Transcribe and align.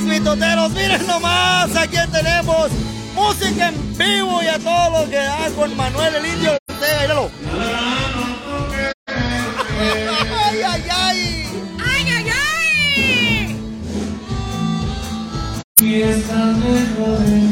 más, 0.00 0.02
mitoteros. 0.02 0.72
Miren 0.72 1.06
nomás, 1.06 1.74
aquí 1.76 1.96
tenemos 2.12 2.70
música 3.14 3.68
en 3.68 3.96
vivo 3.96 4.42
y 4.42 4.46
a 4.46 4.58
todo 4.58 4.90
lo 5.02 5.08
que 5.10 5.16
da 5.16 5.48
con 5.56 5.76
Manuel 5.76 6.14
el 6.16 6.26
Indio 6.26 6.52
Ortega. 6.68 7.00
Míralo. 7.02 7.30
¡Ay, 10.48 10.62
ay, 10.62 10.84
ay! 10.90 11.46
¡Ay, 11.84 12.08
ay, 12.08 12.26
ay! 12.28 13.56
Y 15.78 16.02
estás 16.02 16.60
dentro 16.62 17.18
de 17.18 17.45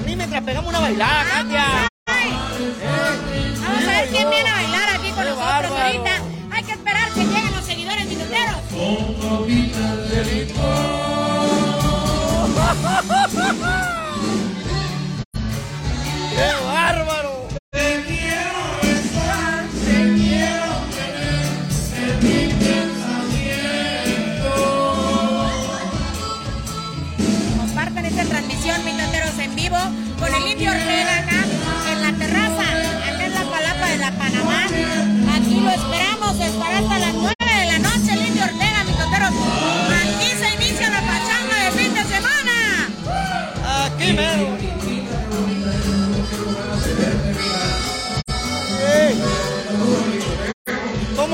carnil 0.00 0.16
mientras 0.16 0.42
pegamos 0.42 0.68
una 0.70 0.80
bailada, 0.80 1.24
Katia? 1.24 1.88
Vamos 3.62 3.84
a 3.84 3.90
ver 3.90 4.08
quién 4.10 4.30
viene 4.30 4.48
a 4.48 4.54
bailar 4.54 4.88
aquí 4.96 5.10
con 5.10 5.24
Qué 5.24 5.30
nosotros 5.30 5.38
bárbaro. 5.38 5.76
ahorita. 5.76 6.10
Hay 6.52 6.62
que 6.64 6.72
esperar 6.72 7.10
que 7.12 7.24
lleguen 7.24 7.52
los 7.54 7.64
seguidores 7.64 8.06
minuteros. 8.06 8.56
Con 8.70 9.14
copitas 9.14 10.10
de 10.10 10.24
licor. 10.24 10.60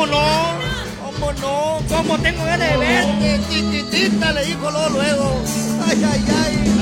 ¿Cómo 0.06 0.20
no? 0.20 0.58
¿Cómo 1.02 1.32
no? 1.32 1.78
¿Cómo 1.88 2.18
tengo 2.18 2.44
ganas 2.44 2.70
de 2.70 2.76
verte? 2.76 3.40
Tititita 3.48 4.32
le 4.32 4.44
dijo 4.44 4.70
luego, 4.70 4.88
luego. 4.90 5.42
Ay, 5.86 6.04
ay, 6.04 6.24
ay. 6.44 6.72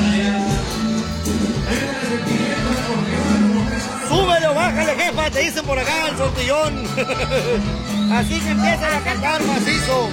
Súbele 4.08 4.46
o 4.46 4.54
bájale, 4.54 4.94
jefa, 4.96 5.30
te 5.30 5.38
dicen 5.40 5.64
por 5.64 5.78
acá 5.78 6.08
el 6.08 6.16
sortillón. 6.16 6.86
Así 8.12 8.40
que 8.40 8.50
empiezan 8.50 8.92
a 8.92 9.00
cantar 9.00 9.42
macizo. 9.44 10.08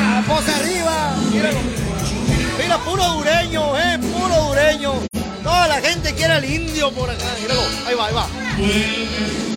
A 0.00 0.22
voz 0.26 0.48
arriba. 0.48 1.14
Míralo. 1.30 1.58
Mira, 2.58 2.78
puro 2.78 3.04
dureño, 3.04 3.78
eh, 3.78 3.98
puro 3.98 4.34
dureño. 4.48 4.92
Toda 5.42 5.68
la 5.68 5.80
gente 5.80 6.14
quiere 6.14 6.34
al 6.34 6.44
indio 6.44 6.90
por 6.92 7.10
acá. 7.10 7.24
Míralo, 7.40 7.60
ahí 7.86 7.94
va, 7.94 8.06
ahí 8.06 8.14
va. 8.14 9.55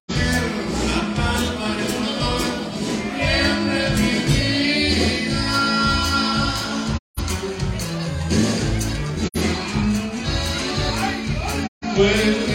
when 12.00 12.49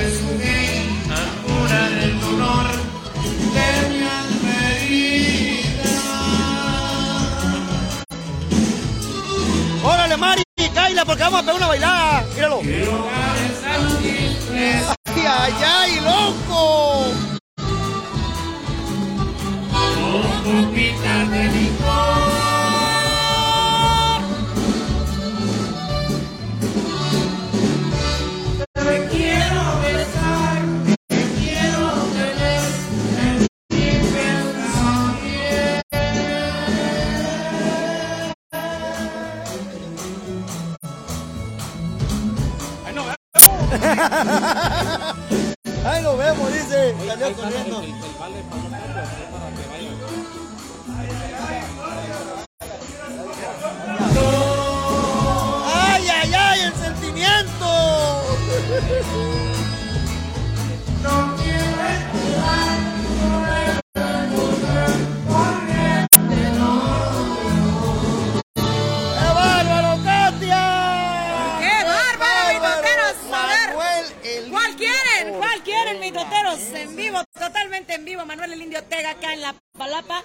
mitoteros? 76.04 76.60
En 76.74 76.96
vivo, 76.96 77.18
totalmente 77.32 77.94
en 77.94 78.04
vivo. 78.04 78.26
Manuel 78.26 78.52
el 78.52 78.62
Indio 78.62 78.78
Ortega 78.78 79.10
acá 79.10 79.32
en 79.32 79.40
la 79.40 79.54
palapa. 79.76 80.22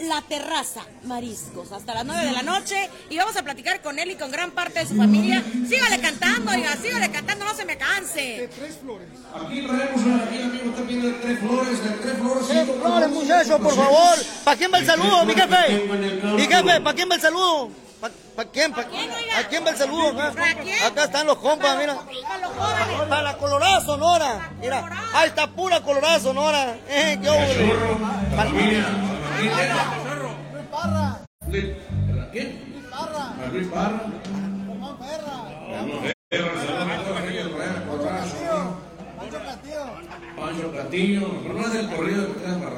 La 0.00 0.22
terraza, 0.22 0.80
mariscos, 1.04 1.72
hasta 1.72 1.92
las 1.92 2.06
9 2.06 2.24
de 2.24 2.32
la 2.32 2.42
noche. 2.42 2.88
Y 3.10 3.18
vamos 3.18 3.36
a 3.36 3.42
platicar 3.42 3.82
con 3.82 3.98
él 3.98 4.10
y 4.10 4.14
con 4.14 4.30
gran 4.30 4.50
parte 4.52 4.78
de 4.78 4.86
su 4.86 4.96
familia. 4.96 5.44
Sígale 5.68 6.00
cantando, 6.00 6.52
oiga, 6.52 6.74
sígale 6.76 7.10
cantando, 7.10 7.44
no 7.44 7.54
se 7.54 7.66
me 7.66 7.76
canse. 7.76 8.48
Aquí 8.48 9.66
traemos 9.66 10.22
aquí 10.22 10.42
amigo 10.42 10.70
está 10.70 10.82
pidiendo 10.86 11.18
tres 11.20 11.38
flores, 11.38 11.84
de 11.84 11.90
tres 11.90 12.16
flores. 12.16 12.50
Eh, 12.50 12.78
flores, 12.80 13.10
muchachos, 13.10 13.60
por 13.60 13.74
favor. 13.74 14.18
¿Para 14.44 14.56
quién 14.56 14.72
va 14.72 14.78
el 14.78 14.86
saludo, 14.86 15.24
mi 15.26 15.34
jefe? 15.34 15.86
Mi 16.34 16.42
jefe, 16.46 16.80
¿para 16.80 16.94
quién 16.94 17.10
va 17.10 17.14
el 17.16 17.20
saludo? 17.20 17.70
¿Para 18.00 18.48
quién? 18.50 18.72
¿Para 18.72 18.88
quién, 18.88 19.10
oiga? 19.10 19.38
¿A 19.38 19.48
quién 19.48 19.64
va 19.64 19.70
el 19.70 19.76
saludo? 19.76 20.08
acá? 20.08 20.32
¿Para 20.32 20.54
quién? 20.54 20.82
Acá 20.82 21.04
están 21.04 21.26
los 21.26 21.36
compas, 21.38 21.76
mira. 21.78 21.98
Para 23.08 23.22
la 23.22 23.36
Colorada 23.36 23.80
Sonora. 23.82 24.50
Mira, 24.60 24.88
ahí 25.12 25.28
está 25.28 25.46
pura 25.48 25.82
Colorada 25.82 26.18
Sonora. 26.20 26.76
Eh, 26.88 27.18
qué 27.20 27.28
hombre. 27.28 27.74
Para- 28.36 28.50
¿Quién? 32.32 32.70
A 32.92 33.46
Luis 33.52 33.68
Parra. 33.68 34.00
Juan 34.78 34.98
Ferra. 34.98 35.36
Pancho 40.36 40.72
Castillo. 40.72 41.26
Pero 41.42 41.54
no 41.54 41.60
es 41.66 41.72
del 41.72 41.90
corrido 41.90 42.22
de 42.22 42.28
¿verdad? 42.28 42.70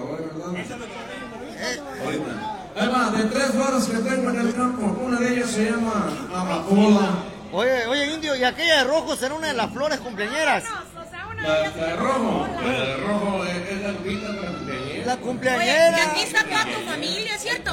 Ahorita. 2.05 2.52
Ahí 2.75 2.89
va, 2.89 3.11
de 3.11 3.25
tres 3.25 3.51
flores 3.51 3.85
que 3.85 3.99
tengo 3.99 4.31
en 4.31 4.41
el 4.41 4.55
campo, 4.55 4.99
una 5.05 5.21
de 5.21 5.35
ellas 5.35 5.51
se 5.51 5.65
llama 5.71 6.09
Amapola. 6.35 7.11
Oye, 7.53 7.87
oye, 7.87 8.07
indio, 8.15 8.35
¿y 8.35 8.45
aquella 8.45 8.79
de 8.79 8.85
rojo 8.85 9.15
será 9.15 9.35
una 9.35 9.49
de 9.49 9.53
las 9.55 9.71
flores 9.71 10.01
cumpleañeras? 10.01 10.65
La, 10.65 11.43
de 11.43 11.49
la 11.49 11.59
ellas- 11.61 11.75
de 11.75 11.97
rojo, 11.97 12.47
la 12.63 12.71
de 12.71 12.97
rojo 12.99 13.45
es, 13.45 13.71
es 13.71 13.83
la 13.83 13.93
cumpleañero. 13.93 15.07
La 15.07 15.13
Oye, 15.15 15.23
cumpleañera. 15.23 15.99
y 15.99 16.01
aquí 16.01 16.21
está 16.23 16.45
toda 16.45 16.65
tu 16.65 16.81
familia, 16.91 17.39
¿cierto? 17.39 17.71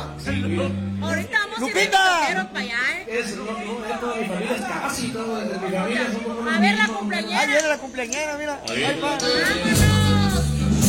Ahorita 1.02 1.40
vamos 1.44 1.60
Lupita. 1.60 2.26
a 2.26 2.32
ir 2.32 2.48
para 2.48 2.60
allá, 2.60 2.80
¿eh? 2.98 3.20
Es, 3.20 3.36
no, 3.38 3.44
no, 3.46 3.86
es 3.86 4.00
toda 4.02 4.16
mi 4.18 4.26
familia, 4.26 4.56
es 4.56 4.62
casi 4.66 5.08
toda 5.10 5.40
de 5.46 5.60
mi 5.60 5.76
familia. 5.78 6.08
Somos 6.12 6.48
A 6.56 6.60
ver 6.60 6.76
la 6.76 6.84
mismos. 6.84 6.90
Ahí 6.90 6.96
cumpleañera. 6.98 7.46
viene 7.46 7.68
la 7.70 7.78
cumpleañera, 7.78 8.38
mira. 8.38 8.60
Ahí 8.68 9.00
va. 9.02 10.09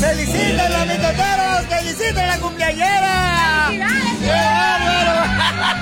¡Feliciten 0.00 0.72
los 0.72 0.86
mitoteros! 0.86 1.66
¡Feliciten 1.68 2.26
la 2.26 2.38
cumpleañera! 2.38 3.66
¡Felicidades! 3.68 4.20
¡Qué 4.20 4.32
bárbaro! 4.32 5.14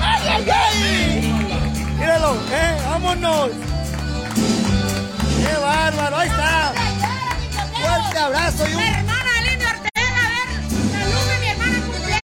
¡Ay, 0.02 0.50
ay, 0.50 0.76
míralo 1.98 2.30
¡Eh! 2.50 2.76
¡Vámonos! 2.90 3.50
¡Qué 5.38 5.54
bárbaro! 5.62 6.16
¡Ahí 6.16 6.28
está! 6.28 6.72
¡Fuerte 7.80 8.18
abrazo! 8.18 8.66
Y 8.68 8.74
un... 8.74 8.82
Hermana 8.82 9.30
Elena 9.40 9.66
Ortega, 9.70 10.20
a 10.24 10.28
ver, 10.34 10.48
saluda 10.90 11.34
mi 11.40 11.46
hermana 11.46 11.78
cumpleaños. 11.86 12.22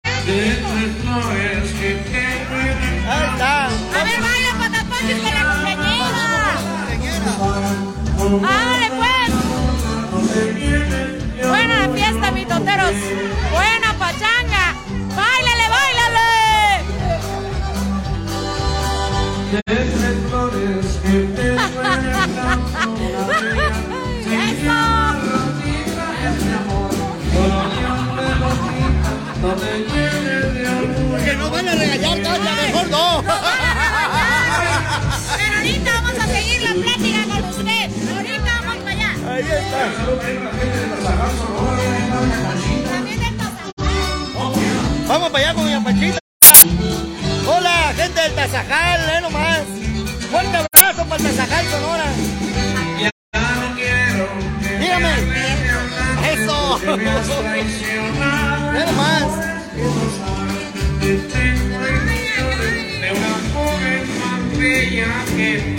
Ahí 3.08 3.24
está. 3.32 3.64
A 3.64 4.04
ver, 4.04 4.20
baila 4.20 4.52
patapaches 4.58 5.18
con 5.20 5.32
la 5.34 5.42
cumpleañera. 5.52 6.20
¡Ándale, 8.20 8.88
pues! 8.98 9.17
Buena 12.68 13.94
pachanga. 13.98 14.76
¡Báilale, 15.16 15.68
báilale! 15.74 16.28
Que 31.24 31.34
no 31.36 31.50
van 31.50 31.68
a 31.68 31.74
regañar, 31.74 32.22
Tania, 32.22 32.54
mejor 32.54 32.88
no. 32.90 33.22
Pero 35.36 35.56
ahorita 35.56 35.92
vamos 35.92 36.18
a 36.18 36.26
seguir 36.26 36.62
la 36.62 36.74
plática 36.74 37.22
con 37.28 37.44
usted. 37.48 37.90
Ahorita 38.14 38.60
vamos 38.60 38.76
para 38.78 38.90
allá. 38.90 39.10
Ahí 39.26 39.42
está. 39.42 40.57
Vamos 45.08 45.30
para 45.30 45.44
allá 45.44 45.54
con 45.54 45.64
mi 45.64 45.84
Panchita. 45.84 46.18
Hola, 47.46 47.94
gente 47.96 48.20
del 48.20 48.34
Tazajal, 48.34 49.00
eh 49.08 49.20
nomás. 49.22 49.62
Fuerte 50.30 50.54
abrazo 50.54 51.08
para 51.08 51.16
el 51.16 51.30
Tazajal, 51.30 51.66
Sonora. 51.70 52.04
Dígame. 54.78 55.12
Eso. 56.30 56.78
Eh 58.78 58.84
nomás. 58.86 59.28
De 63.00 63.08
una 63.16 63.34
joven 63.54 64.02
más 64.20 64.58
bella 64.58 65.77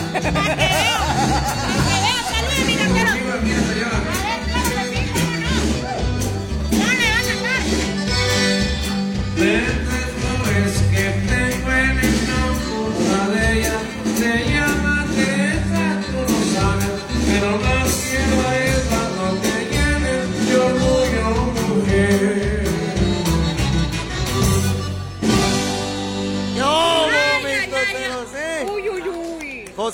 Yeah. 0.00 0.70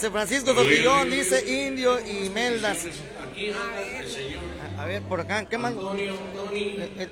José 0.07 0.11
Francisco 0.13 0.55
Tortillón 0.55 1.11
dice 1.11 1.67
indio 1.67 1.99
y 1.99 2.29
Meldas. 2.31 2.87
A 4.79 4.85
ver, 4.85 5.03
por 5.03 5.21
acá, 5.21 5.45
¿qué 5.47 5.59
más? 5.59 5.73
Antonio 5.73 6.15
Toni. 6.33 6.61
Eh, 6.61 6.91
eh, 6.97 7.09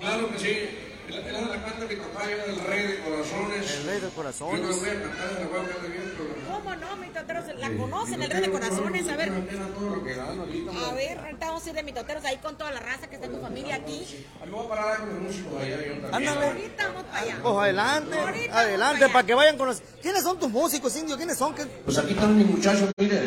Claro 0.00 0.30
que 0.32 0.38
sí, 0.38 0.58
la 1.22 1.62
canta 1.64 1.86
mi 1.88 1.96
papá, 1.96 2.24
yo 2.24 2.30
era 2.30 2.44
el 2.44 2.60
rey 2.60 2.86
de 2.86 2.98
corazones. 3.00 3.70
El 3.70 3.86
rey 3.86 3.94
de 3.94 4.00
Yo 4.00 4.00
no 4.00 4.08
la 4.08 4.14
corazones. 4.14 4.80
voy 4.80 4.88
a 4.88 4.92
cantar, 5.02 5.32
la 5.40 5.46
voy 5.46 5.58
a 5.60 5.68
cantar 5.68 5.90
bien, 5.90 6.14
pero... 6.16 6.54
¿Cómo 6.54 6.76
no, 6.76 6.96
mitoteros? 6.96 7.44
La 7.58 7.70
conocen, 7.76 8.22
el 8.22 8.30
rey 8.30 8.40
de 8.42 8.50
corazones. 8.50 9.08
A 9.08 9.16
ver, 9.16 9.28
a 9.30 10.94
ver, 10.94 11.18
ahorita 11.18 11.46
vamos 11.46 11.66
a 11.66 11.68
ir 11.70 11.74
de 11.74 11.82
mitoteros 11.82 12.24
ahí 12.24 12.36
con 12.38 12.56
toda 12.58 12.70
la 12.72 12.80
raza 12.80 13.06
que 13.08 13.14
está 13.16 13.26
en 13.26 13.34
tu 13.34 13.40
familia 13.40 13.76
aquí. 13.76 14.06
Me 14.44 14.50
voy 14.50 14.66
a 14.66 14.68
parar 14.68 14.98
con 14.98 15.08
los 15.10 15.18
músicos 15.22 15.52
allá. 15.60 15.76
Ándale. 16.12 16.46
Ahorita 16.46 16.86
vamos 16.88 17.02
para 17.04 17.20
allá. 17.20 17.38
Pues 17.42 17.54
adelante, 17.56 18.18
Ahorita 18.18 18.58
adelante, 18.58 19.08
para 19.08 19.26
que 19.26 19.34
vayan 19.34 19.56
con 19.58 19.68
los... 19.68 19.82
¿Quiénes 20.02 20.22
son 20.22 20.38
tus 20.38 20.50
músicos, 20.50 20.96
indio? 20.96 21.16
¿Quiénes 21.16 21.38
son? 21.38 21.54
¿Qué- 21.54 21.64
Pues 21.66 21.98
aquí 21.98 22.12
están 22.12 22.36
mis 22.36 22.46
muchachos, 22.46 22.90
mire, 22.98 23.20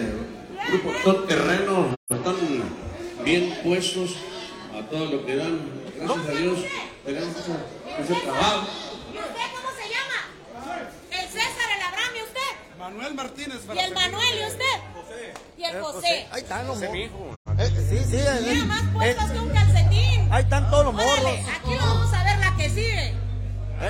grupo 0.69 0.91
todo 1.03 1.23
terreno, 1.23 1.95
están 2.09 2.35
bien 3.23 3.57
puestos 3.63 4.15
a 4.77 4.81
todo 4.89 5.05
lo 5.05 5.25
que 5.25 5.35
dan. 5.35 5.59
Gracias 5.99 6.27
a 6.27 6.31
Dios 6.31 6.59
tenemos 7.07 7.35
ese, 7.37 7.51
ese 8.01 8.21
trabajo. 8.21 8.67
¿Y 9.13 9.17
usted 9.17 9.47
cómo 9.55 9.69
se 9.79 9.87
llama? 9.89 10.87
El 11.11 11.27
César, 11.29 11.69
el 11.77 11.81
Abraham, 11.83 12.11
¿y 12.17 12.21
usted? 12.23 12.77
Manuel 12.77 13.13
Martínez. 13.13 13.59
¿Y 13.73 13.79
el 13.79 13.93
Manuel, 13.93 14.39
y 14.41 14.45
usted? 14.45 14.75
Y 15.57 15.63
el 15.63 15.75
Eh, 15.75 15.79
José. 15.79 15.95
José. 15.97 16.27
Ahí 16.31 16.41
están 16.41 16.67
los 16.67 16.77
morros. 16.77 16.95
Eh, 16.95 17.87
sí, 17.89 17.97
sí. 18.11 18.17
eh, 18.17 18.39
Mira, 18.41 18.65
más 18.65 18.83
puestos 18.93 19.29
eh, 19.29 19.33
que 19.33 19.39
un 19.39 19.49
calcetín. 19.49 20.27
ahí 20.33 20.43
están 20.43 20.69
todos 20.69 20.83
los 20.85 20.93
morros. 20.93 21.39
aquí 21.55 21.75
vamos 21.79 22.13
a 22.13 22.23
ver 22.25 22.37
la 22.39 22.55
que 22.57 22.69
sigue. 22.69 23.13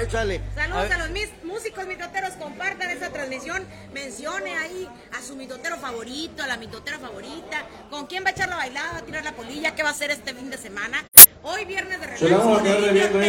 Échale. 0.02 0.42
Saludos 0.54 0.92
a 0.92 0.98
los 1.00 1.10
mis 1.10 1.30
músicos 1.44 1.88
mitoteros, 1.88 2.34
compartan 2.34 2.90
esta 2.92 3.10
transmisión, 3.10 3.66
mencione 3.94 4.54
ahí 4.58 4.88
a 5.18 5.22
su 5.26 5.36
mitotero 5.36 5.78
favorito, 5.78 6.44
a 6.44 6.48
la 6.48 6.58
mitotera 6.58 7.00
favorita, 7.00 7.66
con 7.90 8.06
quién 8.06 8.24
va 8.24 8.30
a 8.30 8.32
echar 8.34 8.50
la 8.50 8.58
bailada, 8.58 8.92
va 8.92 8.98
a 9.00 9.06
tirar 9.06 9.24
la 9.24 9.32
polilla, 9.32 9.74
qué 9.76 9.84
va 9.84 9.90
a 9.90 9.94
hacer 9.94 10.12
este 10.12 10.34
fin 10.36 10.50
de 10.52 10.58
semana. 10.58 11.06
Hoy 11.44 11.66
viernes 11.66 12.00
de 12.02 12.18
Se 12.18 12.30
la 12.30 12.38
vamos 12.38 12.60
a 12.60 12.64
quedar 12.64 12.82
debiendo 12.82 13.20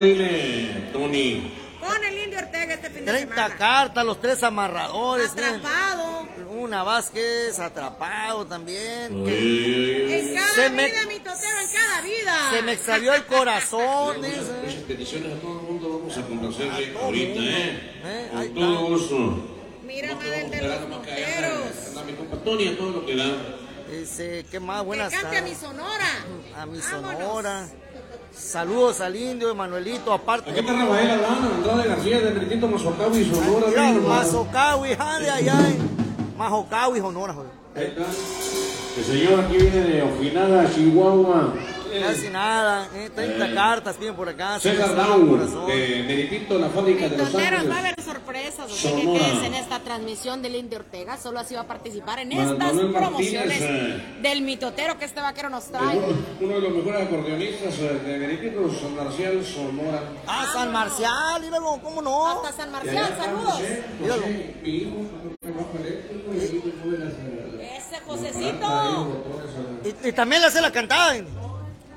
dile, 0.00 0.90
Tony. 0.92 1.52
Con 1.80 2.02
el 2.04 2.18
Indio 2.18 2.38
Ortega 2.38 2.74
este 2.74 2.88
fin 2.90 3.04
de 3.04 3.12
30 3.12 3.34
semana. 3.34 3.56
cartas, 3.56 4.04
los 4.06 4.20
tres 4.20 4.42
amarradores. 4.42 5.26
¿eh? 5.36 5.44
Atrapado. 5.44 6.24
Una 6.50 6.82
Vázquez, 6.82 7.58
atrapado 7.58 8.46
también. 8.46 9.26
En 9.28 10.34
cada 10.34 10.48
Se 10.54 10.70
me- 10.70 10.86
vida, 10.86 11.06
mitotero, 11.06 11.60
en 11.60 11.68
cada 11.72 12.00
vida. 12.02 12.50
se 12.50 12.62
me 12.62 12.72
extravió 12.72 13.12
el 13.14 13.24
corazón, 13.26 14.22
dice. 14.22 14.40
Muchas 14.64 14.82
peticiones 14.84 15.32
a 15.36 15.40
todo 15.40 15.60
el 15.60 15.66
mundo 15.66 15.98
vamos 15.98 16.16
a 16.16 16.22
complacerle 16.22 16.86
todo 16.88 17.04
ahorita, 17.04 17.34
mundo. 17.40 17.50
¿eh? 17.50 17.80
Eh, 18.04 18.28
Con 18.32 18.54
todo 18.54 18.86
gusto. 18.86 19.16
Mira, 19.84 20.14
madre 20.14 20.30
de 20.48 20.56
a 20.58 21.50
los 21.50 21.86
anda 21.88 22.02
mi 22.04 22.12
compa 22.14 22.36
Tony 22.38 22.68
a 22.68 22.76
todo 22.78 22.90
lo 22.90 23.06
que 23.06 23.16
da. 23.16 23.26
Dice, 23.90 24.44
qué 24.50 24.60
más 24.60 24.80
Que 24.80 24.86
buenas 24.86 25.12
cante 25.12 25.36
a 25.38 25.42
mi 25.42 25.54
Sonora. 25.54 26.06
A 26.58 26.66
mi 26.66 26.78
Vámonos. 26.78 27.18
Sonora. 27.20 27.66
Saludos 28.32 29.00
al 29.00 29.14
indio, 29.14 29.50
Emanuelito, 29.50 30.12
aparte. 30.12 30.50
Aquí 30.50 30.60
está 30.60 30.72
Rafael 30.72 31.10
Alana, 31.10 31.50
Andrade 31.54 31.88
García, 31.88 32.20
de 32.20 32.30
Britito 32.32 32.66
Mazocawi, 32.66 33.24
Sonora. 33.24 33.66
Mira. 33.68 34.00
Mazocawi, 34.08 34.88
ay, 34.98 35.26
ay, 35.32 35.48
ay. 35.48 35.78
Mazocawi, 36.36 36.98
Sonora, 37.00 37.32
joder. 37.34 37.50
Ahí 37.76 37.84
está. 37.84 38.02
El 38.96 39.04
señor 39.04 39.40
aquí 39.44 39.56
viene 39.56 39.80
de 39.80 40.02
Ojinaga, 40.02 40.72
Chihuahua. 40.74 41.54
Casi 42.00 42.28
nada, 42.28 42.88
eh, 42.96 43.08
30 43.14 43.54
cartas 43.54 43.96
tienen 43.96 44.16
por 44.16 44.28
acá. 44.28 44.58
se 44.58 44.72
César 44.72 44.96
Down, 44.96 45.28
corazón. 45.28 45.66
de 45.68 46.04
Meritito, 46.06 46.58
la 46.58 46.68
fábrica 46.68 47.08
de 47.08 47.18
Los 47.18 47.34
Ángeles. 47.34 48.03
Sorpresas, 48.24 48.70
así 48.70 48.88
que 48.88 49.02
quédense 49.02 49.46
en 49.46 49.54
esta 49.54 49.80
transmisión 49.80 50.42
del 50.42 50.54
Indio 50.56 50.78
Ortega. 50.78 51.16
Solo 51.16 51.40
así 51.40 51.54
va 51.54 51.62
a 51.62 51.66
participar 51.66 52.18
en 52.20 52.28
Manuel 52.28 52.52
estas 52.52 52.74
Martínez, 52.74 52.96
promociones 52.96 53.60
eh. 53.60 54.02
del 54.22 54.42
mitotero 54.42 54.98
que 54.98 55.04
este 55.04 55.20
vaquero 55.20 55.50
nos 55.50 55.64
trae. 55.66 55.98
Uno, 55.98 56.16
uno 56.40 56.54
de 56.54 56.60
los 56.60 56.72
mejores 56.72 57.02
acordeonistas 57.06 57.78
eh, 57.78 58.00
de 58.04 58.18
Meritito, 58.18 58.70
San 58.72 58.94
Marcial, 58.96 59.44
Sonora. 59.44 60.02
Ah, 60.26 60.46
San 60.52 60.72
Marcial, 60.72 61.42
míralo, 61.42 61.78
¿cómo 61.82 62.02
no? 62.02 62.26
Hasta 62.28 62.52
San 62.52 62.72
Marcial, 62.72 63.14
saludos. 63.16 63.60
Míralo. 64.00 64.22
Las, 64.22 64.30
eh, 67.12 67.76
Ese 67.76 68.00
Josecito. 68.06 69.22
Y, 69.84 70.08
y 70.08 70.12
también 70.12 70.40
le 70.40 70.48
hace 70.48 70.60
la 70.60 70.72
cantada. 70.72 71.14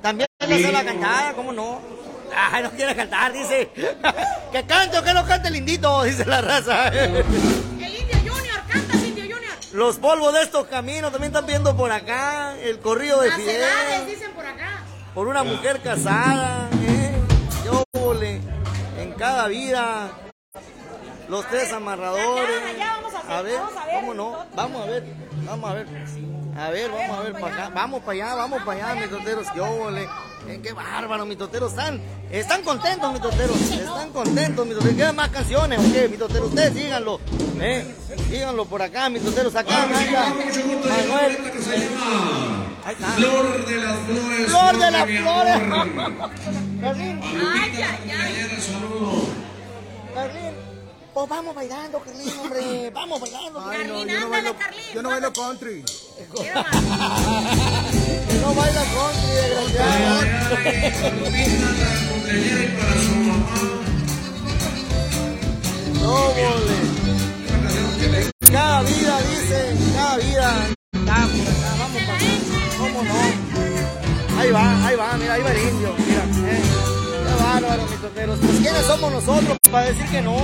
También 0.02 0.28
le 0.48 0.56
hace 0.56 0.72
la 0.72 0.84
cantada, 0.84 1.34
¿cómo 1.34 1.52
no? 1.52 1.97
Ay, 2.40 2.62
no 2.64 2.70
quiere 2.72 2.96
cantar, 2.96 3.34
dice. 3.34 3.72
que 4.52 4.66
cante 4.66 5.00
o 5.00 5.04
que 5.04 5.14
no 5.14 5.26
cante 5.26 5.48
el 5.48 5.56
indito, 5.56 6.04
dice 6.04 6.24
la 6.26 6.42
raza. 6.42 6.90
El 6.90 7.18
Indio 7.20 8.18
Junior, 8.20 8.62
cantas 8.72 9.04
Indio 9.04 9.24
Junior. 9.24 9.54
Los 9.74 9.98
polvos 9.98 10.34
de 10.34 10.44
estos 10.44 10.68
caminos 10.68 11.12
también 11.12 11.32
están 11.34 11.48
viendo 11.48 11.76
por 11.76 11.92
acá. 11.92 12.56
El 12.62 12.80
corrido 12.80 13.22
de 13.22 13.30
Las 13.30 13.40
edades, 13.40 14.02
Fidel. 14.02 14.06
dicen 14.06 14.32
por 14.34 14.46
acá. 14.46 14.84
Por 15.16 15.28
una 15.28 15.44
mujer 15.44 15.82
casada. 15.82 16.70
¿eh? 16.88 17.12
Yo 17.66 17.84
vole. 17.94 18.40
En 19.00 19.14
cada 19.14 19.48
vida. 19.48 20.12
Los 21.28 21.46
tres 21.50 21.74
amarradores. 21.74 22.62
Ya, 22.72 22.78
ya, 22.78 22.92
vamos 22.98 23.14
a 23.16 23.20
hacer, 23.20 23.32
A 23.32 23.42
ver, 23.42 23.60
vamos 23.60 23.78
a 23.78 23.86
ver, 23.86 23.96
¿cómo 23.96 24.14
no? 24.14 24.46
Vamos 24.56 24.82
a 24.82 24.86
ver, 24.86 25.04
vamos 25.46 25.70
a 25.70 25.74
ver. 25.74 25.88
A 26.58 26.72
ver, 26.72 26.90
vamos 26.92 27.18
a 27.18 27.22
ver 27.22 27.34
para 27.34 27.54
acá. 27.54 27.70
Vamos 27.74 28.02
para 28.02 28.12
allá, 28.14 28.36
vamos 28.36 28.64
para 28.64 28.92
allá, 28.92 29.02
mis 29.02 29.10
tonteros. 29.12 29.48
Yo 29.56 29.66
vole. 29.66 30.10
Eh, 30.48 30.60
qué 30.64 30.74
bárbaro, 30.74 31.26
mis 31.26 31.38
toteros. 31.38 31.72
Están, 31.72 32.02
están 32.32 32.64
contentos, 32.64 33.14
mis 33.14 33.22
toteros. 33.22 33.62
Están 33.62 34.12
contentos, 34.12 34.66
mis 34.66 34.76
toteros. 34.76 34.98
¿Quedan 34.98 35.16
más 35.16 35.30
canciones 35.30 35.80
o 35.80 35.94
qué, 35.94 36.08
mis 36.08 36.18
toteros? 36.18 36.50
Ustedes 36.50 36.74
díganlo. 36.74 37.20
Eh, 37.62 37.96
díganlo 38.32 38.66
por 38.66 38.82
acá, 38.82 39.08
mis 39.10 39.24
toteros. 39.24 39.56
Acá, 39.56 39.84
acá. 39.84 40.34
Manuel. 40.34 41.38
Flor 43.16 43.66
de 43.66 43.76
las 43.76 43.98
flores. 44.00 44.48
Flor 44.48 44.80
de 44.80 44.92
las 44.92 45.06
flores. 45.06 45.58
Carlín, 46.82 47.22
Ay, 47.24 47.82
ay, 47.84 48.12
ay. 48.12 48.38
Pues 51.14 51.30
vamos 51.30 51.56
bailando, 51.56 52.00
Carlín, 52.00 52.40
hombre. 52.40 52.90
Vamos 52.94 53.20
bailando. 53.20 53.64
Carlín, 53.66 54.12
ándale, 54.12 54.54
Carlín. 54.54 54.86
yo 54.94 55.02
no 55.02 55.10
bailo 55.10 55.34
country. 55.34 55.84
Que 56.18 56.34
no 58.42 58.50
baila 58.56 58.84
country, 58.96 59.30
desgraciado. 59.38 60.20
Para. 60.50 60.72
No, 66.02 66.14
mole. 66.34 66.78
Una 67.48 67.58
canción 67.62 67.92
que 68.00 68.08
le 68.08 68.20
Cada 68.52 68.82
vida, 68.82 69.16
dice, 69.30 69.60
cada 69.94 70.18
vida. 70.18 70.50
Vamos, 70.94 71.30
vamos, 71.80 72.02
papá. 72.02 72.18
¿Cómo 72.80 73.04
no? 73.04 74.40
Ahí 74.40 74.52
va, 74.52 74.88
ahí 74.88 74.96
va, 74.96 75.18
mira, 75.18 75.34
ahí 75.36 75.44
va 75.44 75.52
el 75.52 75.70
indio. 75.70 75.96
Mira, 76.00 76.24
eh. 76.50 76.62
Qué 77.28 77.34
bárbaro, 77.44 77.84
mis 77.84 78.02
toteros. 78.02 78.40
Pues, 78.40 78.58
¿quiénes 78.58 78.86
somos 78.86 79.12
nosotros 79.12 79.58
para 79.72 79.86
decir 79.86 80.06
que 80.08 80.22
no? 80.22 80.36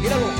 Míralo. 0.00 0.30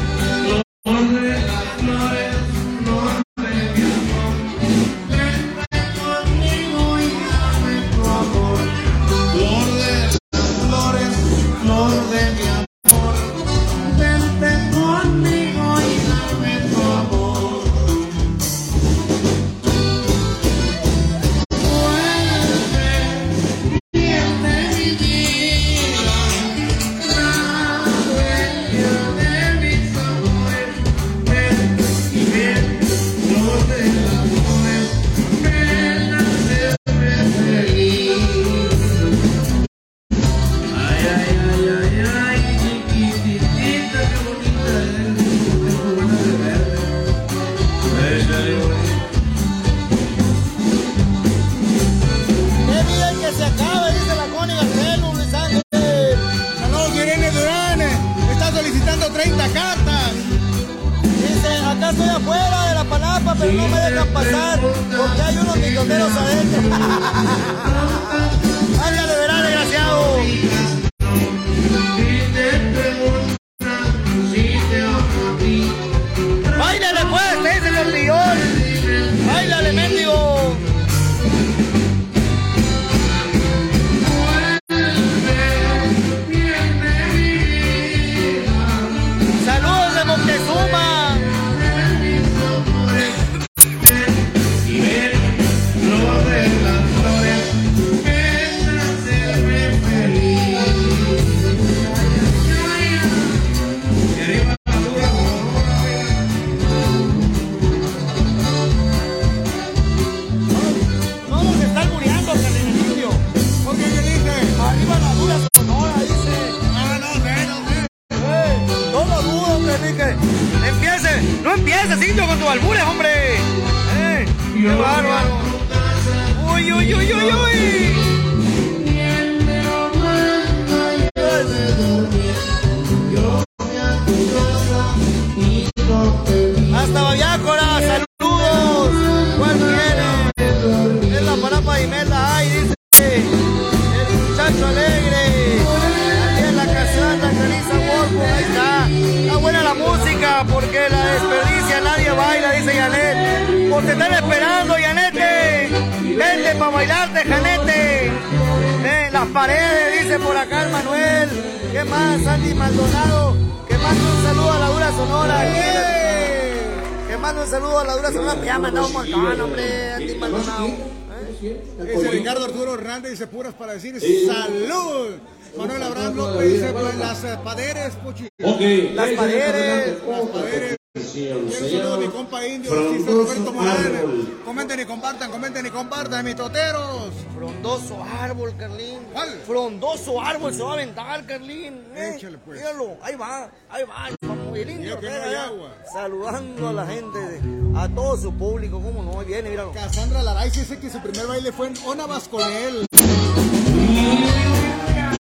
Comenten 185.90 186.24
y 186.24 186.24
compartan, 186.24 186.24
mis 186.24 186.36
toteros. 186.36 187.10
Frondoso 187.34 188.04
árbol, 188.20 188.54
Carlín. 188.56 188.98
¿Cuál? 189.12 189.28
Frondoso 189.46 190.20
árbol 190.20 190.54
se 190.54 190.62
va 190.62 190.70
a 190.70 190.74
aventar, 190.74 191.26
Carlín. 191.26 191.82
¿eh? 191.94 192.14
Échale, 192.16 192.38
pues. 192.38 192.58
Míralo, 192.60 192.96
ahí 193.02 193.14
va, 193.16 193.48
ahí 193.70 193.82
va. 193.84 194.08
El 194.54 194.70
indio 194.70 194.98
que 195.00 195.08
no 195.08 195.14
hay 195.22 195.34
agua. 195.34 195.74
Saludando 195.92 196.68
a 196.68 196.72
la 196.72 196.86
gente, 196.86 197.18
de- 197.18 197.78
a 197.78 197.88
todo 197.88 198.16
su 198.16 198.32
público. 198.34 198.80
¿Cómo 198.80 199.02
no? 199.02 199.24
Viene, 199.24 199.50
míralo. 199.50 199.72
Cassandra 199.72 200.22
Laray 200.22 200.50
dice 200.50 200.78
que 200.78 200.90
su 200.90 201.00
primer 201.00 201.26
baile 201.26 201.52
fue 201.52 201.68
en 201.68 201.74
Onabas 201.86 202.28
con 202.28 202.42
él. 202.50 202.86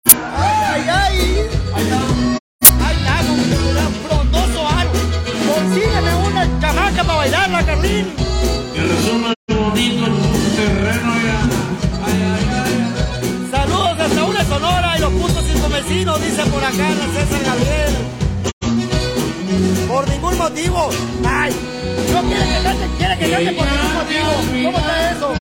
¡Ay, 0.06 0.82
ay, 0.88 1.48
ay! 1.74 2.36
Será 3.60 3.88
frondoso 4.08 4.66
árbol. 4.68 5.00
Consígueme 5.54 6.14
una 6.26 6.60
chamaca 6.60 7.04
para 7.04 7.14
bailarla, 7.18 7.66
Carlín. 7.66 8.19
Por 20.50 20.58
ningún 20.58 20.74
motivo. 20.74 20.90
Ay, 21.28 21.52
no 22.12 22.22
quiere 22.22 22.44
que 22.44 22.62
cante, 22.62 22.86
quiere 22.98 23.18
que 23.18 23.30
cante 23.30 23.52
por 23.52 23.66
ningún 23.66 23.94
motivo. 23.94 24.64
¿Cómo 24.64 24.78
está 24.78 25.12
eso? 25.12 25.39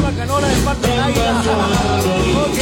Eva 0.00 0.12
Canola 0.16 0.48
de 0.48 0.56
parte 0.62 0.86
de 0.86 0.98
Águila. 0.98 1.42
ok, 2.40 2.58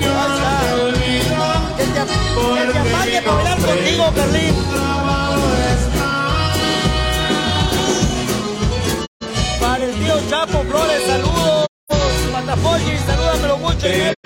yo 0.00 0.10
ahí 0.20 1.16
está. 1.18 1.38
Que 1.76 1.84
te, 1.84 2.00
que 2.00 2.72
te 2.72 2.78
apague 2.78 3.22
para 3.22 3.34
bailar 3.36 3.58
contigo, 3.58 4.04
Carlín. 4.16 4.54
Para 9.60 9.84
el 9.84 9.94
tío 9.96 10.14
Chapo 10.30 10.64
Flores, 10.64 11.02
saludos. 11.06 11.66
Matafolli, 12.32 12.98
salúdamelo 13.06 13.58
mucho. 13.58 13.86
Eh, 13.86 14.08
eh. 14.10 14.17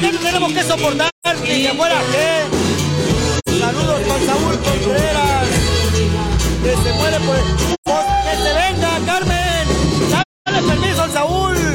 Qué 0.00 0.12
tenemos 0.12 0.52
que 0.52 0.62
soportar 0.62 1.10
y 1.44 1.62
que 1.62 1.72
fuera 1.74 1.96
qué? 2.12 3.58
Saludos 3.58 4.00
con 4.06 4.26
Saúl 4.26 4.58
Contreras. 4.58 5.48
Que 6.62 6.70
se 6.70 6.92
muere 6.94 7.20
por... 7.20 7.36
El... 7.36 7.42
¡Que 7.44 8.36
se 8.42 8.52
venga, 8.52 8.90
Carmen! 9.06 9.68
¡Dale 10.44 10.62
permiso 10.62 11.02
al 11.02 11.12
Saúl! 11.12 11.65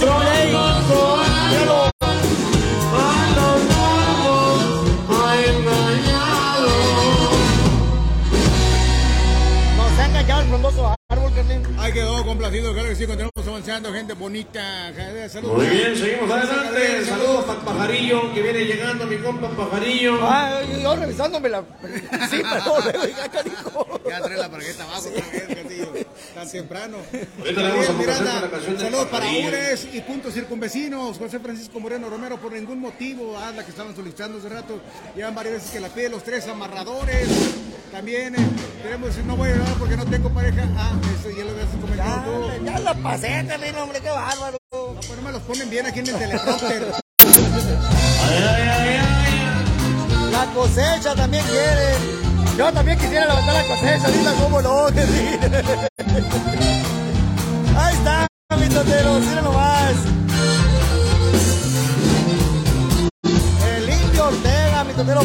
Stronej. 0.00 0.69
complacidos, 12.50 12.74
claro 12.74 12.88
que 12.88 12.96
sí, 12.96 13.06
continuamos 13.06 13.48
avanzando, 13.48 13.92
gente 13.92 14.12
bonita. 14.14 14.92
Saludos. 15.28 15.56
Muy 15.58 15.66
bien, 15.68 15.96
seguimos 15.96 16.30
adelante. 16.30 17.04
Saludos 17.04 17.44
para 17.44 17.60
Pajarillo, 17.60 18.34
que 18.34 18.42
viene 18.42 18.64
llegando 18.64 19.06
mi 19.06 19.16
compa 19.18 19.48
Pajarillo. 19.50 20.18
Ah, 20.22 20.60
yo, 20.82 20.96
revisándome 20.96 21.48
la. 21.48 21.60
Sí, 22.28 22.42
pero 22.42 22.92
ya. 23.06 24.10
Ya 24.10 24.20
trae 24.20 24.36
la 24.36 24.50
parqueta 24.50 24.82
abajo, 24.84 25.02
sí. 25.02 25.96
tan 26.34 26.50
temprano. 26.50 26.96
Saludos 28.78 29.06
para 29.06 29.26
Ures 29.26 29.86
y 29.92 30.00
puntos 30.00 30.34
circunvecinos. 30.34 31.18
José 31.18 31.38
Francisco 31.38 31.78
Moreno 31.78 32.10
Romero, 32.10 32.36
por 32.38 32.52
ningún 32.52 32.80
motivo, 32.80 33.38
ah, 33.38 33.52
la 33.54 33.64
que 33.64 33.70
estaban 33.70 33.94
solicitando 33.94 34.38
hace 34.38 34.48
rato. 34.48 34.80
Llevan 35.14 35.36
varias 35.36 35.54
veces 35.54 35.70
que 35.70 35.80
la 35.80 35.88
pide 35.88 36.08
los 36.08 36.24
tres 36.24 36.48
amarradores. 36.48 37.28
También 37.92 38.34
eh, 38.36 38.48
tenemos, 38.82 39.16
no 39.26 39.36
voy 39.36 39.50
a 39.50 39.52
llevar 39.54 39.74
porque 39.74 39.96
no 39.96 40.06
tengo 40.06 40.30
pareja. 40.30 40.68
Ah, 40.76 40.92
eso 41.18 41.30
ya 41.30 41.44
lo 41.44 41.50
habías 41.50 41.68
comentado 41.80 42.39
ya 42.64 42.78
la 42.78 42.94
pasé, 42.94 43.40
este 43.40 43.52
también, 43.52 43.76
hombre, 43.76 44.00
qué 44.00 44.10
bárbaro. 44.10 44.58
No, 44.72 44.94
pues 44.94 45.16
no 45.16 45.22
me 45.22 45.32
los 45.32 45.42
ponen 45.42 45.70
bien 45.70 45.86
aquí 45.86 46.00
en 46.00 46.08
el 46.08 46.18
teleprompter. 46.18 46.92
ay, 47.22 48.44
ay, 48.48 48.68
ay, 48.68 48.98
ay. 48.98 50.30
La 50.32 50.46
cosecha 50.54 51.14
también 51.14 51.44
quiere. 51.46 52.20
Yo 52.56 52.72
también 52.72 52.98
quisiera 52.98 53.26
levantar 53.26 53.54
la 53.54 53.64
cosecha, 53.64 54.10
dila 54.10 54.32
cómo 54.34 54.60
no, 54.62 54.86
que. 54.92 55.00
Ahí 57.76 57.94
está, 57.94 58.26
mi 58.58 58.68
totero, 58.68 59.20
mira 59.20 59.42
nomás. 59.42 59.94
El 63.74 63.88
indio 63.88 64.26
Ortega, 64.26 64.84
mi 64.84 64.92
totero 64.92 65.22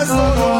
eyes 0.00 0.57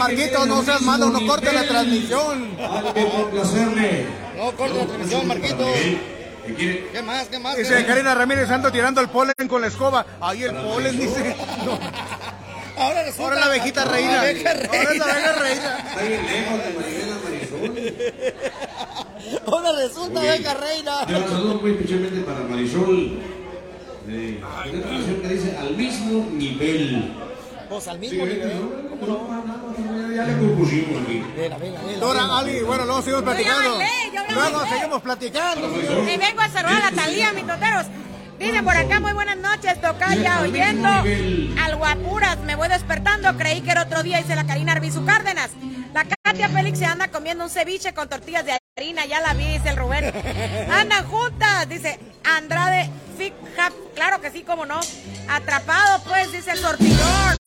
Marquito, 0.00 0.46
no 0.46 0.62
seas 0.62 0.80
malo, 0.82 1.10
no 1.10 1.26
corte 1.26 1.52
la 1.52 1.62
transmisión. 1.64 2.56
Complacerle. 2.56 4.06
No, 4.36 4.52
corta 4.52 4.74
la 4.76 4.86
transmisión, 4.86 5.28
Marquito. 5.28 5.66
¿Qué 6.56 7.02
más? 7.04 7.28
¿Qué 7.28 7.38
más? 7.38 7.56
Dice 7.56 7.84
Karina 7.84 8.14
Ramírez, 8.14 8.50
ando 8.50 8.72
tirando 8.72 9.00
el 9.02 9.08
polen 9.10 9.34
con 9.46 9.60
la 9.60 9.66
escoba. 9.68 10.04
Ahí 10.20 10.42
el 10.44 10.54
polen, 10.56 10.98
dice. 10.98 11.36
No, 11.64 11.78
Ahora 12.82 13.02
resulta. 13.02 13.24
ahora 13.24 13.40
la 13.40 13.46
abejita 13.46 13.84
reina. 13.84 14.12
La 14.14 14.20
abeja 14.22 14.50
Ahora 14.50 14.92
es 14.92 14.98
la 14.98 15.04
abeja 15.04 15.32
reina. 15.32 15.78
Está 15.90 16.02
bien 16.02 16.26
lejos 16.26 16.58
de 16.64 16.70
Marisol. 17.60 17.72
Ahora 19.46 19.72
resulta 19.72 20.20
abeja 20.20 20.54
reina. 20.54 20.92
Y 21.08 21.12
un 21.12 21.28
saludo 21.28 21.54
muy 21.60 21.70
especialmente 21.72 22.20
para 22.22 22.40
Marisol. 22.40 23.18
De 24.06 24.38
una 24.38 24.82
canción 24.82 25.20
que 25.20 25.28
dice 25.28 25.56
al 25.58 25.76
mismo 25.76 26.26
nivel. 26.32 27.12
Pues 27.70 27.86
al 27.86 28.00
Sí, 28.00 28.00
mismo 28.00 28.26
nivel. 28.26 28.50
¿Cómo 28.90 29.06
no? 29.06 30.14
Ya 30.14 30.24
le 30.24 30.38
compusimos 30.38 31.02
aquí. 31.04 31.24
Vela, 31.36 31.56
vela. 31.56 31.80
Dora, 32.00 32.38
Ali, 32.38 32.62
bueno, 32.62 32.84
luego 32.84 33.00
seguimos 33.00 33.22
platicando. 33.22 33.78
Luego 34.34 34.66
seguimos 34.66 35.02
platicando. 35.02 35.68
Y 36.10 36.16
vengo 36.16 36.40
a 36.40 36.48
saludar 36.48 36.82
a 36.82 36.90
la 36.90 36.96
Talía, 36.96 37.32
mis 37.32 37.46
toteros. 37.46 37.86
Dice 38.40 38.62
por 38.64 38.76
acá, 38.76 38.98
muy 38.98 39.12
buenas 39.12 39.36
noches, 39.36 39.80
Tocaya, 39.80 40.40
oyendo 40.40 40.88
al 40.88 41.76
Guapuras. 41.76 42.38
Me 42.38 42.56
voy 42.56 42.68
despertando, 42.68 43.36
creí 43.36 43.60
que 43.60 43.70
era 43.70 43.82
otro 43.82 44.02
día, 44.02 44.18
dice 44.18 44.34
la 44.34 44.46
Karina 44.46 44.72
Arbizu 44.72 45.04
Cárdenas. 45.04 45.50
La 45.94 46.06
Katia 46.24 46.48
Félix 46.48 46.78
se 46.78 46.86
anda 46.86 47.08
comiendo 47.08 47.44
un 47.44 47.50
ceviche 47.50 47.94
con 47.94 48.08
tortillas 48.08 48.44
de 48.46 48.58
harina, 48.76 49.06
ya 49.06 49.20
la 49.20 49.34
vi, 49.34 49.46
dice 49.46 49.68
el 49.68 49.76
Rubén. 49.76 50.12
Andan 50.72 51.06
juntas, 51.06 51.68
dice 51.68 52.00
Andrade 52.24 52.90
Fic 53.16 53.34
Hap. 53.58 53.72
Claro 53.94 54.20
que 54.20 54.30
sí, 54.30 54.42
cómo 54.42 54.66
no. 54.66 54.80
Atrapado, 55.28 56.02
pues, 56.04 56.32
dice 56.32 56.52
el 56.52 56.58
sortidor. 56.58 57.39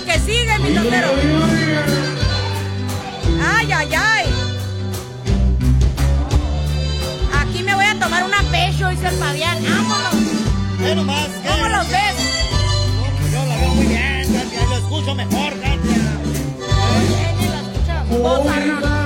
La 0.00 0.12
que 0.12 0.20
sigue, 0.20 0.58
mi 0.60 0.74
totero. 0.74 1.08
Ay, 3.42 3.72
ay, 3.72 3.88
ay. 3.94 4.26
Aquí 7.40 7.62
me 7.62 7.74
voy 7.74 7.84
a 7.84 7.98
tomar 7.98 8.24
una 8.24 8.42
pecho, 8.50 8.88
dice 8.88 9.08
el 9.08 9.14
Fabián. 9.16 9.58
Vámonos. 9.62 10.14
Ve. 10.78 10.94
¿Cómo 11.48 11.68
los 11.68 11.88
ves? 11.88 12.14
Yo 13.32 13.44
la 13.44 13.56
veo 13.56 13.74
muy 13.74 13.86
bien, 13.86 14.32
Katia. 14.32 14.66
Lo 14.68 14.76
escucho 14.76 15.14
mejor, 15.14 15.52
Katia. 15.60 15.78
Ni 17.38 17.48
la 17.48 17.60
escucha. 17.60 18.99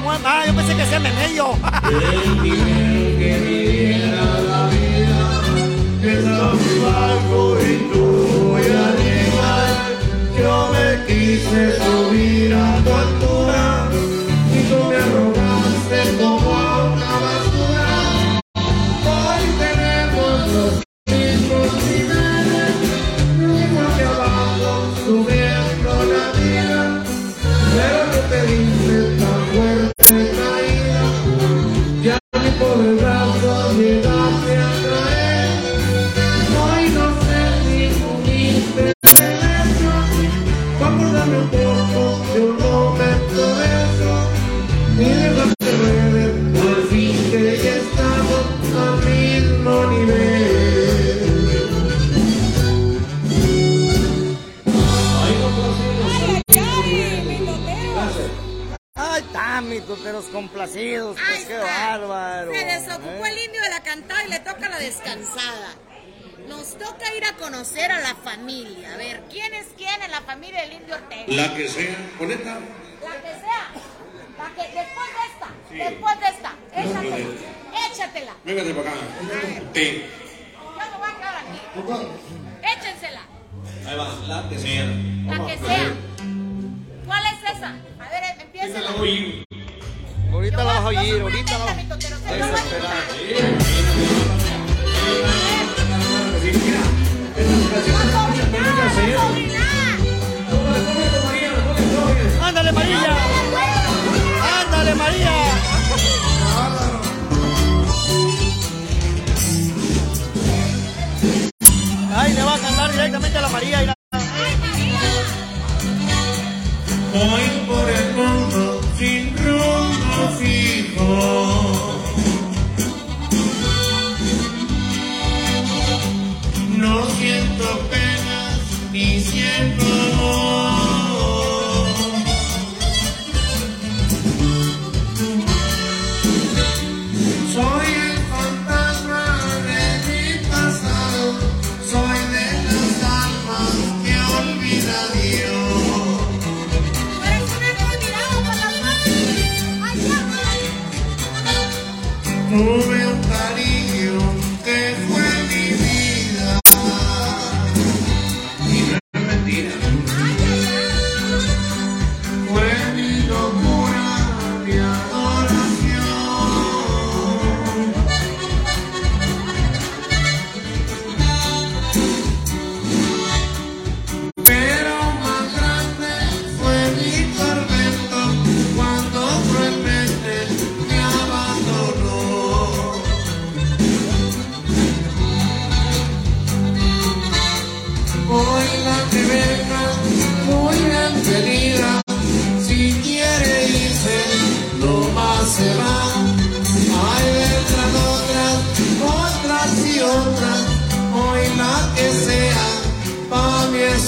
Me. 0.00 0.06
Ah, 0.24 0.44
yo 0.46 0.54
pensé 0.54 0.76
que 0.76 0.86
sea 0.86 1.00
memello. 1.00 1.50
El 1.90 2.42
nivel 2.42 3.16
que 3.18 3.38
viviera 3.44 4.40
la 4.40 4.68
vida. 4.68 5.20
Estaba 6.02 6.54
muy 6.54 6.78
bajo 6.84 7.58
y 7.60 7.87
Échensela. 82.98 83.20
Ahí 83.86 83.96
va. 83.96 84.08
La 84.26 84.48
que 84.48 84.58
sea. 84.58 84.84
La 85.26 85.46
que 85.46 85.58
sea. 85.58 85.92
¿Cuál 87.06 87.22
es 87.26 87.56
esa? 87.56 87.68
A 87.68 88.08
ver, 88.10 88.22
Esa 88.24 88.42
empieza. 88.42 88.80
la 88.80 88.90
voy 88.92 89.08
a 89.08 89.12
ir. 89.12 89.44
Ahorita 90.32 90.56
la 90.58 90.64
vas 90.64 90.76
a 90.76 90.86
oír, 90.86 91.20
ahorita 91.20 91.58
la 91.58 91.64
vas 91.64 91.78
esta 91.78 91.96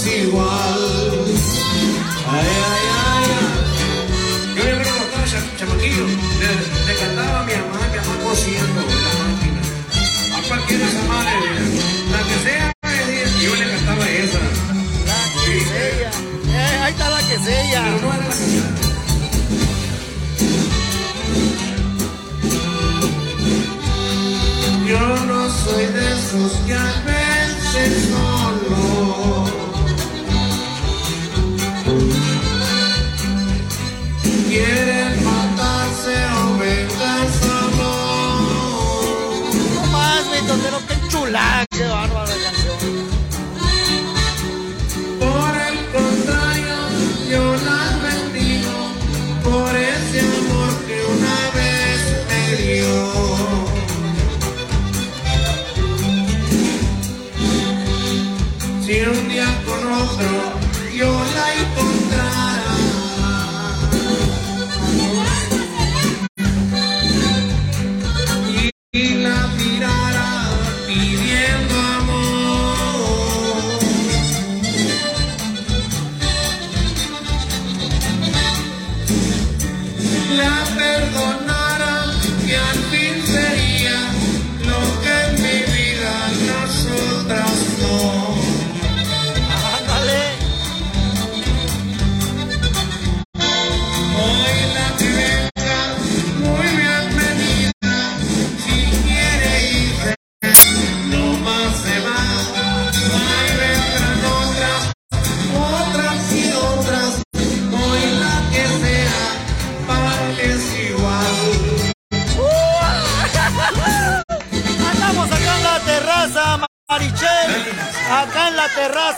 pa' 0.02 0.06
mí 0.06 0.79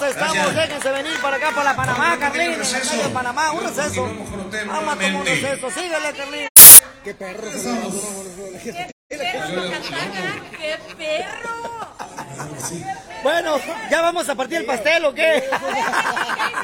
estamos. 0.01 0.35
Gracias. 0.35 0.55
Déjense 0.55 0.91
venir 0.91 1.21
para 1.21 1.37
acá, 1.37 1.51
para 1.51 1.65
la 1.71 1.77
Panamá, 1.77 2.17
Carlín. 2.19 2.51
Un 2.51 2.59
receso. 2.59 2.83
En 2.83 2.89
medio 2.97 3.09
de 3.09 3.15
Panamá, 3.15 3.53
un 3.53 3.63
receso. 3.65 4.03
Vamos 4.05 4.29
a 4.31 4.33
tomar 4.97 5.15
un 5.15 5.27
receso. 5.27 5.71
Síguele, 5.71 6.13
Carlín. 6.17 6.49
Qué 7.05 7.15
perro. 7.15 7.49
¡Qué 8.63 8.93
perro! 10.97 11.89
Bueno, 13.23 13.57
¿ya 13.91 14.01
vamos 14.03 14.29
a 14.29 14.35
partir 14.35 14.59
el 14.59 14.67
pastel 14.67 15.05
o 15.05 15.15
qué? 15.15 15.45
¿Qué 15.45 15.49
dicen 15.49 15.55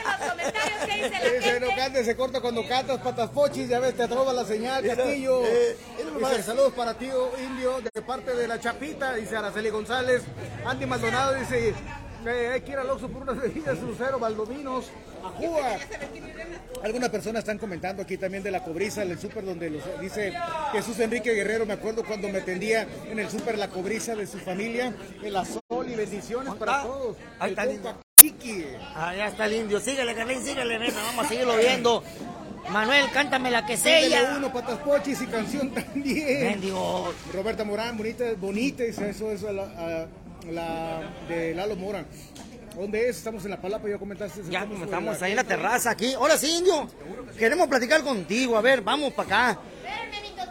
los 0.02 0.16
comentarios? 0.30 0.78
¿Qué 0.86 0.94
dice 0.94 1.10
la 1.10 1.30
Dice, 1.38 1.60
no 1.60 1.68
cantes, 1.76 2.06
se 2.06 2.16
corta 2.16 2.40
cuando 2.40 2.66
cantas, 2.66 2.98
patas 2.98 3.30
pochis, 3.30 3.68
ya 3.68 3.78
ves, 3.78 3.94
te 3.94 4.02
atroba 4.02 4.32
la 4.32 4.44
señal, 4.44 4.84
Castillo. 4.84 5.42
eh, 5.44 5.76
nomás. 6.12 6.32
Dice, 6.32 6.42
saludos 6.44 6.72
para 6.72 6.94
ti, 6.94 7.08
oh, 7.12 7.30
Indio, 7.38 7.80
de 7.80 8.02
parte 8.02 8.34
de 8.34 8.48
la 8.48 8.58
Chapita, 8.58 9.14
dice 9.14 9.36
Araceli 9.36 9.70
González. 9.70 10.22
Andy 10.66 10.86
Maldonado 10.86 11.34
dice, 11.34 11.74
eh, 12.26 12.50
hay 12.54 12.60
que 12.62 12.72
ir 12.72 12.78
al 12.78 12.90
Oxxo 12.90 13.08
por 13.08 13.22
unas 13.22 13.36
bebidas, 13.40 13.78
Lucero, 13.80 14.18
Valdominos, 14.18 14.86
Ajúa. 15.24 15.76
Algunas 16.84 17.08
personas 17.10 17.40
están 17.40 17.58
comentando 17.58 18.02
aquí 18.02 18.16
también 18.16 18.42
de 18.42 18.50
la 18.50 18.62
cobriza 18.62 19.02
en 19.02 19.10
el 19.10 19.18
súper 19.18 19.44
donde 19.44 19.68
los, 19.70 19.82
dice 20.00 20.32
Jesús 20.72 20.98
Enrique 21.00 21.32
Guerrero, 21.32 21.66
me 21.66 21.74
acuerdo 21.74 22.04
cuando 22.04 22.28
me 22.28 22.38
atendía 22.38 22.86
en 23.10 23.18
el 23.18 23.28
súper 23.28 23.58
la 23.58 23.68
cobriza 23.68 24.14
de 24.14 24.26
su 24.26 24.38
familia, 24.38 24.92
el 25.22 25.34
azul 25.36 25.60
y 25.88 25.94
bendiciones 25.96 26.54
para 26.54 26.80
Ah, 26.80 26.84
todos. 26.84 27.16
ahí 27.40 27.46
El 27.46 27.50
está 27.50 27.64
lindo. 27.66 28.00
Chiqui. 28.20 28.64
Allá 28.96 29.28
está 29.28 29.46
el 29.46 29.52
indio. 29.54 29.80
Síguele, 29.80 30.14
Carlín, 30.14 30.42
síguele, 30.44 30.78
nena. 30.78 30.94
Vamos 30.94 31.24
a 31.26 31.28
seguirlo 31.28 31.56
viendo. 31.56 32.02
Manuel, 32.70 33.06
cántame 33.12 33.50
la 33.50 33.64
que 33.64 33.76
sea. 33.76 34.34
uno, 34.36 34.52
patas 34.52 34.78
pochis 34.78 35.20
y 35.22 35.26
canción 35.26 35.70
también. 35.72 36.42
Mendigo. 36.50 37.12
Roberta 37.32 37.64
Morán, 37.64 37.96
bonita, 37.96 38.24
bonita, 38.38 38.82
dice 38.84 39.10
eso 39.10 39.30
es 39.32 39.42
la, 39.42 39.62
a- 39.62 40.06
la 40.52 41.00
de 41.28 41.54
Lalo 41.54 41.76
Morán. 41.76 42.06
¿Dónde 42.74 43.08
es? 43.08 43.16
Estamos 43.16 43.44
en 43.44 43.50
la 43.50 43.60
palapa, 43.60 43.88
ya 43.88 43.98
comentaste. 43.98 44.42
Ya 44.50 44.62
sobre 44.62 44.84
estamos 44.84 45.20
ahí 45.22 45.32
en 45.32 45.36
la 45.36 45.44
terraza 45.44 45.90
aquí. 45.90 46.14
Ahora 46.14 46.38
sí, 46.38 46.58
indio. 46.58 46.88
Queremos 47.36 47.66
platicar 47.66 48.02
contigo. 48.02 48.56
A 48.56 48.60
ver, 48.60 48.82
vamos 48.82 49.12
para 49.12 49.50
acá. 49.50 49.60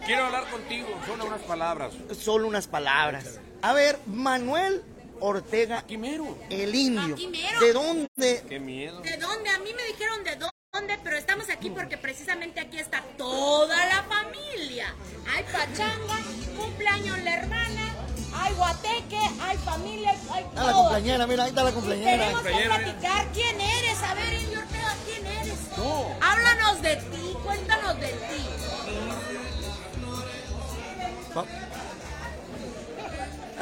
Quiero 0.05 0.25
hablar 0.25 0.49
contigo, 0.49 0.87
son 1.05 1.21
unas 1.21 1.41
palabras. 1.41 1.93
Solo 2.17 2.47
unas 2.47 2.67
palabras. 2.67 3.39
A 3.61 3.73
ver, 3.73 3.99
Manuel 4.05 4.81
Ortega, 5.19 5.83
Quimero. 5.85 6.37
el 6.49 6.73
indio. 6.73 7.17
Mero. 7.29 7.59
¿De 7.59 7.73
dónde? 7.73 8.43
Qué 8.47 8.59
miedo. 8.59 9.01
¿De 9.01 9.17
dónde? 9.17 9.49
A 9.49 9.59
mí 9.59 9.69
me 9.75 9.83
dijeron 9.83 10.23
de 10.23 10.37
dónde, 10.37 10.97
pero 11.03 11.17
estamos 11.17 11.49
aquí 11.49 11.69
porque 11.71 11.97
precisamente 11.97 12.59
aquí 12.61 12.79
está 12.79 13.03
toda 13.17 13.75
la 13.87 14.03
familia. 14.03 14.93
Hay 15.35 15.43
pachanga, 15.43 16.19
cumpleaños 16.57 17.17
la 17.23 17.35
hermana, 17.35 17.76
hay 18.39 18.53
guateque, 18.53 19.19
hay 19.41 19.57
familia, 19.57 20.11
hay 20.31 20.45
Ah, 20.55 20.63
la 20.63 20.71
todo. 20.71 20.81
cumpleañera, 20.83 21.27
mira, 21.27 21.43
ahí 21.43 21.49
está 21.49 21.63
la 21.63 21.69
Y 21.69 21.73
cumpleañera. 21.73 22.11
tenemos 22.23 22.41
que 22.43 22.49
Cumpleañera, 22.51 22.77
mira. 22.77 22.91
platicar 22.93 23.27
quién 23.33 23.61
eres. 23.61 24.03
A 24.03 24.13
ver, 24.13 24.33
Indio 24.33 24.59
Ortega, 24.59 24.93
¿quién 25.05 25.25
eres? 25.27 25.59
Tú. 25.75 26.05
Háblanos 26.21 26.81
de 26.81 26.95
ti, 26.97 27.37
cuéntanos 27.43 27.99
de 27.99 28.07
ti. 28.07 28.49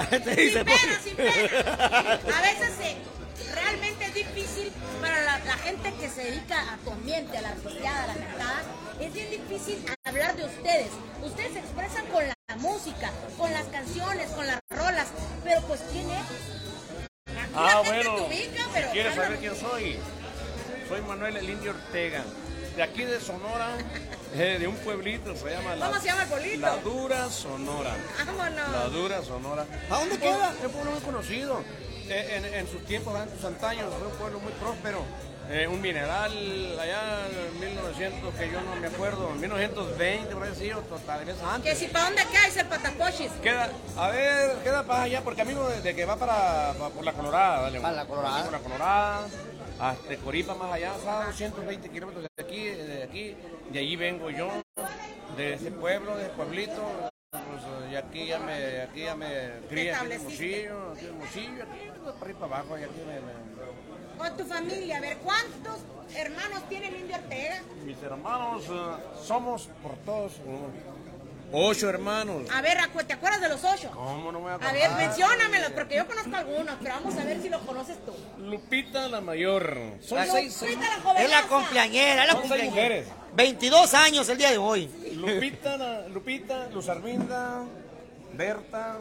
Te 0.09 0.35
dice, 0.35 0.53
sin 0.59 0.65
pena, 0.65 0.99
sin 1.03 1.15
pena. 1.15 2.19
A 2.37 2.41
veces 2.41 2.71
eh, 2.81 2.97
realmente 3.53 4.05
es 4.05 4.13
difícil 4.13 4.71
para 5.01 5.21
la, 5.23 5.39
la 5.39 5.53
gente 5.57 5.93
que 5.93 6.09
se 6.09 6.23
dedica 6.25 6.73
a 6.73 6.77
tu 6.77 6.91
ambiente, 6.91 7.37
a 7.37 7.41
la 7.41 7.49
artisteada, 7.49 8.03
a 8.03 8.07
la 8.07 8.13
cantada, 8.13 8.61
es 8.99 9.13
bien 9.13 9.29
difícil 9.31 9.85
hablar 10.03 10.35
de 10.35 10.45
ustedes. 10.45 10.89
Ustedes 11.23 11.53
se 11.53 11.59
expresan 11.59 12.05
con 12.07 12.23
la 12.27 12.55
música, 12.57 13.11
con 13.37 13.51
las 13.53 13.65
canciones, 13.67 14.29
con 14.31 14.45
las 14.47 14.59
rolas, 14.95 15.07
pero 15.43 15.61
pues 15.61 15.81
¿quién 15.91 16.09
es? 16.09 16.21
Aquí 17.27 17.51
la 17.53 17.71
Ah, 17.77 17.81
bueno. 17.85 18.25
ubica, 18.25 18.65
pero 18.73 18.91
¿Quieres 18.91 19.15
saber 19.15 19.37
quién 19.39 19.55
soy? 19.55 19.97
Soy 20.87 21.01
Manuel 21.01 21.37
el 21.37 21.49
Indio 21.49 21.71
Ortega. 21.71 22.23
De 22.75 22.83
aquí 22.83 23.03
de 23.03 23.19
Sonora, 23.19 23.69
eh, 24.33 24.57
de 24.59 24.67
un 24.67 24.75
pueblito, 24.77 25.35
se 25.35 25.49
llama 25.49 25.75
La, 25.75 25.87
¿Cómo 25.87 25.99
se 25.99 26.07
llama 26.07 26.23
el 26.23 26.29
pueblito? 26.29 26.59
La 26.61 26.77
Dura 26.77 27.29
Sonora. 27.29 27.95
La 28.17 28.25
Vámonos. 28.25 28.93
Dura 28.93 29.23
Sonora. 29.23 29.65
¿A 29.89 29.99
dónde 29.99 30.17
queda? 30.17 30.53
Es 30.59 30.65
un 30.65 30.71
pueblo 30.71 30.91
muy 30.91 31.01
conocido. 31.01 31.61
Eh, 32.07 32.35
en, 32.37 32.45
en 32.53 32.67
sus 32.69 32.85
tiempos, 32.85 33.17
en 33.19 33.29
sus 33.35 33.43
antaños, 33.45 33.91
fue 33.97 34.07
un 34.07 34.13
pueblo 34.17 34.39
muy 34.39 34.51
próspero. 34.53 34.99
Eh, 35.47 35.67
un 35.67 35.79
mineral 35.79 36.31
allá 36.79 37.27
en 37.27 37.59
1900, 37.59 38.33
que 38.33 38.49
yo 38.51 38.59
no 38.61 38.75
me 38.77 38.87
acuerdo, 38.87 39.29
en 39.31 39.39
1920, 39.41 40.33
por 40.33 40.55
sí, 40.55 40.71
o 40.71 40.79
total, 40.79 41.23
vez 41.23 41.35
antes. 41.43 41.71
Que 41.71 41.79
si 41.79 41.87
para 41.91 42.05
dónde 42.05 42.23
queda 42.25 42.47
ese 42.47 42.65
patacochis. 42.65 43.31
Queda, 43.43 43.69
a 43.95 44.09
ver, 44.09 44.55
queda 44.63 44.83
para 44.83 45.03
allá, 45.03 45.21
porque 45.21 45.41
amigo 45.43 45.67
de, 45.69 45.81
de 45.81 45.95
que 45.95 46.03
va 46.05 46.15
para, 46.17 46.73
para- 46.73 46.89
por 46.89 47.05
la 47.05 47.13
Colorada, 47.13 47.61
dale. 47.61 47.79
Para 47.79 47.93
la 47.95 48.05
Colorada. 48.05 48.43
Por 48.43 48.51
la 48.53 48.59
Colorada, 48.59 49.27
hasta 49.79 50.15
Coripa 50.17 50.55
más 50.55 50.71
allá, 50.73 50.93
a 51.07 51.25
220 51.27 51.89
kilómetros 51.89 52.23
de 52.35 52.43
aquí, 52.43 52.63
de 52.65 53.03
aquí, 53.03 53.35
de 53.69 53.79
allí 53.79 53.95
vengo 53.97 54.31
yo, 54.31 54.49
de 55.37 55.53
ese 55.53 55.69
pueblo, 55.69 56.17
de 56.17 56.23
ese 56.23 56.31
pueblito, 56.33 56.81
pues, 57.29 57.91
y 57.91 57.95
aquí 57.95 58.25
ya 58.25 58.39
me, 58.39 58.81
aquí 58.81 59.03
ya 59.03 59.15
me 59.15 59.27
crié 59.69 59.93
aquí 59.93 60.05
en. 60.07 60.11
Hermosillo, 60.13 60.91
aquí 60.93 61.01
en 61.05 61.07
Hermosillo, 61.13 61.63
aquí 61.63 61.89
para 62.03 62.17
arriba 62.21 62.39
para 62.39 62.55
abajo, 62.61 62.79
y 62.79 62.83
aquí 62.83 63.01
me- 63.05 63.21
me- 63.21 63.55
Con 64.17 64.37
tu 64.37 64.45
familia, 64.45 64.97
a 64.97 65.01
ver, 65.01 65.17
¿cuántos 65.17 65.79
hermanos 66.15 66.63
tiene 66.69 66.87
el 66.87 66.95
Indio 67.01 67.15
Ortega? 67.17 67.61
mis 67.83 68.01
hermanos 68.01 68.63
eh, 68.69 68.73
somos 69.23 69.69
por 69.83 69.95
todos 69.97 70.33
uno. 70.45 70.67
ocho 71.51 71.89
hermanos. 71.89 72.49
A 72.51 72.61
ver, 72.61 72.77
¿te 73.05 73.13
acuerdas 73.13 73.41
de 73.41 73.49
los 73.49 73.63
ocho? 73.63 73.91
¿Cómo 73.93 74.31
no 74.31 74.39
me 74.39 74.55
voy 74.55 74.65
a 74.67 74.71
ver, 74.71 74.91
menciónamelos, 74.97 75.71
porque 75.71 75.95
yo 75.97 76.07
conozco 76.07 76.35
algunos, 76.35 76.75
pero 76.81 76.95
vamos 76.95 77.15
a 77.17 77.23
ver 77.23 77.41
si 77.41 77.49
los 77.49 77.61
conoces 77.61 77.97
tú. 78.05 78.13
Lupita 78.41 79.07
la 79.07 79.21
mayor. 79.21 79.77
Son 80.01 80.17
La 80.17 80.25
seis, 80.25 80.59
Lupita 80.61 80.81
la 80.81 81.01
jovenaza. 81.03 81.23
Es 81.23 81.29
la 81.31 81.43
cumpleañera, 81.43 82.21
es 82.23 82.33
la 82.33 82.39
cumpleañera. 82.39 82.69
mujeres. 82.71 83.07
22 83.35 83.93
años 83.93 84.29
el 84.29 84.37
día 84.37 84.51
de 84.51 84.57
hoy. 84.57 84.89
Lupita, 85.15 85.77
la- 85.77 86.07
Lupita, 86.07 86.67
Luz 86.69 86.89
Arminda, 86.89 87.63
Berta, 88.33 88.97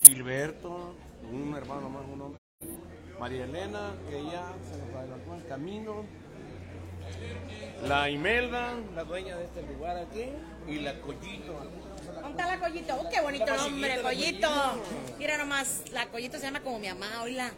Gilberto, 0.00 0.94
un 1.30 1.54
hermano 1.56 1.88
más, 1.90 2.02
un 2.12 2.20
hombre. 2.22 2.40
María 3.18 3.44
Elena, 3.44 3.94
que 4.08 4.22
ya 4.24 4.52
se 4.68 4.76
nos 4.78 4.94
adelantó 4.94 5.34
el 5.34 5.46
camino. 5.46 6.04
La 7.86 8.10
Imelda, 8.10 8.74
la 8.94 9.04
dueña 9.04 9.36
de 9.36 9.44
este 9.44 9.62
lugar 9.62 9.96
aquí. 9.96 10.30
Y 10.66 10.80
la 10.80 11.00
Collito. 11.00 11.52
¿Dónde 12.14 12.30
está 12.30 12.46
la 12.46 12.60
Collito? 12.60 12.96
¡Uh, 12.96 13.08
qué 13.10 13.20
bonito 13.20 13.56
nombre, 13.56 14.02
Collito! 14.02 14.48
Mira 15.18 15.38
nomás, 15.38 15.82
la 15.92 16.06
Collito 16.06 16.38
se 16.38 16.44
llama 16.44 16.60
como 16.60 16.78
mi 16.78 16.88
mamá, 16.88 17.22
oíla. 17.22 17.50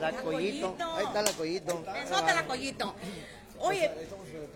La 0.00 0.12
collito. 0.12 0.76
Ahí 0.96 1.04
está 1.04 1.22
la 1.22 1.32
collito. 1.32 1.84
Besota 1.92 2.34
la 2.34 2.46
Collito. 2.46 2.94
Oye, 3.60 3.90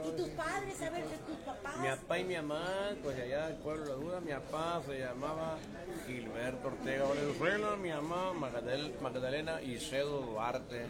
¿y 0.08 0.16
tus 0.16 0.28
padres? 0.30 0.80
A 0.82 0.90
ver, 0.90 1.04
tus 1.26 1.36
papás. 1.44 1.76
Mi 1.78 1.88
papá 1.88 2.18
y 2.18 2.24
mi 2.24 2.36
mamá, 2.36 2.90
pues 3.02 3.18
allá 3.18 3.48
del 3.48 3.56
pueblo 3.56 3.84
de 3.84 3.88
la 3.90 3.94
duda, 3.96 4.20
mi 4.20 4.32
papá 4.32 4.82
se 4.86 4.98
llamaba 4.98 5.58
Gilberto 6.06 6.68
Ortega 6.68 7.04
Valenzuela, 7.04 7.76
mi 7.76 7.90
mamá 7.90 8.32
Magdalena, 8.32 8.94
Magdalena 9.00 9.62
Icedo 9.62 10.20
Duarte. 10.22 10.86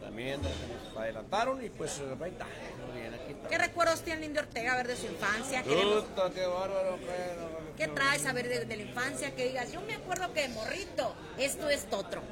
También 0.00 0.40
nos 0.42 0.96
adelantaron 0.96 1.62
y 1.64 1.68
pues 1.70 1.98
ahí 2.00 2.30
está, 2.30 2.46
bien, 2.94 3.14
aquí 3.14 3.32
está. 3.32 3.48
¿Qué 3.48 3.58
recuerdos 3.58 4.02
tiene 4.02 4.20
el 4.20 4.24
Indio 4.26 4.42
Ortega, 4.42 4.72
a 4.72 4.76
ver, 4.76 4.88
de 4.88 4.96
su 4.96 5.06
infancia? 5.06 5.62
Queremos- 5.62 6.04
qué 6.34 6.46
bárbaro, 6.46 6.98
pero- 7.06 7.60
¿Qué 7.76 7.88
traes 7.88 8.26
a 8.26 8.32
ver 8.32 8.48
de, 8.48 8.64
de 8.66 8.76
la 8.76 8.82
infancia? 8.82 9.34
Que 9.34 9.48
digas, 9.48 9.72
yo 9.72 9.80
me 9.82 9.94
acuerdo 9.94 10.32
que 10.32 10.42
de 10.42 10.48
morrito, 10.50 11.14
esto 11.38 11.68
es 11.70 11.84
totro. 11.86 12.22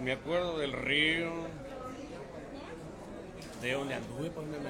Me 0.00 0.12
acuerdo 0.12 0.58
del 0.58 0.72
río, 0.72 1.30
de 3.62 3.72
donde 3.72 3.94
anduve, 3.94 4.30
pues 4.30 4.46
me, 4.48 4.58
me, 4.58 4.68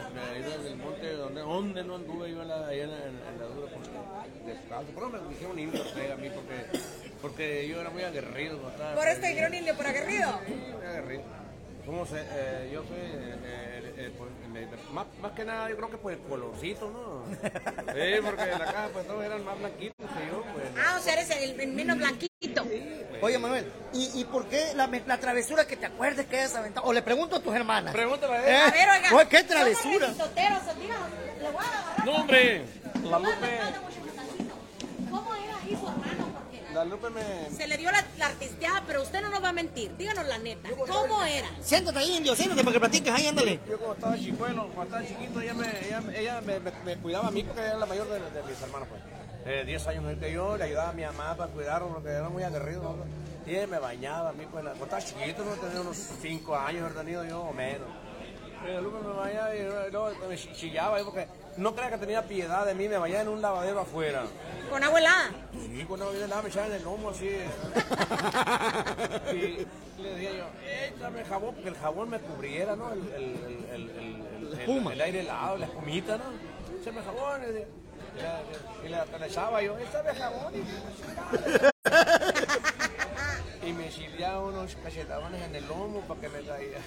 del 0.62 0.76
monte, 0.76 1.12
donde, 1.14 1.40
donde 1.40 1.82
no 1.84 1.95
anduve 1.97 2.30
yo 2.30 2.43
en 2.43 2.49
la, 2.49 2.66
allá 2.68 2.84
en, 2.84 2.90
la- 2.90 3.07
en 3.07 3.38
la 3.38 3.47
dura, 3.47 3.72
porque 3.72 4.53
descalzo. 4.53 4.93
Pero 4.95 5.09
me 5.11 5.18
dijeron 5.30 5.59
indio 5.59 5.82
a 6.12 6.16
mí, 6.16 6.28
porque, 6.34 6.80
porque 7.22 7.68
yo 7.68 7.80
era 7.80 7.90
muy 7.90 8.03
aguerrido. 8.03 8.57
estaba 8.68 8.95
Por 8.95 9.09
esto 9.09 9.20
pequeño. 9.22 9.34
dijeron 9.34 9.55
Indio 9.55 9.76
por 9.76 9.86
aguerrido. 9.86 10.40
Muy 10.47 10.86
aguerrido. 10.86 11.22
Somos, 11.85 12.09
eh, 12.12 12.24
eh, 12.30 12.70
yo 12.72 12.83
soy, 12.85 12.97
eh, 12.97 13.95
eh, 13.97 14.12
pues, 14.16 14.30
me- 14.53 14.66
más, 14.93 15.07
más 15.20 15.33
que 15.33 15.45
nada, 15.45 15.68
yo 15.68 15.76
creo 15.76 15.91
que 15.91 15.97
por 15.99 16.12
el 16.12 16.18
colorcito, 16.20 16.89
¿no? 16.91 17.24
Sí, 17.35 18.20
porque 18.24 18.43
en 18.43 18.51
la 18.59 18.64
casa, 18.66 18.89
pues 18.93 19.07
todos 19.07 19.24
eran 19.24 19.45
más 19.45 19.59
blanquitos 19.59 20.07
que 20.11 20.26
yo, 20.30 20.45
pues. 20.55 20.66
Ah, 20.78 20.97
o 20.99 21.03
sea, 21.03 21.14
eres 21.14 21.30
el, 21.30 21.61
el 21.61 21.72
menos 21.72 21.97
blanquito. 21.99 22.64
Oye, 23.20 23.39
Manuel, 23.39 23.66
¿y, 23.93 24.20
y 24.20 24.24
por 24.24 24.47
qué 24.47 24.72
la, 24.76 24.89
la 25.07 25.18
travesura 25.18 25.66
que 25.66 25.76
te 25.76 25.87
acuerdes 25.87 26.26
que 26.26 26.37
hayas 26.39 26.55
aventado? 26.55 26.87
O 26.87 26.93
le 26.93 27.03
pregunto 27.03 27.37
a 27.37 27.41
tus 27.41 27.55
hermanas. 27.55 27.93
Pregúntale 27.93 28.35
a 28.35 28.68
¿Eh? 28.68 28.70
ver, 28.72 28.89
oiga. 28.89 29.16
Oye, 29.16 29.28
¿Qué 29.28 29.37
somos 29.39 29.51
travesura? 29.53 30.07
felicitoteros, 30.07 30.78
díganos, 30.80 31.09
le 31.41 31.51
voy 31.51 31.64
a 31.64 31.68
agarrar. 31.68 32.07
No, 32.07 32.12
hombre, 32.16 32.62
la 33.03 33.18
Lupe, 33.18 33.61
¿Cómo 35.11 35.35
era 35.35 35.57
ahí 35.59 35.76
su 36.73 36.79
hermano? 36.79 36.97
Porque 36.99 37.09
la 37.09 37.11
Lupe 37.12 37.51
me, 37.51 37.57
se 37.57 37.66
le 37.68 37.77
dio 37.77 37.91
la, 37.91 38.05
la 38.18 38.27
artisteada, 38.27 38.83
pero 38.87 39.03
usted 39.03 39.20
no 39.20 39.31
nos 39.31 39.43
va 39.43 39.49
a 39.51 39.53
mentir. 39.53 39.97
Díganos 39.97 40.27
la 40.27 40.39
neta. 40.39 40.68
¿Cómo 40.70 41.23
era? 41.25 41.49
Siéntate 41.62 41.99
ahí, 41.99 42.16
indio, 42.16 42.35
siéntate 42.35 42.62
para 42.62 42.73
que 42.75 42.81
platiques 42.81 43.12
ahí, 43.14 43.27
ándale. 43.27 43.61
Yo 43.68 43.77
cuando 43.79 43.95
estaba 43.95 44.18
chicuelo, 44.18 44.68
cuando 44.75 44.97
estaba 44.97 45.07
chiquito, 45.20 45.41
ella 45.41 45.55
me, 45.55 45.87
ella, 45.87 46.01
me- 46.01 46.18
ella 46.20 46.41
me, 46.41 46.61
me- 46.61 46.73
me 46.85 46.97
cuidaba 46.99 47.29
a 47.29 47.31
mí 47.31 47.43
porque 47.43 47.61
ella 47.61 47.70
era 47.70 47.79
la 47.79 47.87
mayor 47.87 48.09
de, 48.09 48.18
de 48.20 48.43
mis 48.49 48.61
hermanos, 48.62 48.89
pues. 48.89 49.03
Eh, 49.45 49.64
10 49.66 49.87
años 49.89 50.05
mayor 50.05 50.20
que 50.20 50.33
yo, 50.33 50.57
le 50.57 50.64
ayudaba 50.64 50.91
a 50.91 50.93
mi 50.93 51.03
mamá 51.05 51.37
para 51.37 51.51
cuidarlo 51.53 51.89
porque 51.89 52.11
era 52.11 52.29
muy 52.29 52.43
aguerrido. 52.45 52.83
¿no? 52.83 53.05
Y 53.45 53.57
ella 53.57 53.66
me 53.66 53.79
bañaba 53.81 54.31
a 54.31 54.33
mí, 54.33 54.45
pues, 54.51 54.62
la- 54.64 54.70
cuando 54.70 54.97
estaba 54.97 55.03
chiquito, 55.03 55.45
no 55.45 55.53
tenía 55.53 55.81
unos 55.81 55.97
5 56.20 56.57
años, 56.57 56.83
haber 56.83 56.95
tenido 56.99 57.25
yo 57.25 57.41
o 57.43 57.53
menos. 57.53 57.89
Eh, 58.73 58.81
luego 58.81 59.01
me 59.01 59.12
bañaba 59.12 59.55
y 59.55 59.62
luego 59.91 60.11
me 60.29 60.37
chillaba 60.37 60.99
yo 60.99 61.05
porque 61.05 61.27
no 61.59 61.75
creía 61.75 61.91
que 61.91 61.99
tenía 61.99 62.23
piedad 62.23 62.64
de 62.64 62.75
mí, 62.75 62.89
me 62.89 62.97
bañaba 62.97 63.20
en 63.23 63.29
un 63.29 63.43
lavadero 63.43 63.81
afuera. 63.81 64.23
Con 64.70 64.83
agua 64.83 64.99
helada. 64.99 65.31
Sí, 65.53 65.85
cuando 65.87 66.11
me 66.11 66.27
me 66.43 66.49
echaba 66.49 66.66
en 66.68 66.73
el 66.73 66.83
lomo 66.83 67.11
así. 67.11 67.29
y 69.33 69.66
le 70.03 70.14
decía 70.14 70.31
yo, 70.33 70.45
échame 70.97 71.23
jabón, 71.25 71.55
porque 71.55 71.68
el 71.68 71.77
jabón 71.77 72.09
me 72.09 72.18
cubriera, 72.18 72.75
¿no? 72.77 72.93
El, 72.93 73.01
el, 73.01 73.12
el, 73.12 73.91
el, 73.91 74.59
el, 74.59 74.70
el- 74.87 74.93
el 74.93 75.01
aire 75.03 75.20
helado, 75.20 75.59
la 75.59 75.66
espumita, 75.66 76.16
¿no? 76.16 76.25
Échame 76.81 77.03
jabón. 77.03 77.43
Y, 77.43 77.53
le- 77.53 77.66
y 78.85 78.89
le, 78.89 79.18
le 79.18 79.27
echaba 79.27 79.61
yo, 79.62 79.77
échame 79.79 80.14
jabón. 80.14 80.53
Y, 80.55 81.72
chillaba 83.93 84.40
unos 84.40 84.76
cachetadones 84.76 85.43
en 85.43 85.55
el 85.57 85.66
lomo 85.66 86.01
para 86.03 86.20
que 86.20 86.28
me 86.28 86.40
caía. 86.43 86.78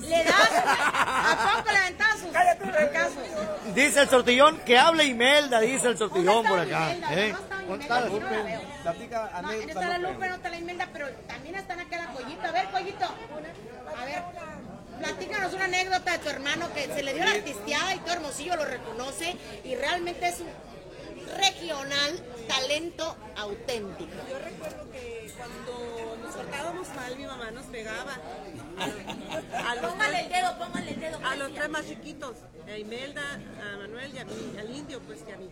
Le 0.00 0.24
das. 0.24 0.50
¿A 0.64 1.54
poco 1.58 1.72
le 1.72 1.78
aventaba 1.78 2.12
sus 2.14 2.30
fracasos? 2.30 3.74
Dice 3.74 4.00
el 4.02 4.08
sortillón 4.08 4.58
que 4.64 4.78
hable 4.78 5.04
Imelda, 5.04 5.60
dice 5.60 5.88
el 5.88 5.98
sortillón 5.98 6.26
¿Dónde 6.44 6.48
por 6.48 6.60
acá. 6.60 6.90
Imelda? 6.94 7.14
¿eh? 7.14 7.32
No 7.68 7.74
está 7.74 8.00
¿Dónde 8.00 8.16
está? 8.18 8.30
la 8.30 8.42
veo. 8.42 8.60
Platica 8.82 9.30
No, 9.42 9.50
está 9.52 9.80
la 9.88 9.98
Lupe. 9.98 10.12
Lupe, 10.12 10.28
no 10.28 10.34
está 10.34 10.48
la 10.48 10.58
Imelda, 10.58 10.88
pero 10.92 11.08
también 11.26 11.54
están 11.56 11.80
acá 11.80 11.96
la 11.98 12.06
Collito. 12.12 12.46
A 12.46 12.52
ver, 12.52 12.66
Collito. 12.70 13.04
A 13.04 14.04
ver, 14.04 14.22
platícanos 14.98 15.52
una 15.54 15.64
anécdota 15.66 16.12
de 16.12 16.18
tu 16.18 16.28
hermano 16.28 16.72
que 16.72 16.86
se 16.86 17.02
le 17.02 17.14
dio 17.14 17.24
la 17.24 17.30
artisteada 17.32 17.94
y 17.94 17.98
todo 17.98 18.12
Hermosillo 18.14 18.56
lo 18.56 18.64
reconoce 18.64 19.36
y 19.64 19.74
realmente 19.76 20.28
es 20.28 20.40
un 20.40 20.48
regional 21.36 22.18
talento 22.48 23.16
auténtico. 23.36 24.12
Yo 24.28 24.38
recuerdo 24.38 24.90
que 24.90 25.32
cuando 25.36 26.16
nos 26.22 26.34
portábamos 26.34 26.88
mal, 26.94 27.16
mi 27.16 27.26
mamá 27.26 27.50
nos 27.50 27.66
pegaba. 27.66 28.16
A 29.66 29.74
los, 29.74 29.92
Póngale 29.92 30.20
el 30.20 30.28
dedo, 30.28 30.58
póngale 30.58 30.90
el 30.92 31.00
dedo. 31.00 31.18
a 31.24 31.36
los 31.36 31.52
tres 31.54 31.68
más 31.68 31.86
chiquitos, 31.86 32.36
a 32.66 32.76
Imelda, 32.76 33.22
a 33.62 33.76
Manuel 33.78 34.14
y 34.14 34.18
a 34.18 34.24
mí, 34.24 34.56
al 34.58 34.70
indio, 34.74 35.00
pues 35.00 35.22
que 35.22 35.32
a 35.32 35.36
mí. 35.36 35.48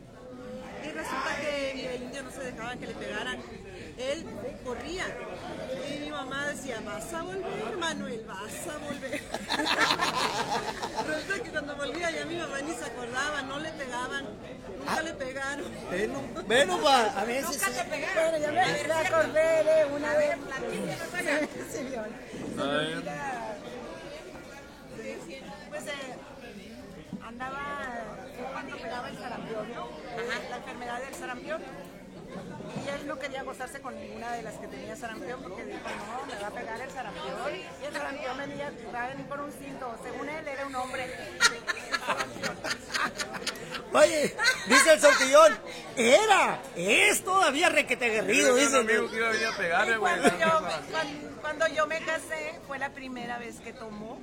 Y 0.84 0.88
resulta 0.88 1.36
que 1.40 1.94
el 1.96 2.02
indio 2.04 2.22
no 2.22 2.30
se 2.30 2.40
dejaba 2.40 2.76
que 2.76 2.86
le 2.86 2.94
pegaran. 2.94 3.38
Él 3.98 4.24
corría. 4.64 5.06
Y 5.88 6.00
mi 6.00 6.10
mamá 6.10 6.46
decía, 6.48 6.80
vas 6.84 7.12
a 7.12 7.22
volver, 7.22 7.76
Manuel, 7.78 8.24
vas 8.26 8.74
a 8.74 8.78
volver. 8.78 9.20
resulta 11.06 11.42
que 11.42 11.50
cuando 11.50 11.76
volvía 11.76 12.10
ya 12.10 12.24
mi 12.26 12.36
mamá 12.36 12.60
ni 12.60 12.72
se 12.74 12.84
acordaba, 12.84 13.42
no 13.42 13.58
le 13.58 13.70
pegaban. 13.72 14.26
Nunca 14.86 15.02
le 15.02 15.14
pegaron. 15.14 15.66
Pa, 16.82 17.20
a 17.20 17.24
veces. 17.24 17.50
Nunca 17.50 17.66
te 17.70 17.90
pegaron. 17.90 18.30
Bueno, 18.30 18.38
ya 18.38 18.52
me, 18.52 18.60
A 18.60 18.66
ver, 18.66 18.72
me 18.72 18.94
cierto. 18.94 19.16
acordé 19.16 19.64
de 19.64 19.84
una 19.94 20.14
vez. 20.14 20.36
A 22.58 22.62
ver. 22.64 23.02
Pues 25.68 25.86
eh, 25.86 26.14
andaba 27.22 27.62
cuando 28.52 28.76
pegaba 28.76 29.08
el 29.08 29.18
sarampión, 29.18 29.74
¿no? 29.74 29.88
La 30.50 30.56
enfermedad 30.56 31.00
del 31.00 31.14
sarampión. 31.14 31.62
Y 32.84 32.88
él 32.88 33.06
no 33.06 33.18
quería 33.18 33.42
gozarse 33.42 33.80
con 33.80 33.94
ninguna 33.98 34.32
de 34.32 34.42
las 34.42 34.54
que 34.54 34.68
tenía 34.68 34.94
sarampión 34.96 35.42
porque 35.42 35.64
dijo, 35.64 35.78
no, 35.80 36.26
me 36.26 36.40
va 36.40 36.48
a 36.48 36.50
pegar 36.50 36.80
el 36.80 36.90
sarampión. 36.90 37.34
Y 37.82 37.84
el 37.86 37.92
sarampión 37.92 38.38
venía, 38.38 38.72
va 38.94 39.04
a 39.04 39.08
venir 39.08 39.26
con 39.26 39.40
un 39.40 39.52
cinto. 39.52 39.94
Según 40.02 40.28
él, 40.28 40.46
era 40.46 40.66
un 40.66 40.74
hombre. 40.74 41.06
Oye, 43.96 44.36
dice 44.66 44.92
el 44.92 45.00
sortillón, 45.00 45.58
era, 45.96 46.60
es 46.76 47.24
todavía 47.24 47.68
requete 47.70 48.08
guerrido, 48.10 48.54
dice. 48.54 48.76
amigo 48.76 49.08
que 49.10 49.16
iba 49.16 49.28
a 49.28 49.32
venir 49.32 49.46
a 49.46 49.56
pegarle, 49.56 49.96
güey. 49.96 50.12
cuando 50.20 50.38
yo, 50.38 50.50
cuando, 50.90 51.40
cuando 51.40 51.68
yo 51.68 51.86
me 51.86 51.98
casé, 52.00 52.60
fue 52.66 52.78
la 52.78 52.90
primera 52.90 53.38
vez 53.38 53.58
que 53.60 53.72
tomó. 53.72 54.20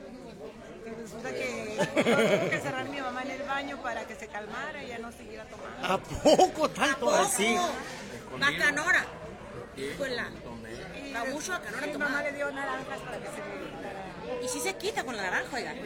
Y 0.85 0.89
resulta 0.89 1.33
que 1.33 1.77
tuve 1.95 2.49
que 2.51 2.59
cerrar 2.59 2.81
a 2.81 2.83
mi 2.89 2.99
mamá 2.99 3.23
en 3.23 3.31
el 3.31 3.43
baño 3.43 3.81
para 3.81 4.05
que 4.05 4.15
se 4.15 4.27
calmara 4.27 4.83
y 4.83 4.87
ya 4.89 4.99
no 4.99 5.11
siguiera 5.13 5.45
tomando. 5.45 5.93
¿A 5.93 5.97
poco 5.97 6.69
tanto 6.69 7.09
así? 7.15 7.57
Bacanora. 8.37 9.05
Híjola. 9.77 10.29
Y 11.03 11.11
Da 11.13 11.25
mucho 11.25 11.51
bacanora 11.51 11.87
mi 11.87 11.97
mamá 11.97 12.21
le 12.23 12.31
dio 12.33 12.51
naranjas 12.51 12.99
para 12.99 13.17
que 13.17 13.25
se. 13.27 13.82
Y 14.41 14.47
si 14.47 14.59
se 14.59 14.75
quita 14.75 15.03
con 15.03 15.15
la 15.15 15.23
naranja, 15.23 15.55
oiga. 15.55 15.73
Ya 15.73 15.83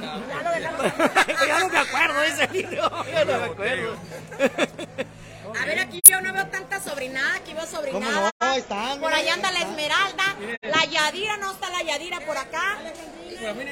ya 1.46 1.58
no 1.60 1.68
me 1.68 1.78
acuerdo 1.78 2.20
de 2.20 2.28
ese 2.28 2.46
video, 2.48 3.04
ya 3.06 3.24
no 3.24 3.38
me 3.38 3.44
acuerdo. 3.44 3.96
A 5.60 5.64
ver, 5.66 5.78
aquí 5.80 6.00
yo 6.04 6.20
no 6.20 6.32
veo 6.32 6.46
tanta 6.46 6.80
sobrinada, 6.80 7.34
aquí 7.36 7.52
veo 7.54 7.66
sobrinada. 7.66 8.30
¿Cómo 8.30 8.30
no? 8.40 8.54
Están, 8.54 9.00
Por 9.00 9.12
allá 9.12 9.34
anda 9.34 9.50
la. 9.50 9.60
Esmeralda, 9.60 10.36
la 10.62 10.84
Yadira, 10.84 11.36
no 11.38 11.52
está 11.52 11.70
la 11.70 11.82
Yadira 11.82 12.20
por 12.20 12.36
acá. 12.36 12.78
¿Dónde 13.40 13.64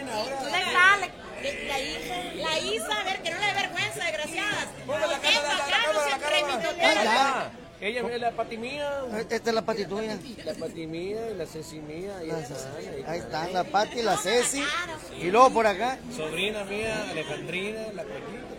está? 0.59 0.97
La, 0.97 1.09
la, 1.41 1.79
Isa- 1.79 2.35
la 2.35 2.59
Isa, 2.59 3.01
a 3.01 3.05
ver, 3.05 3.23
que 3.23 3.31
no 3.31 3.39
le 3.39 3.47
dé 3.47 3.53
vergüenza, 3.55 4.05
desgraciadas. 4.05 4.67
Venga 4.87 5.17
acá, 5.17 5.93
no 5.93 6.01
se 6.05 6.13
Ahí. 7.81 7.97
Ella 7.97 8.09
es 8.15 8.21
la 8.21 8.31
pati 8.33 8.57
mía, 8.57 9.03
Esta 9.19 9.37
es 9.37 9.45
la 9.55 9.63
Pati 9.63 9.85
tuya. 9.85 10.19
la 10.45 10.55
pati 10.55 10.87
mía 10.87 11.31
y 11.31 11.35
la 11.37 11.47
ceci 11.47 11.79
mía. 11.81 12.17
Ahí 12.19 12.31
están, 12.31 12.77
ahí 12.77 13.05
Ahí 13.07 13.19
están 13.21 13.53
la 13.53 13.63
Pati, 13.65 14.03
la 14.03 14.17
Ceci. 14.17 14.65
Y 15.21 15.31
luego 15.31 15.51
por 15.51 15.67
acá. 15.67 15.99
Sobrina 16.17 16.65
mía, 16.65 17.07
Alejandrina, 17.11 17.83
la 17.95 18.03
Coyita, 18.03 18.55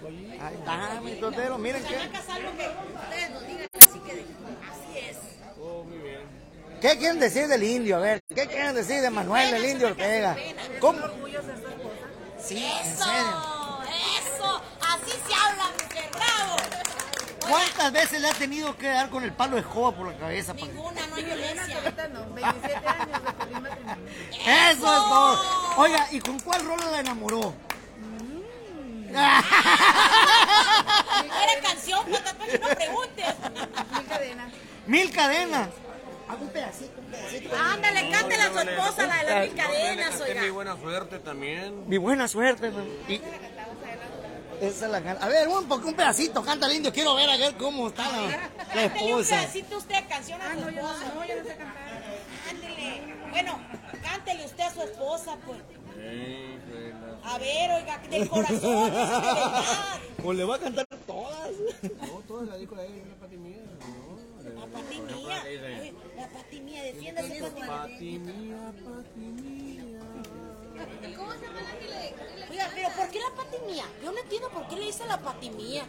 pues. 0.00 0.14
Ahí 0.40 0.54
está, 0.54 1.00
mi 1.02 1.12
totero. 1.16 1.58
Miren 1.58 1.84
que 1.84 1.96
así 1.96 2.08
es. 5.10 5.16
Oh, 5.60 5.84
muy 5.84 5.98
bien. 5.98 6.20
¿Qué 6.80 6.96
quieren 6.98 7.18
decir 7.20 7.46
del 7.48 7.62
indio? 7.62 7.96
A 7.96 8.00
ver, 8.00 8.20
¿qué 8.34 8.46
quieren 8.46 8.74
decir 8.74 9.00
de 9.00 9.08
Manuel, 9.10 9.54
el 9.54 9.64
indio 9.64 9.86
Ortega? 9.88 10.36
¿Cómo? 10.80 10.98
Sí, 12.42 12.58
en 12.58 12.64
Eso, 12.86 13.04
serio. 13.04 13.82
eso, 14.20 14.62
así 14.82 15.12
se 15.26 15.34
habla, 15.34 15.64
mi 15.78 15.84
bravo. 16.10 16.56
¿Cuántas 17.48 17.92
veces 17.92 18.20
le 18.20 18.28
ha 18.28 18.34
tenido 18.34 18.76
que 18.76 18.88
dar 18.88 19.08
con 19.10 19.22
el 19.24 19.32
palo 19.32 19.54
de 19.56 19.62
escoba 19.62 19.92
por 19.94 20.08
la 20.10 20.16
cabeza? 20.18 20.52
Ninguna, 20.54 21.06
no 21.06 21.14
hay 21.16 21.24
violencia. 21.24 21.80
No, 22.12 22.34
27 22.34 22.88
años 22.88 23.06
de 23.06 23.20
matrimonio. 23.20 23.72
Eso 24.46 24.70
es 24.70 24.78
todo. 24.80 25.40
Oiga, 25.76 26.06
¿y 26.10 26.20
con 26.20 26.38
cuál 26.40 26.64
rola 26.64 26.86
la 26.90 27.00
enamoró? 27.00 27.54
Era 29.14 29.44
canción, 31.62 32.04
papá, 32.06 32.44
no 32.60 32.68
preguntes. 32.74 33.26
Mi 33.98 34.04
cadena. 34.04 34.48
Mil 34.86 35.10
cadenas. 35.12 35.68
Hago 36.28 36.42
un 36.42 36.48
pedacito, 36.50 37.00
un 37.00 37.06
pedacito. 37.06 37.54
Ándale, 37.56 38.10
cántale 38.10 38.42
a 38.42 38.52
su 38.52 38.58
esposa 38.60 39.06
la 39.06 39.16
de 39.18 39.24
las 39.30 39.46
mil 39.46 39.54
cadenas, 39.56 40.10
Tengo 40.10 40.24
mi 40.24 40.30
oiga. 40.40 40.52
buena 40.52 40.76
suerte 40.76 41.18
también. 41.18 41.88
Mi 41.88 41.98
buena 41.98 42.28
suerte. 42.28 42.72
Y- 43.08 43.20
Esa 44.66 44.86
es 44.86 44.90
la 44.92 45.00
gana. 45.00 45.20
A 45.20 45.28
ver, 45.28 45.48
un, 45.48 45.70
un 45.70 45.94
pedacito, 45.94 46.42
canta 46.42 46.66
el 46.66 46.74
indio. 46.76 46.92
Quiero 46.92 47.14
ver 47.14 47.28
a 47.30 47.36
ver 47.36 47.54
cómo 47.56 47.88
está 47.88 48.10
la, 48.10 48.26
la 48.26 48.38
Cántale 48.56 48.86
un 49.14 49.20
esposa. 49.20 49.36
pedacito 49.40 49.78
usted 49.78 49.94
de 49.96 50.06
canción 50.06 50.40
a 50.40 50.52
su 50.54 50.68
esposa. 50.68 51.12
No, 51.14 51.24
yo 51.26 51.36
no 51.36 51.42
sé 51.44 51.56
cantar. 51.56 52.02
Ándele. 52.50 53.14
Bueno, 53.30 53.60
cántele 54.02 54.44
usted 54.46 54.64
a 54.64 54.74
su 54.74 54.82
esposa, 54.82 55.36
pues. 55.46 55.58
A 57.24 57.38
ver, 57.38 57.70
oiga, 57.70 57.98
del 58.10 58.28
corazón, 58.34 58.60
de 58.60 58.90
verdad. 58.90 59.64
O 60.24 60.32
le 60.32 60.44
va 60.44 60.56
a 60.56 60.58
cantar 60.58 60.86
todas. 61.06 61.50
No, 62.02 62.20
todas 62.28 62.48
la 62.48 62.56
dijo 62.56 62.74
a 62.76 62.82
ella, 62.84 63.02
la 63.08 63.14
pati 63.16 63.36
mía. 63.36 63.56
La 64.54 64.66
pati 64.66 65.00
mía. 65.00 65.42
Oye, 65.44 65.94
La 66.16 66.28
pati 66.28 66.60
mía, 66.60 66.82
defiéndase, 66.82 67.40
pati 70.74 71.06
mía. 71.06 71.18
Pati 71.18 71.46
mía, 71.48 71.64
pati 71.70 71.86
mía. 71.86 72.48
Oiga, 72.50 72.68
pero 72.74 72.88
¿por 72.90 73.08
qué 73.10 73.18
la 73.20 73.30
pati 73.36 73.56
mía? 73.72 73.84
Yo 74.02 74.12
no 74.12 74.18
entiendo 74.18 74.48
por 74.50 74.68
qué 74.68 74.76
le 74.76 74.86
dice 74.86 75.06
la 75.06 75.18
pati 75.18 75.50
mía. 75.50 75.84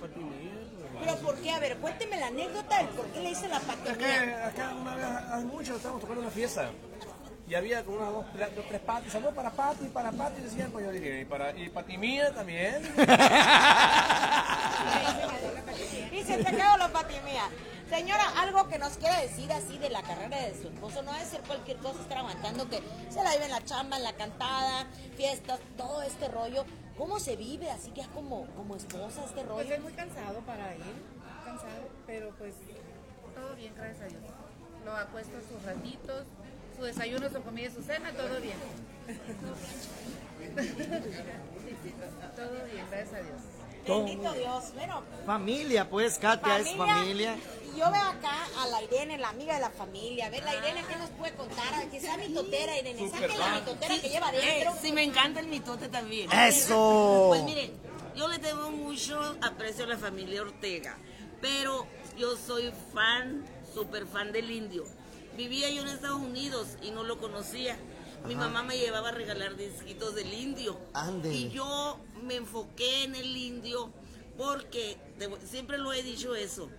Pero 0.99 1.15
¿por 1.17 1.35
qué? 1.41 1.51
A 1.51 1.59
ver, 1.59 1.77
cuénteme 1.77 2.19
la 2.19 2.27
anécdota 2.27 2.77
del 2.77 2.87
por 2.89 3.05
qué 3.07 3.19
le 3.19 3.29
dice 3.29 3.47
la 3.47 3.59
pati 3.59 3.89
Es 3.89 3.97
que 3.97 4.05
mía. 4.05 4.47
acá 4.47 4.73
una 4.73 4.95
vez, 4.95 5.05
hace 5.05 5.45
mucho, 5.45 5.75
estábamos 5.75 6.01
tocando 6.01 6.21
una 6.21 6.31
fiesta. 6.31 6.69
Y 7.47 7.53
había 7.53 7.83
como 7.85 7.97
unas 7.97 8.11
dos, 8.11 8.25
tres, 8.33 8.55
dos, 8.55 8.65
tres 8.67 8.81
patis. 8.81 9.11
Saludos 9.13 9.35
para 9.35 9.51
Pati, 9.51 9.85
para 9.89 10.11
Pati, 10.11 10.41
decían. 10.41 10.71
Pues 10.71 10.83
yo 10.83 10.91
dije, 10.91 11.21
y 11.21 11.25
para 11.25 11.55
y 11.55 11.69
Pati 11.69 11.95
mía 11.97 12.33
también. 12.33 12.81
Y 16.11 16.23
se 16.23 16.37
te 16.37 16.51
quedó 16.51 16.77
la 16.77 16.87
pati 16.87 17.15
mía. 17.25 17.43
Señora, 17.89 18.41
algo 18.41 18.67
que 18.67 18.79
nos 18.79 18.97
quiera 18.97 19.21
decir 19.21 19.51
así 19.53 19.77
de 19.77 19.89
la 19.89 20.01
carrera 20.01 20.41
de 20.41 20.59
su 20.59 20.67
esposo, 20.69 21.03
no 21.03 21.13
debe 21.13 21.25
ser 21.25 21.41
cualquier 21.41 21.77
cosa 21.77 22.01
estar 22.01 22.17
aguantando 22.17 22.67
que 22.67 22.81
se 23.09 23.23
la 23.23 23.31
vive 23.33 23.45
en 23.45 23.51
la 23.51 23.63
chamba, 23.63 23.97
en 23.97 24.03
la 24.03 24.13
cantada, 24.13 24.87
fiestas, 25.15 25.59
todo 25.77 26.01
este 26.01 26.27
rollo. 26.29 26.65
¿Cómo 26.97 27.19
se 27.19 27.35
vive 27.35 27.69
así 27.69 27.91
que 27.91 28.01
es 28.01 28.07
como, 28.07 28.47
como 28.55 28.75
esposa 28.75 29.21
este 29.25 29.43
Pues 29.43 29.47
rollo? 29.47 29.75
es 29.75 29.81
muy 29.81 29.93
cansado 29.93 30.39
para 30.41 30.73
él, 30.73 30.81
cansado, 31.43 31.89
pero 32.07 32.31
pues 32.37 32.55
todo 33.35 33.55
bien, 33.55 33.73
gracias 33.75 34.01
a 34.01 34.07
Dios. 34.07 34.21
Lo 34.83 34.95
ha 34.95 35.05
puesto 35.07 35.37
sus 35.41 35.61
ratitos, 35.63 36.25
su 36.77 36.83
desayuno, 36.85 37.29
su 37.29 37.41
comida 37.43 37.67
y 37.67 37.71
su 37.71 37.83
cena, 37.83 38.11
todo 38.13 38.39
bien. 38.41 38.57
todo 42.35 42.51
bien, 42.71 42.85
gracias 42.89 43.13
a 43.13 43.17
Dios. 43.23 43.41
Bendito 43.87 44.33
Dios. 44.33 44.73
Bueno, 44.73 45.03
Familia, 45.25 45.89
pues, 45.89 46.17
Katia 46.17 46.59
es 46.59 46.75
familia. 46.75 47.35
Yo 47.75 47.91
veo 47.91 48.01
acá 48.01 48.47
a 48.59 48.67
la 48.67 48.81
Irene, 48.83 49.17
la 49.17 49.29
amiga 49.29 49.55
de 49.55 49.59
la 49.59 49.69
familia. 49.69 50.27
A 50.27 50.29
ver, 50.29 50.43
la 50.43 50.55
Irene, 50.55 50.83
¿qué 50.87 50.95
nos 50.95 51.09
puede 51.11 51.33
contar? 51.35 51.89
Que 51.89 51.99
sea 51.99 52.17
mitotera, 52.17 52.77
Irene. 52.79 53.09
Sáquenle 53.09 53.37
la 53.37 53.55
mitotera 53.55 54.01
que 54.01 54.09
lleva 54.09 54.31
dentro. 54.31 54.73
Sí, 54.81 54.91
me 54.91 55.03
encanta 55.03 55.41
el 55.41 55.47
mitote 55.47 55.89
también. 55.89 56.31
¡Eso! 56.31 57.25
Pues 57.29 57.43
miren, 57.43 57.73
yo 58.15 58.27
le 58.27 58.39
tengo 58.39 58.71
mucho 58.71 59.19
aprecio 59.41 59.83
a 59.83 59.87
la 59.87 59.97
familia 59.97 60.41
Ortega, 60.41 60.97
pero 61.41 61.85
yo 62.17 62.37
soy 62.37 62.71
fan, 62.93 63.45
súper 63.73 64.07
fan 64.07 64.31
del 64.31 64.49
indio. 64.51 64.85
Vivía 65.35 65.69
yo 65.69 65.81
en 65.81 65.89
Estados 65.89 66.21
Unidos 66.21 66.77
y 66.81 66.91
no 66.91 67.03
lo 67.03 67.19
conocía. 67.19 67.77
Mi 68.25 68.35
mamá 68.35 68.63
me 68.63 68.77
llevaba 68.77 69.09
a 69.09 69.11
regalar 69.11 69.57
disquitos 69.57 70.15
del 70.15 70.33
indio. 70.33 70.79
Ande. 70.93 71.33
Y 71.33 71.49
yo 71.49 71.99
me 72.23 72.35
enfoqué 72.35 73.03
en 73.03 73.15
el 73.15 73.35
indio 73.35 73.91
porque, 74.37 74.97
siempre 75.45 75.77
lo 75.77 75.93
he 75.93 76.01
dicho 76.03 76.35
eso, 76.35 76.69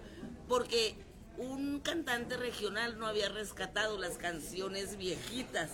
porque 0.48 0.94
un 1.38 1.80
cantante 1.80 2.36
regional 2.36 2.98
no 2.98 3.06
había 3.06 3.28
rescatado 3.28 3.98
las 3.98 4.16
canciones 4.16 4.96
viejitas 4.96 5.70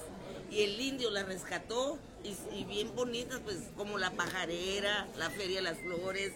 y 0.50 0.62
el 0.62 0.80
indio 0.80 1.10
las 1.10 1.26
rescató 1.26 1.98
y, 2.24 2.34
y 2.56 2.64
bien 2.64 2.94
bonitas, 2.94 3.40
pues 3.44 3.58
como 3.76 3.98
La 3.98 4.10
Pajarera, 4.10 5.06
La 5.16 5.30
Feria 5.30 5.56
de 5.56 5.62
las 5.62 5.78
Flores. 5.78 6.32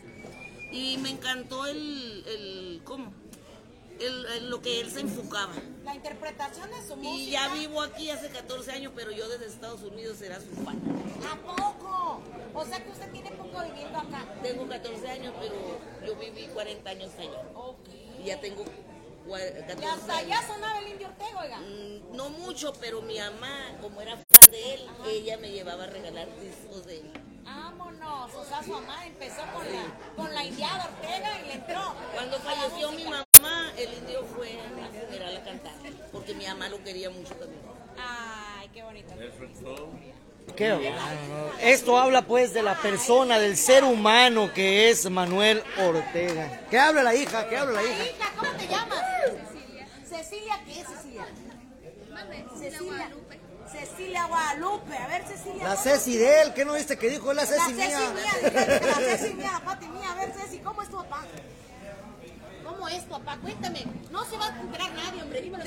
Y 0.72 0.98
me 0.98 1.10
encantó 1.10 1.66
el, 1.66 2.24
el 2.26 2.80
¿cómo? 2.84 3.12
El- 4.00 4.26
el- 4.26 4.50
lo 4.50 4.60
que 4.60 4.80
él 4.80 4.90
se 4.90 5.00
enfocaba. 5.00 5.54
La 5.84 5.94
interpretación 5.94 6.68
de 6.70 6.86
su 6.86 6.96
música. 6.96 7.16
Y 7.16 7.30
ya 7.30 7.54
vivo 7.54 7.80
aquí 7.82 8.10
hace 8.10 8.28
14 8.28 8.72
años, 8.72 8.92
pero 8.94 9.10
yo 9.10 9.28
desde 9.28 9.46
Estados 9.46 9.82
Unidos 9.82 10.20
era 10.22 10.38
su 10.40 10.50
fan. 10.64 10.78
¿A 11.30 11.36
poco? 11.40 12.20
O 12.54 12.64
sea 12.66 12.82
que 12.84 12.90
usted 12.90 13.10
tiene 13.12 13.30
poco 13.32 13.62
viviendo 13.64 13.98
acá. 13.98 14.24
Tengo 14.42 14.66
14 14.68 15.08
años, 15.08 15.34
pero 15.40 15.54
yo 16.06 16.16
viví 16.16 16.46
40 16.52 16.90
años 16.90 17.10
allá. 17.18 17.42
Ok. 17.54 17.88
Ya 18.26 18.40
tengo 18.40 18.64
cua- 19.26 19.66
14 19.66 19.82
Y 19.82 19.86
hasta 19.86 20.16
allá 20.18 20.42
sonaba 20.46 20.78
el 20.80 20.88
indio 20.88 21.06
Ortega, 21.08 21.40
oiga. 21.40 21.58
Mm, 21.60 22.16
No 22.16 22.28
mucho, 22.30 22.72
pero 22.80 23.00
mi 23.02 23.18
mamá, 23.18 23.76
como 23.80 24.00
era 24.00 24.16
fan 24.16 24.50
de 24.50 24.74
él, 24.74 24.86
ella 25.06 25.36
me 25.38 25.50
llevaba 25.52 25.84
a 25.84 25.86
regalar 25.86 26.26
discos 26.40 26.84
de 26.86 26.98
él. 27.00 27.12
Vámonos. 27.44 28.34
O 28.34 28.44
sea, 28.44 28.62
su 28.62 28.70
mamá 28.70 29.06
empezó 29.06 29.42
con 29.54 29.64
la, 29.72 30.14
con 30.16 30.34
la 30.34 30.44
indiada 30.44 30.86
Ortega 30.86 31.40
y 31.40 31.46
le 31.46 31.52
entró. 31.54 31.94
Cuando 32.14 32.38
falleció 32.38 32.90
mi 32.92 33.04
mamá, 33.04 33.72
el 33.76 33.92
indio 33.94 34.24
fue 34.24 34.58
a 34.58 34.88
funeral 35.06 35.36
a 35.36 35.44
cantar, 35.44 35.74
porque 36.10 36.34
mi 36.34 36.46
mamá 36.46 36.68
lo 36.68 36.82
quería 36.82 37.10
mucho 37.10 37.34
también. 37.34 37.60
Ay, 37.98 38.68
qué 38.72 38.82
bonito. 38.82 39.14
Qué 40.54 40.70
bárbaro. 40.70 41.52
Esto 41.60 41.98
habla 41.98 42.22
pues 42.22 42.52
de 42.54 42.62
la 42.62 42.74
persona, 42.80 43.38
del 43.38 43.56
ser 43.56 43.84
humano 43.84 44.52
que 44.54 44.90
es 44.90 45.08
Manuel 45.10 45.62
Ortega. 45.78 46.62
¿Qué 46.70 46.78
habla 46.78 47.02
la 47.02 47.14
hija? 47.14 47.48
¿Qué 47.48 47.56
habla 47.56 47.80
la 47.80 47.82
hija? 47.82 48.04
Hija, 48.04 48.32
¿cómo 48.38 48.50
te 48.52 48.66
llamas? 48.66 49.00
Cecilia. 49.48 49.88
¿Cecilia 50.08 50.60
qué, 50.66 50.74
Cecilia? 50.84 51.26
Cecilia. 52.58 53.10
Cecilia 53.70 54.24
Guadalupe. 54.26 54.96
A 54.96 55.06
ver, 55.08 55.24
Cecilia. 55.26 55.64
La 55.64 55.70
¿cómo- 55.74 55.82
Ceci 55.82 56.16
de 56.16 56.42
él, 56.42 56.54
¿qué 56.54 56.64
no 56.64 56.72
viste 56.74 56.96
que 56.96 57.10
dijo? 57.10 57.30
Es 57.32 57.36
la 57.36 57.42
La 57.44 57.48
Ceci 57.48 57.74
Ceci 57.74 57.88
mía. 57.88 58.10
mía, 58.14 58.32
fíjate, 58.50 58.86
la 58.86 58.94
Ceci 59.18 59.34
mía, 59.34 59.50
la 59.52 59.60
Pati 59.60 59.86
mía. 59.88 60.12
A 60.12 60.14
ver, 60.14 60.32
Ceci, 60.32 60.58
¿cómo 60.60 60.82
es 60.82 60.88
tu 60.88 60.96
papá? 60.96 61.22
¿Cómo 62.64 62.88
es 62.88 63.02
tu 63.04 63.10
papá? 63.10 63.36
Cuéntame. 63.42 63.84
No 64.10 64.24
se 64.24 64.36
va 64.38 64.46
a 64.46 64.60
enterar 64.60 64.90
nadie, 64.92 65.22
hombre. 65.22 65.42
Dímelo 65.42 65.64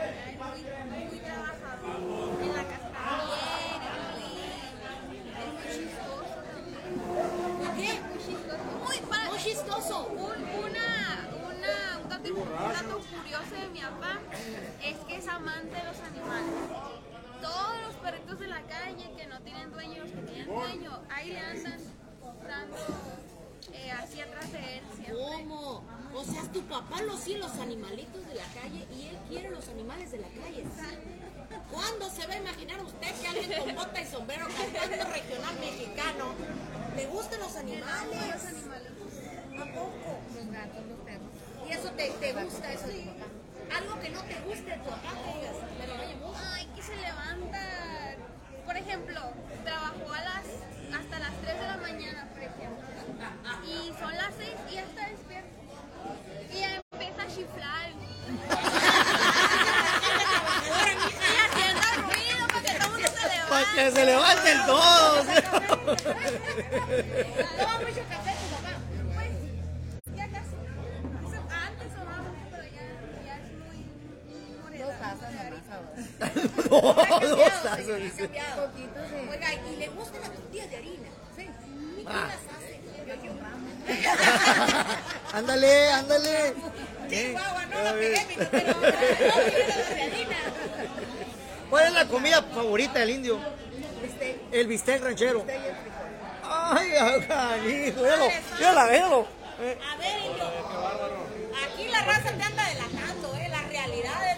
secreto. 0.00 0.44
muy 0.90 1.18
trabajador 1.20 2.42
en 2.42 2.52
la 2.56 2.64
casa 2.64 2.88
también, 2.90 4.50
es 5.38 5.50
muy 5.52 5.66
chistoso 5.74 6.34
¿Qué? 7.76 7.90
muy 8.08 8.18
chistoso 8.18 8.64
muy, 8.84 8.96
Muy 9.30 9.38
chistoso. 9.38 9.96
un, 10.08 10.18
una, 10.64 10.88
una, 11.48 11.74
un, 12.02 12.08
dato, 12.08 12.28
un 12.34 12.72
dato 12.72 12.96
curioso 12.98 13.54
de 13.60 13.68
mi 13.68 13.80
papá 13.80 14.12
es 14.82 14.96
que 15.06 15.16
es 15.16 15.28
amante 15.28 15.74
de 15.76 15.84
los 15.84 15.98
animales 16.00 16.54
todos 17.40 17.80
los 17.86 17.94
perritos 17.96 18.38
de 18.40 18.46
la 18.48 18.60
calle 18.62 19.10
que 19.16 19.26
no 19.26 19.40
tienen 19.40 19.70
dueño 19.72 20.02
los 20.02 20.12
que 20.12 20.20
tienen 20.22 20.46
dueño 20.46 21.00
ahí 21.10 21.28
le 21.30 21.40
andan 21.40 21.80
dando 22.46 22.76
eh, 23.72 23.90
así 23.92 24.20
atrás 24.20 24.52
de 24.52 24.78
él 24.78 24.84
siempre 24.94 25.14
¿Cómo? 25.14 25.84
O 26.14 26.24
sea, 26.24 26.42
tu 26.52 26.62
papá 26.62 27.02
los 27.02 27.20
sí 27.20 27.36
los 27.36 27.52
animalitos 27.58 28.26
de 28.26 28.34
la 28.34 28.44
calle 28.60 28.86
y 28.96 29.08
él 29.08 29.18
quiere 29.28 29.50
los 29.50 29.68
animales 29.68 30.10
de 30.10 30.18
la 30.18 30.28
calle. 30.28 30.64
¿Cuándo 31.70 32.10
se 32.10 32.26
va 32.26 32.34
a 32.34 32.36
imaginar 32.38 32.82
usted 32.84 33.14
que 33.20 33.28
alguien 33.28 33.60
con 33.60 33.74
bota 33.76 34.00
y 34.00 34.06
sombrero 34.06 34.46
cantando 34.46 35.04
regional 35.12 35.54
mexicano 35.60 36.34
le 36.96 37.06
gustan 37.06 37.40
los 37.40 37.56
animales? 37.56 38.18
los 38.34 38.44
animales 38.44 38.92
¿A 39.60 39.64
poco? 39.64 40.18
Los 40.34 40.50
gatos, 40.50 40.86
los 40.88 40.98
perros. 41.00 41.28
¿Y 41.68 41.72
eso 41.72 41.90
te, 41.90 42.10
te 42.10 42.32
gusta 42.32 42.72
eso 42.72 42.86
de 42.88 43.00
tu 43.02 43.10
papá? 43.10 43.26
Algo 43.76 44.00
que 44.00 44.10
no 44.10 44.22
te 44.22 44.40
guste 44.40 44.70
de 44.70 44.78
tu 44.78 44.90
papá, 44.90 45.12
que 45.22 45.38
digas, 45.38 45.56
me 45.78 45.86
lo 45.86 45.94
oye. 45.94 46.16
Ay, 46.54 46.66
que 46.74 46.82
se 46.82 46.96
levanta. 46.96 47.99
Por 48.70 48.78
ejemplo, 48.78 49.20
trabajó 49.64 50.12
a 50.14 50.20
las, 50.22 50.44
hasta 50.96 51.18
las 51.18 51.32
3 51.42 51.60
de 51.60 51.66
la 51.66 51.76
mañana, 51.78 52.28
por 52.32 52.40
ejemplo. 52.40 52.86
Y 53.66 53.92
son 53.98 54.16
las 54.16 54.32
6 54.38 54.48
y 54.70 54.74
ya 54.74 54.82
está 54.82 55.08
despierto. 55.08 55.60
Y 56.52 56.60
ya 56.60 56.80
empieza 56.92 57.22
a 57.22 57.26
chiflar. 57.26 57.90
y 61.10 61.36
haciendo 61.48 61.82
ruido 62.06 62.46
para 62.46 62.62
que 62.62 62.70
todo 62.78 62.86
el 62.86 62.92
mundo 62.92 63.08
se 63.10 63.22
levante. 63.26 63.50
Para 63.50 63.66
que 63.74 63.90
se 63.90 64.04
levanten 64.04 64.58
todos. 64.66 65.26
Toma 67.58 67.74
mucho 67.80 68.02
café 68.08 68.32
No, 76.70 76.80
dos 76.80 76.94
cambiado, 77.62 78.10
cambiado. 78.16 78.70
Poquito, 78.70 79.00
sí. 79.08 79.28
Oiga, 79.30 79.48
¿y 79.54 79.76
le 79.76 79.88
gustan 79.88 80.20
las 80.20 80.30
tortillas 80.32 80.70
de 80.70 80.76
harina? 80.76 81.08
Sí. 81.36 81.42
¿Y 81.42 82.04
quién 82.04 82.08
Ah. 82.08 82.28
las 82.28 82.56
hace? 82.56 82.80
Yo, 83.06 83.14
yo. 83.24 83.32
Ándale, 85.36 85.90
ándale. 85.90 86.54
Chihuahua, 87.08 87.66
no 87.66 87.82
la 87.82 87.92
pegué, 87.94 88.26
mi 88.28 88.36
no, 88.36 88.44
de 88.50 90.02
harina. 90.02 90.36
¿Cuál 91.68 91.84
es 91.86 91.92
la 91.92 92.04
comida 92.06 92.42
favorita 92.42 92.98
del 93.00 93.10
indio? 93.10 93.38
Bistec. 94.02 94.36
El 94.52 94.66
bistec 94.68 95.02
ranchero. 95.02 95.38
Bistec 95.44 95.64
el. 95.64 95.74
Ay, 96.52 96.88
hijo, 97.88 98.00
míralo, 98.02 98.28
mírala, 98.58 98.86
míralo. 98.86 99.26
Eh, 99.60 99.78
A 99.92 99.96
ver, 99.96 100.18
indio. 100.20 100.44
Aquí 101.64 101.88
la 101.88 102.00
raza 102.02 102.30
te 102.32 102.42
anda 102.42 102.68
delatando, 102.68 102.89
¿eh? 102.89 102.89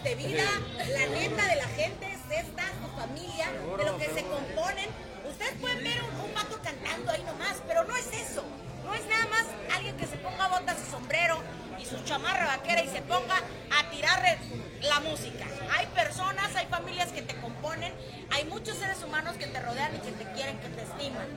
De 0.04 0.14
vida, 0.16 0.44
la 0.76 1.06
neta 1.06 1.46
de 1.46 1.56
la 1.56 1.68
gente 1.68 2.06
es 2.06 2.38
esta, 2.38 2.64
su 2.82 3.00
familia, 3.00 3.46
de 3.78 3.84
lo 3.84 3.98
que 3.98 4.06
se 4.06 4.24
componen. 4.24 4.88
Ustedes 5.28 5.52
pueden 5.60 5.84
ver 5.84 6.02
un, 6.02 6.20
un 6.28 6.34
vato 6.34 6.58
cantando 6.62 7.12
ahí 7.12 7.22
nomás, 7.22 7.62
pero 7.68 7.84
no 7.84 7.96
es 7.96 8.06
eso. 8.12 8.44
No 8.84 8.94
es 8.94 9.06
nada 9.06 9.26
más 9.28 9.46
alguien 9.74 9.96
que 9.96 10.06
se 10.06 10.16
ponga 10.16 10.48
botas 10.48 10.76
y 10.86 10.90
sombrero 10.90 11.38
y 11.80 11.84
su 11.84 12.02
chamarra 12.04 12.46
vaquera 12.46 12.82
y 12.82 12.88
se 12.88 13.00
ponga 13.02 13.36
a 13.36 13.90
tirar 13.90 14.38
la 14.82 15.00
música. 15.00 15.46
Hay 15.76 15.86
personas, 15.86 16.54
hay 16.56 16.66
familias 16.66 17.12
que 17.12 17.22
te 17.22 17.36
componen, 17.36 17.92
hay 18.30 18.44
muchos 18.44 18.76
seres 18.76 19.02
humanos 19.04 19.36
que 19.36 19.46
te 19.46 19.60
rodean 19.60 19.94
y 19.94 19.98
que 20.00 20.12
te 20.12 20.32
quieren, 20.32 20.58
que 20.58 20.68
te 20.68 20.82
estiman. 20.82 21.28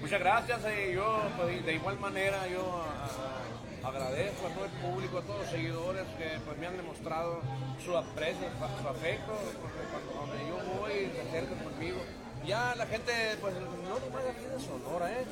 Muchas 0.00 0.20
gracias. 0.20 0.60
eh, 0.66 0.92
yo, 0.94 1.22
pues, 1.36 1.64
de 1.64 1.74
igual 1.74 1.98
manera, 1.98 2.46
yo 2.46 2.84
ah, 2.86 3.42
agradezco 3.84 4.46
a 4.46 4.50
todo 4.50 4.64
el 4.64 4.70
público, 4.72 5.18
a 5.18 5.22
todos 5.22 5.40
los 5.40 5.50
seguidores 5.50 6.04
que 6.18 6.38
pues, 6.44 6.58
me 6.58 6.66
han 6.66 6.76
demostrado 6.76 7.40
su 7.84 7.96
aprecio, 7.96 8.46
su, 8.58 8.88
afecto, 8.88 9.32
porque 9.60 9.82
cuando 9.90 10.10
donde 10.20 10.38
yo 10.48 10.56
voy, 10.80 11.10
se 11.14 11.20
acercan 11.28 11.58
conmigo. 11.64 11.98
Ya 12.46 12.74
la 12.76 12.86
gente, 12.86 13.12
pues, 13.40 13.54
no 13.54 13.98
nomás 14.00 14.24
de 14.24 14.30
aquí 14.30 14.44
de 14.44 14.60
Sonora, 14.60 15.12
¿eh? 15.12 15.24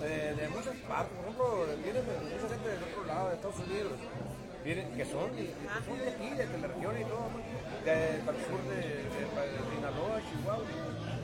De, 0.00 0.34
de 0.34 0.48
muchas 0.48 0.76
partes, 0.88 1.12
por 1.16 1.24
ejemplo, 1.26 1.66
vienen 1.82 2.02
de- 2.06 2.34
mucha 2.34 2.48
gente 2.54 2.68
del 2.68 2.82
otro 2.82 3.04
lado, 3.06 3.28
de 3.28 3.34
Estados 3.34 3.58
Unidos, 3.66 3.92
vienen, 4.64 4.86
que 4.94 5.04
son, 5.04 5.30
que 5.34 5.50
son 5.86 5.98
de 5.98 6.08
aquí, 6.10 6.30
de 6.30 6.58
la 6.58 6.66
región 6.68 6.94
y 7.00 7.04
todo, 7.04 7.26
de, 7.84 7.94
para 8.26 8.38
el 8.38 8.44
sur 8.46 8.62
de, 8.70 8.78
de- 8.78 9.74
Sinaloa, 9.74 10.18
Chihuahua 10.30 10.64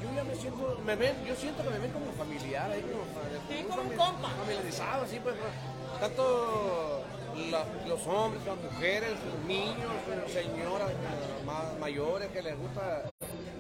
yo 0.02 0.14
ya 0.14 0.22
me 0.24 0.34
siento, 0.34 0.80
me 0.84 0.94
ven, 0.96 1.14
yo 1.26 1.34
siento 1.34 1.62
que 1.64 1.70
me 1.70 1.78
ven 1.78 1.90
como 1.90 2.12
familiar, 2.12 2.70
ahí 2.70 2.82
como, 2.82 3.02
Sí, 3.50 3.62
como 3.64 3.76
como 3.76 3.82
un 3.82 3.96
fami- 3.96 3.96
compa. 4.12 4.28
familiarizado, 4.30 5.04
así 5.04 5.18
pues. 5.20 5.34
Tanto 6.00 7.02
la- 7.50 7.64
los 7.86 8.06
hombres, 8.06 8.42
las 8.44 8.56
mujeres, 8.56 9.10
los 9.10 9.44
niños, 9.46 9.92
señoras 10.32 10.90
más 11.44 11.78
mayores 11.78 12.28
que 12.28 12.42
les 12.42 12.58
gusta 12.58 13.10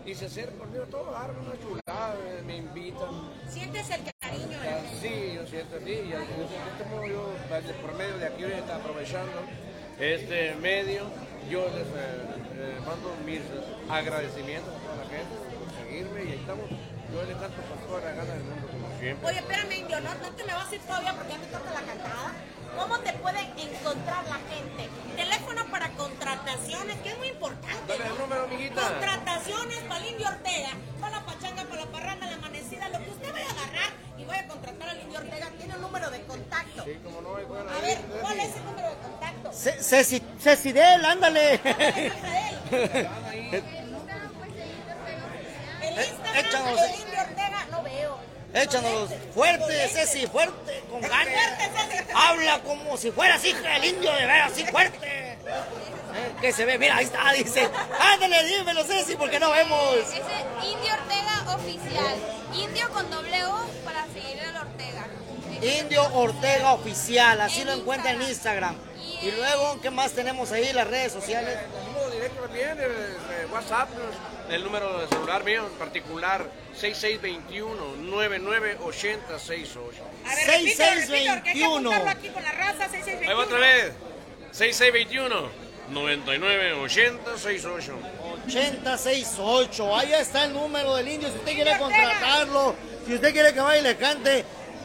y 0.04 0.14
se 0.14 0.26
acercan 0.26 0.58
conmigo, 0.58 0.84
todos 0.90 1.08
agarran 1.08 1.36
una 1.40 1.58
chulada, 1.60 2.14
me, 2.46 2.56
invitan. 2.56 3.08
Sientes 3.48 3.90
el 3.90 4.00
cariño. 4.20 4.58
Ah, 4.62 4.80
Sí, 5.00 5.32
yo 5.34 5.46
siento 5.46 5.76
así, 5.76 5.90
y 5.90 6.12
este 6.12 7.08
yo, 7.08 7.76
por 7.82 7.94
medio 7.94 8.18
de 8.18 8.26
aquí 8.26 8.44
ahorita 8.44 8.76
aprovechando 8.76 9.32
este 10.00 10.54
medio, 10.56 11.04
yo 11.50 11.64
les 11.68 11.86
eh, 11.86 12.24
eh, 12.56 12.78
mando 12.86 13.14
mis 13.24 13.40
agradecimientos 13.90 14.74
a 14.74 14.78
toda 14.78 14.96
la 14.96 15.10
gente 15.10 15.34
por 15.58 15.84
seguirme 15.86 16.24
y 16.24 16.32
ahí 16.32 16.38
estamos. 16.40 16.66
Yo 17.12 17.22
les 17.24 17.36
canto 17.36 17.56
con 17.68 17.78
toda 17.88 18.00
la 18.04 18.10
gana 18.12 18.34
del 18.34 18.44
mundo, 18.44 18.68
siempre. 18.98 19.28
Oye, 19.28 19.38
espérame, 19.38 19.72
indio, 19.72 20.00
no, 20.00 20.14
no 20.14 20.30
te 20.30 20.44
me 20.44 20.52
vas 20.54 20.70
a 20.70 20.74
ir 20.74 20.80
todavía 20.82 21.12
porque 21.14 21.32
ya 21.32 21.38
me 21.38 21.46
toca 21.46 21.70
la 21.72 21.80
cantada. 21.80 22.32
¿Cómo 22.76 22.98
te 23.00 23.12
puede 23.14 23.40
encontrar 23.56 24.24
la 24.28 24.38
gente? 24.54 24.88
Teléfono 25.16 25.66
para 25.70 25.88
contrataciones, 25.90 26.96
que 27.00 27.08
es 27.10 27.18
muy 27.18 27.28
importante. 27.28 27.80
Dale 27.88 28.04
el 28.04 28.10
¿no? 28.10 28.18
número, 28.18 28.44
amiguita. 28.44 28.80
Contrataciones 28.82 29.78
para 29.88 30.00
el 30.04 30.10
Indio 30.12 30.28
Ortega, 30.28 30.68
para 31.00 31.16
la 31.18 31.26
pachanga, 31.26 31.64
para 31.64 31.80
la 31.84 31.90
parranda, 31.90 32.26
la 32.26 32.34
amanecida, 32.36 32.88
lo 32.90 32.98
que 33.04 33.10
usted 33.10 33.32
vaya 33.32 33.46
a 33.46 33.50
agarrar 33.50 33.90
y 34.18 34.24
vaya 34.24 34.40
a 34.42 34.46
contratar 34.48 34.88
al 34.90 35.00
Indio 35.00 35.18
Ortega, 35.18 35.50
tiene 35.58 35.74
un 35.74 35.80
número 35.82 36.10
de 36.10 36.22
contacto. 36.22 36.84
Sí, 36.84 36.94
como 37.02 37.20
no, 37.22 37.30
bueno, 37.30 37.70
A 37.70 37.80
ver, 37.80 37.98
¿cuál 38.20 38.38
es 38.40 38.56
el 38.56 38.64
número 38.64 38.90
de 38.90 38.96
contacto? 38.96 39.52
Ce- 39.52 39.82
Ceci, 39.82 40.22
Ceci 40.38 40.72
de 40.72 40.94
él, 40.94 41.04
ándale. 41.04 41.54
Están 42.68 43.24
ahí. 43.26 43.48
El 45.82 45.98
Eh, 45.98 46.06
Instagram, 46.06 46.66
el 46.78 47.00
Indio 47.00 47.20
Ortega, 47.22 47.66
no 47.70 47.82
veo. 47.82 48.18
Échanos 48.54 49.10
fuerte, 49.34 49.88
Ceci, 49.88 50.26
fuerte, 50.26 50.82
con 50.90 51.00
ganas. 51.00 51.58
Habla 52.14 52.60
como 52.60 52.96
si 52.96 53.10
fueras 53.10 53.44
hija 53.44 53.60
del 53.74 53.84
indio, 53.84 54.12
de 54.12 54.26
veras, 54.26 54.52
así 54.52 54.64
fuerte. 54.66 55.06
Eh, 55.06 55.36
Que 56.40 56.52
se 56.52 56.64
ve, 56.64 56.78
mira, 56.78 56.96
ahí 56.96 57.04
está, 57.04 57.32
dice. 57.32 57.68
Ándale, 58.00 58.44
dímelo, 58.44 58.84
Ceci, 58.84 59.16
porque 59.16 59.38
no 59.38 59.50
vemos. 59.50 59.96
Ese 59.96 60.22
Indio 60.66 60.94
Ortega 60.94 61.54
oficial. 61.54 62.16
Indio 62.54 62.90
con 62.90 63.10
doble 63.10 63.44
O 63.44 63.66
para 63.84 64.04
seguir 64.06 64.40
al 64.40 64.56
Ortega. 64.56 65.06
Indio 65.80 66.02
Ortega 66.14 66.72
Oficial, 66.72 67.40
así 67.40 67.60
En 67.62 67.66
lo 67.66 67.72
encuentra 67.74 68.12
en 68.12 68.22
Instagram. 68.22 68.76
Y 69.22 69.30
luego, 69.32 69.80
¿qué 69.82 69.90
más 69.90 70.12
tenemos 70.12 70.52
ahí? 70.52 70.72
Las 70.72 70.86
redes 70.86 71.12
sociales. 71.12 71.58
El 72.58 72.64
número 72.64 72.66
directo 72.66 72.66
también, 72.74 72.78
el, 72.78 72.92
el 73.40 73.46
WhatsApp, 73.52 73.88
el 74.50 74.64
número 74.64 74.98
de 75.00 75.06
celular 75.08 75.44
mío 75.44 75.66
en 75.66 75.72
particular, 75.78 76.46
6621-998068. 76.80 79.68
A 80.24 80.34
ver, 80.34 80.46
repítelo, 80.46 80.46
repítelo, 80.46 81.06
porque 81.06 81.18
hay 81.18 81.42
que 81.42 81.52
6621. 81.52 81.92
apuntarlo 81.92 82.10
aquí 82.10 82.28
con 82.28 82.42
la 82.42 82.52
raza, 82.52 82.84
Ahí 82.84 82.90
6621. 83.02 83.36
va 83.36 83.44
otra 83.44 83.58
vez, 83.58 83.92
6621-998068. 85.92 87.92
8068, 88.46 89.96
ahí 89.96 90.12
está 90.14 90.44
el 90.44 90.52
número 90.54 90.94
del 90.96 91.08
indio. 91.08 91.28
Si 91.30 91.36
usted 91.36 91.54
quiere 91.54 91.78
contratarlo, 91.78 92.74
si 93.06 93.14
usted 93.14 93.32
quiere 93.32 93.52
que 93.54 93.60
vaya 93.60 93.80
y 93.80 93.82
le 93.82 93.96
cante, 93.96 94.44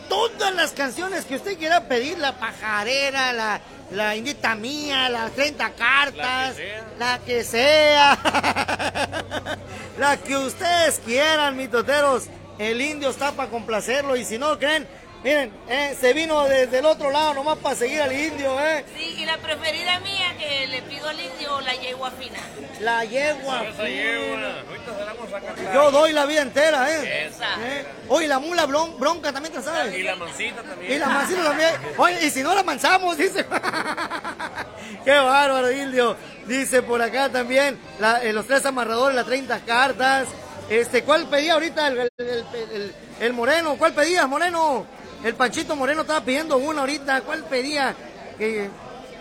todas 0.09 0.53
las 0.55 0.71
canciones 0.71 1.25
que 1.25 1.35
usted 1.35 1.57
quiera 1.57 1.87
pedir, 1.87 2.17
la 2.17 2.33
pajarera, 2.37 3.33
la, 3.33 3.61
la 3.91 4.15
indita 4.15 4.55
mía, 4.55 5.09
las 5.09 5.31
30 5.33 5.71
cartas, 5.71 6.55
la 6.99 7.19
que 7.19 7.43
sea, 7.43 8.17
la 9.97 10.17
que 10.17 10.37
ustedes 10.37 11.01
quieran, 11.05 11.57
mitoteros. 11.57 12.25
El 12.59 12.81
indio 12.81 13.09
está 13.09 13.31
para 13.31 13.49
complacerlo 13.49 14.15
y 14.15 14.25
si 14.25 14.37
no 14.37 14.59
creen, 14.59 14.87
miren, 15.23 15.51
eh, 15.69 15.95
se 15.99 16.13
vino 16.13 16.43
desde 16.45 16.79
el 16.79 16.85
otro 16.85 17.09
lado 17.11 17.33
nomás 17.33 17.57
para 17.59 17.75
seguir 17.75 18.01
al 18.01 18.11
indio, 18.11 18.59
¿eh? 18.59 18.85
Sí, 18.97 19.15
y 19.19 19.25
la 19.25 19.37
preferida 19.37 19.99
mía 20.01 20.35
que 20.37 20.67
le 20.67 20.81
pido 20.83 21.07
al 21.09 21.19
indio, 21.19 21.61
la 21.61 21.73
yegua 21.75 22.11
fina. 22.11 22.39
La 22.81 23.05
yegua. 23.05 23.63
Esa 23.63 23.87
yegua. 23.87 24.53
Ahorita 24.67 24.97
se 24.97 25.05
la 25.05 25.13
vamos 25.13 25.33
a 25.33 25.39
cantar. 25.39 25.73
Yo 25.73 25.91
doy 25.91 26.11
la 26.13 26.25
vida 26.25 26.41
entera, 26.41 26.91
¿eh? 26.91 27.27
Esa. 27.27 27.45
¿Eh? 27.61 27.85
Oye, 28.09 28.27
la 28.27 28.39
mula 28.39 28.65
blon- 28.67 28.97
bronca 28.99 29.31
también 29.31 29.53
te 29.53 29.61
sabes. 29.61 29.95
Y 29.97 30.03
la 30.03 30.15
mancita 30.15 30.61
también. 30.63 30.91
Y 30.91 30.97
la 30.99 31.07
mancita 31.07 31.43
también. 31.43 31.71
Oye, 31.97 32.25
y 32.25 32.29
si 32.29 32.43
no 32.43 32.53
la 32.53 32.63
manchamos, 32.63 33.17
dice. 33.17 33.45
Qué 35.05 35.11
bárbaro, 35.11 35.71
Indio. 35.71 36.15
Dice 36.45 36.81
por 36.81 37.01
acá 37.01 37.29
también 37.29 37.79
la- 37.99 38.21
eh, 38.23 38.33
los 38.33 38.45
tres 38.47 38.65
amarradores, 38.65 39.15
las 39.15 39.25
30 39.25 39.59
cartas. 39.61 40.27
Este, 40.69 41.03
¿cuál 41.03 41.27
pedía 41.27 41.53
ahorita 41.53 41.87
el, 41.87 41.99
el- 41.99 42.11
el- 42.17 42.45
el- 42.73 42.95
el 43.19 43.33
moreno? 43.33 43.75
¿Cuál 43.77 43.93
pedías, 43.93 44.27
moreno? 44.27 44.85
El 45.23 45.35
Panchito 45.35 45.75
Moreno 45.75 46.01
estaba 46.01 46.21
pidiendo 46.21 46.57
una 46.57 46.81
ahorita. 46.81 47.21
¿Cuál 47.21 47.45
pedía? 47.45 47.95
Que 48.37 48.69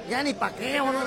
ya 0.09 0.23
ni 0.23 0.35
pa' 0.35 0.51
qué, 0.51 0.81
¿o 0.81 0.93
no? 0.93 1.01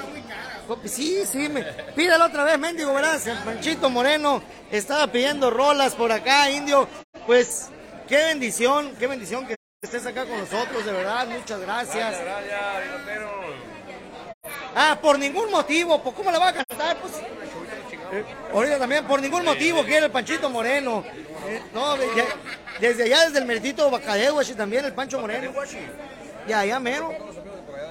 Sí, 0.85 1.23
sí, 1.29 1.49
me, 1.49 1.63
pídelo 1.95 2.25
otra 2.25 2.43
vez, 2.43 2.57
mendigo, 2.57 2.93
verás. 2.93 3.27
El 3.27 3.37
Panchito 3.39 3.89
Moreno 3.89 4.41
estaba 4.71 5.07
pidiendo 5.07 5.51
rolas 5.51 5.93
por 5.93 6.11
acá, 6.11 6.49
indio. 6.49 6.87
Pues, 7.25 7.67
qué 8.07 8.17
bendición, 8.17 8.95
qué 8.97 9.07
bendición 9.07 9.45
que 9.45 9.55
estés 9.81 10.05
acá 10.05 10.25
con 10.25 10.39
nosotros, 10.39 10.85
de 10.85 10.91
verdad. 10.91 11.27
Muchas 11.27 11.59
gracias. 11.59 12.15
Ah, 14.75 14.97
por 15.01 15.19
ningún 15.19 15.51
motivo, 15.51 16.01
¿por 16.01 16.13
cómo 16.13 16.31
la 16.31 16.39
va 16.39 16.49
a 16.49 16.53
cantar? 16.53 16.97
Pues, 16.97 17.13
ahorita 18.53 18.79
también, 18.79 19.05
por 19.05 19.21
ningún 19.21 19.43
motivo 19.45 19.83
quiere 19.83 20.05
el 20.05 20.11
Panchito 20.11 20.49
Moreno. 20.49 21.03
Eh, 21.47 21.61
no, 21.73 21.95
ya- 22.15 22.25
desde 22.79 23.03
allá, 23.03 23.25
desde 23.25 23.39
el 23.39 23.45
meritito 23.45 23.89
Bacadehuachi 23.89 24.53
también, 24.53 24.85
el 24.85 24.93
Pancho 24.93 25.19
Moreno. 25.19 25.51
Ya, 26.47 26.59
allá 26.59 26.79
mero. 26.79 27.11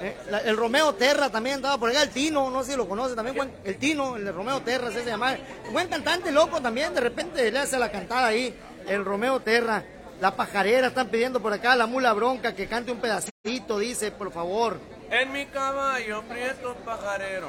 Eh, 0.02 0.16
la- 0.30 0.38
el 0.40 0.56
Romeo 0.56 0.94
Terra 0.94 1.30
también 1.30 1.56
estaba 1.56 1.78
por 1.78 1.88
allá, 1.90 2.02
el 2.02 2.10
Tino, 2.10 2.50
no 2.50 2.62
sé 2.62 2.72
si 2.72 2.76
lo 2.76 2.88
conoce 2.88 3.14
también, 3.14 3.36
buen- 3.36 3.52
el 3.64 3.76
Tino, 3.76 4.16
el 4.16 4.24
de 4.24 4.32
Romeo 4.32 4.60
Terra, 4.60 4.90
se 4.90 5.04
llama. 5.04 5.36
Buen 5.72 5.88
cantante, 5.88 6.30
loco 6.32 6.60
también, 6.60 6.94
de 6.94 7.00
repente 7.00 7.50
le 7.50 7.58
hace 7.58 7.78
la 7.78 7.90
cantada 7.90 8.26
ahí, 8.26 8.54
el 8.86 9.04
Romeo 9.04 9.40
Terra. 9.40 9.82
La 10.20 10.36
pajarera 10.36 10.88
están 10.88 11.08
pidiendo 11.08 11.40
por 11.40 11.52
acá, 11.52 11.74
la 11.74 11.86
mula 11.86 12.12
bronca, 12.12 12.54
que 12.54 12.66
cante 12.68 12.92
un 12.92 12.98
pedacito, 12.98 13.78
dice, 13.78 14.10
por 14.12 14.32
favor. 14.32 14.78
En 15.10 15.32
mi 15.32 15.46
caballo 15.46 16.22
prieto 16.22 16.74
pajarero, 16.84 17.48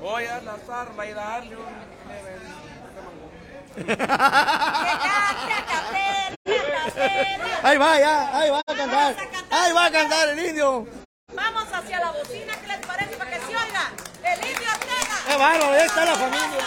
voy 0.00 0.26
a 0.26 0.40
lanzarla 0.40 1.06
y 1.06 1.12
darle 1.12 1.56
un... 1.56 1.90
Ahí 7.62 7.76
va, 7.76 7.98
ya, 7.98 8.38
ahí 8.38 8.50
va 8.50 8.60
a 8.66 8.74
cantar. 8.74 9.16
Ahí 9.50 9.72
va 9.72 9.84
a 9.84 9.90
cantar 9.90 10.28
el 10.30 10.46
indio. 10.46 10.86
Vamos 11.34 11.64
hacia 11.72 12.00
la 12.00 12.10
bocina, 12.10 12.54
¿qué 12.60 12.66
les 12.66 12.86
parece 12.86 13.16
para 13.16 13.30
que 13.30 13.36
se 13.38 13.46
oiga? 13.46 13.92
El 14.24 14.38
indio 14.38 14.68
Ortega. 14.72 15.16
Qué 15.26 15.36
bárbaro, 15.36 15.72
ahí 15.72 15.86
está 15.86 16.04
la 16.04 16.14
familia. 16.14 16.64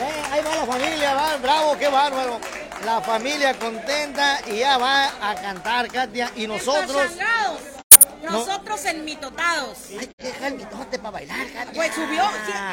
Eh, 0.00 0.22
ahí 0.32 0.42
va 0.42 0.56
la 0.56 0.66
familia, 0.66 1.14
va, 1.14 1.36
bravo, 1.36 1.78
qué 1.78 1.88
bárbaro. 1.88 2.40
La 2.84 3.00
familia 3.02 3.58
contenta 3.58 4.40
y 4.46 4.58
ya 4.60 4.78
va 4.78 5.06
a 5.20 5.34
cantar, 5.34 5.88
Katia. 5.88 6.30
Y 6.34 6.46
nosotros. 6.46 7.10
Pachangados. 8.20 8.46
No. 8.46 8.52
Nosotros 8.52 8.84
enmitotados. 8.84 9.78
Hay 9.98 10.06
que 10.06 10.24
dejar 10.26 10.52
el 10.52 10.58
mitote 10.58 10.98
para 10.98 11.10
bailar, 11.10 11.46
Katia. 11.52 11.72
Pues 11.74 11.94
subió, 11.94 12.22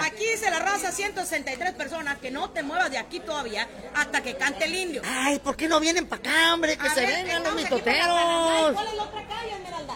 aquí 0.02 0.26
dice 0.32 0.50
la 0.50 0.60
raza 0.60 0.92
163 0.92 1.74
personas, 1.74 2.18
que 2.20 2.32
no 2.32 2.50
te 2.50 2.64
muevas 2.64 2.92
de 2.92 2.98
aquí 2.98 3.20
todavía 3.20 3.68
hasta 3.96 4.22
que 4.22 4.36
cante 4.36 4.66
el 4.66 4.76
indio. 4.76 5.02
Ay, 5.06 5.40
¿por 5.40 5.56
qué 5.56 5.68
no 5.68 5.80
vienen 5.80 6.08
para 6.08 6.20
acá, 6.22 6.54
hombre? 6.54 6.78
Que 6.78 6.88
A 6.88 6.94
se 6.94 7.02
ver, 7.02 7.10
vengan 7.26 7.44
los 7.44 7.56
mitoteros. 7.56 8.74
¿Cuál 8.74 8.88
es 8.88 8.94
la 8.96 9.04
otra 9.04 9.28
calle, 9.28 9.54
Esmeralda? 9.54 9.94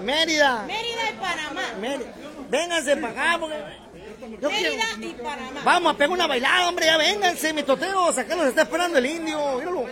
Mérida. 0.00 0.62
Mérida 0.66 1.10
y 1.10 1.12
Panamá. 1.14 1.62
Mérida. 1.80 2.12
Vénganse 2.48 2.96
para 2.96 3.12
acá, 3.32 3.38
porque. 3.40 3.56
Yo 4.40 4.48
quiero- 4.50 4.76
Mérida 4.76 4.84
y 5.00 5.14
Panamá. 5.22 5.60
Vamos 5.64 5.94
a 5.94 5.96
pegar 5.96 6.10
una 6.10 6.26
bailada, 6.26 6.68
hombre, 6.68 6.86
ya 6.86 6.96
vénganse, 6.96 7.52
mitoteros. 7.52 8.16
Acá 8.18 8.34
nos 8.34 8.46
está 8.46 8.62
esperando 8.62 8.98
el 8.98 9.06
indio. 9.06 9.58
Míralo. 9.58 9.86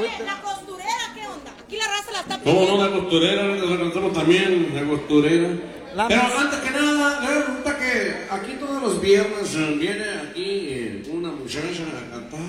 Oye, 0.00 0.24
la 0.24 0.40
costurera, 0.42 1.12
¿qué 1.14 1.26
onda? 1.26 1.50
Aquí 1.64 1.76
la 1.76 1.86
raza 1.88 2.10
la 2.12 2.20
está 2.20 2.40
¿Cómo 2.40 2.60
pidiendo. 2.60 2.76
no? 2.84 2.90
La 2.90 2.96
costurera, 3.00 3.78
cantamos 3.78 4.12
también, 4.12 4.72
la 4.74 4.84
costurera. 4.84 5.48
La 5.94 6.08
Pero 6.08 6.22
mas- 6.24 6.32
antes 6.38 6.58
que 6.60 6.70
nada, 6.70 7.20
le 7.20 7.34
resulta 7.40 7.78
que 7.78 8.26
aquí 8.30 8.52
todos 8.58 8.82
los 8.82 9.00
viernes 9.00 9.54
eh, 9.54 9.76
viene 9.78 10.04
aquí 10.28 10.44
eh, 10.44 11.02
una 11.12 11.30
muchacha 11.30 11.84
a 11.84 12.10
cantar 12.10 12.40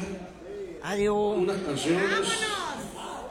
Adiós. 0.83 1.37
unas 1.37 1.57
canciones. 1.57 2.09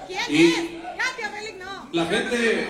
¿Quién 0.07 0.21
Y- 0.29 0.47
es? 0.47 0.55
Katia 0.99 1.29
Félix, 1.31 1.59
no. 1.59 1.89
La 1.93 2.07
gente 2.07 2.69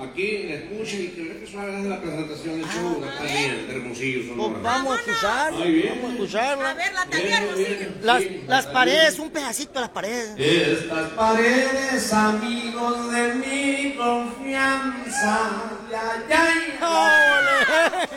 aquí 0.00 0.52
escucha 0.52 0.96
y 0.96 1.08
creo 1.08 1.38
que 1.38 1.44
eso 1.44 1.62
es 1.68 1.84
la 1.84 2.00
presentación 2.00 2.60
del 2.60 2.70
show 2.70 3.00
de 3.00 3.06
Natalia 3.06 3.54
Hermosillo. 3.70 4.18
Pues 4.18 4.28
Sonora. 4.28 4.58
vamos 4.62 4.96
a 4.96 5.00
escuchar, 5.00 5.52
Muy 5.52 5.70
bien. 5.72 5.88
vamos 5.96 6.10
a 6.10 6.14
escucharla. 6.14 6.70
A 6.70 6.74
ver, 6.74 6.92
la 6.94 7.06
Talía 7.06 7.38
Hermosillo. 7.42 7.88
Las, 8.02 8.22
Sí, 8.22 8.44
las 8.46 8.66
paredes, 8.66 9.18
un 9.18 9.30
pedacito 9.30 9.72
de 9.74 9.80
las 9.80 9.90
paredes. 9.90 10.34
Estas 10.38 11.08
paredes, 11.10 12.12
amigos 12.12 13.12
de 13.12 13.34
mi 13.34 13.94
confianza. 13.96 15.50
Ya, 15.90 16.24
ya, 16.28 16.44
¡Ole! 16.86 18.08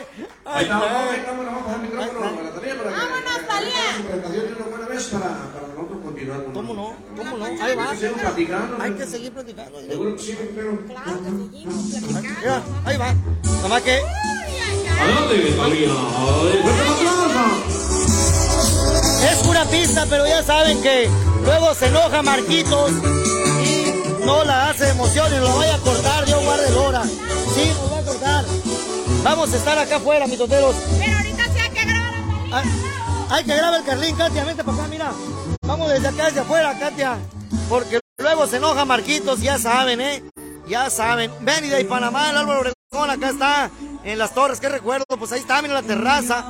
Ahí 0.44 0.56
Ay, 0.58 0.62
está, 0.64 0.78
vamos, 0.78 1.10
ay. 1.10 1.18
ahí 1.18 1.24
vamos 1.26 1.46
a 1.46 1.64
pasar 1.64 1.74
el 1.76 1.82
micrófono 1.82 2.20
para 2.36 2.42
la 2.42 2.50
Talía 2.52 2.74
para 2.76 2.90
que 2.90 2.96
Vámonos, 3.00 3.46
Talía. 3.48 3.96
su 3.96 4.02
presentación 4.02 4.46
de 4.46 4.52
una 4.54 4.64
buena 4.66 4.86
vez 4.86 5.04
para, 5.04 5.28
para 5.52 5.66
continuar 6.22 6.44
con 6.44 6.52
¿Cómo 6.54 6.74
no? 6.74 6.94
¿Cómo 7.16 7.38
no? 7.38 7.44
Ahí 7.44 7.76
va. 7.76 7.90
Hay 7.90 7.96
que 7.96 8.00
seguir 8.00 8.20
platicando. 8.20 8.82
Hay 8.82 8.92
que 8.92 9.06
seguir 9.06 9.32
platicando. 9.32 9.80
Seguro 9.80 10.16
que 10.16 10.22
sí, 10.22 10.38
pero... 10.54 10.78
Mira, 12.40 12.62
ahí 12.84 12.96
va. 12.96 13.14
Nomás 13.62 13.82
que 13.82 14.00
Adelante, 15.00 15.52
Talía. 15.56 15.88
¡Fuerte 16.62 16.92
el 16.92 17.08
aplauso! 17.08 17.64
es 19.30 19.38
pura 19.38 19.64
pista, 19.64 20.06
pero 20.08 20.26
ya 20.26 20.42
saben 20.42 20.82
que 20.82 21.08
luego 21.44 21.74
se 21.74 21.86
enoja 21.86 22.22
Marquitos 22.22 22.92
y 23.64 24.24
no 24.24 24.44
la 24.44 24.70
hace 24.70 24.90
emoción 24.90 25.32
y 25.34 25.38
lo 25.38 25.56
vaya 25.56 25.74
a 25.74 25.78
cortar. 25.78 26.26
Dios 26.26 26.44
guarde 26.44 26.68
el 26.68 26.74
hora. 26.74 27.02
Sí, 27.04 27.72
nos 27.80 27.92
va 27.92 27.98
a 27.98 28.02
cortar. 28.02 28.44
Vamos 29.24 29.52
a 29.52 29.56
estar 29.56 29.78
acá 29.78 29.96
afuera, 29.96 30.26
mitoteros. 30.26 30.76
Pero 30.98 31.16
ahorita 31.16 31.44
sí 31.44 31.58
hay 31.58 31.70
que 31.70 31.84
grabar 31.84 32.14
a 32.14 32.50
Talía. 32.50 32.91
Hay, 33.32 33.44
que 33.44 33.56
grabar 33.56 33.80
el 33.80 33.86
Carlín, 33.86 34.14
Katia, 34.16 34.44
vente 34.44 34.62
para 34.62 34.76
acá, 34.76 34.86
mira. 34.88 35.10
Vamos 35.66 35.90
desde 35.90 36.08
acá, 36.08 36.26
desde 36.26 36.40
afuera, 36.40 36.78
Katia. 36.78 37.16
Porque 37.68 37.98
luego 38.18 38.46
se 38.46 38.58
enoja 38.58 38.84
Marquitos, 38.84 39.40
ya 39.40 39.58
saben, 39.58 40.00
¿eh? 40.02 40.22
Ya 40.68 40.90
saben. 40.90 41.30
Mérida 41.40 41.80
y 41.80 41.84
Panamá, 41.84 42.30
el 42.30 42.36
Álvaro 42.36 42.60
Obregón, 42.60 43.10
acá 43.10 43.30
está. 43.30 43.70
En 44.04 44.18
las 44.18 44.34
torres, 44.34 44.60
qué 44.60 44.68
recuerdo. 44.68 45.04
Pues 45.18 45.32
ahí 45.32 45.40
está, 45.40 45.62
mira 45.62 45.74
la 45.74 45.82
terraza. 45.82 46.44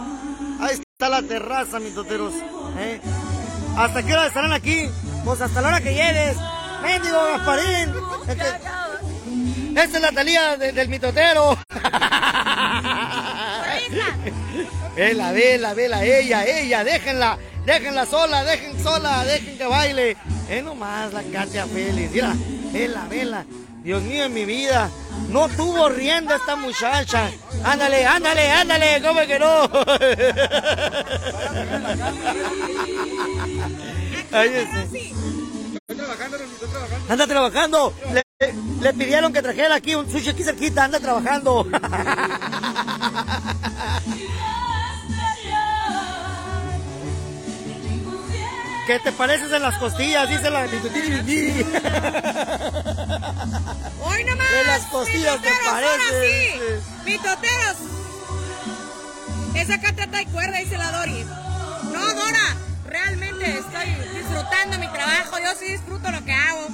Ahí 0.60 0.74
está 0.80 1.08
la 1.08 1.22
terraza, 1.22 1.78
mis 1.78 1.94
toteros. 1.94 2.34
¿eh? 2.78 3.00
¿Hasta 3.76 4.02
qué 4.02 4.12
hora 4.14 4.26
estarán 4.26 4.52
aquí? 4.52 4.88
Pues 5.24 5.40
hasta 5.40 5.60
la 5.60 5.68
hora 5.68 5.80
que 5.80 5.94
llegues. 5.94 6.36
Mendigo 6.82 7.18
Gasparín. 7.24 7.94
Este- 8.26 9.80
Esta 9.80 9.96
es 9.96 10.02
la 10.02 10.12
talía 10.12 10.56
de- 10.56 10.72
del 10.72 10.88
mitotero. 10.88 11.56
Vela, 14.94 15.32
vela, 15.32 15.72
vela, 15.74 16.04
ella, 16.04 16.44
ella, 16.44 16.84
déjenla, 16.84 17.38
déjenla 17.64 18.04
sola, 18.04 18.44
dejen 18.44 18.82
sola, 18.82 19.24
dejen 19.24 19.56
que 19.56 19.64
baile. 19.64 20.16
Es 20.50 20.62
nomás 20.62 21.12
la 21.14 21.22
Katia 21.22 21.66
Félix, 21.66 22.12
mira, 22.12 22.34
vela, 22.72 23.06
vela. 23.08 23.46
Dios 23.82 24.02
mío, 24.02 24.24
en 24.24 24.34
mi 24.34 24.44
vida, 24.44 24.90
no 25.30 25.48
tuvo 25.48 25.88
rienda 25.88 26.36
esta 26.36 26.56
muchacha. 26.56 27.30
Ándale, 27.64 28.04
ándale, 28.04 28.50
ándale, 28.50 29.00
¿cómo 29.02 29.20
que 29.26 29.38
no? 29.38 29.62
Ahí 34.32 34.50
está. 34.54 34.86
Anda 37.08 37.26
trabajando. 37.26 37.94
Le, 38.12 38.22
le 38.82 38.92
pidieron 38.92 39.32
que 39.32 39.40
trajera 39.42 39.74
aquí 39.76 39.94
un 39.94 40.10
sushi 40.10 40.28
aquí 40.30 40.44
cerquita, 40.44 40.84
anda 40.84 41.00
trabajando. 41.00 41.66
¿Qué 48.86 48.98
te 48.98 49.12
pareces 49.12 49.52
en 49.52 49.62
las 49.62 49.78
costillas? 49.78 50.28
Dice 50.28 50.50
la 50.50 50.60
Hoy 54.02 54.24
nomás. 54.24 54.50
De 54.50 54.64
las 54.66 54.82
costillas 54.90 55.40
te 55.40 55.50
pareces. 55.64 56.20
sí. 56.20 56.58
Mitoteros. 57.04 57.76
Esa 59.54 59.74
acá 59.74 59.92
trata 59.94 60.18
de 60.18 60.26
cuerda, 60.26 60.58
dice 60.58 60.76
la 60.78 60.90
Dori. 60.90 61.24
No, 61.92 62.12
Dora. 62.14 62.56
Realmente 62.86 63.58
estoy 63.58 63.86
disfrutando 64.18 64.78
mi 64.78 64.88
trabajo. 64.88 65.38
yo 65.38 65.54
sí 65.58 65.66
disfruto 65.72 66.10
lo 66.10 66.24
que 66.24 66.32
hago. 66.32 66.66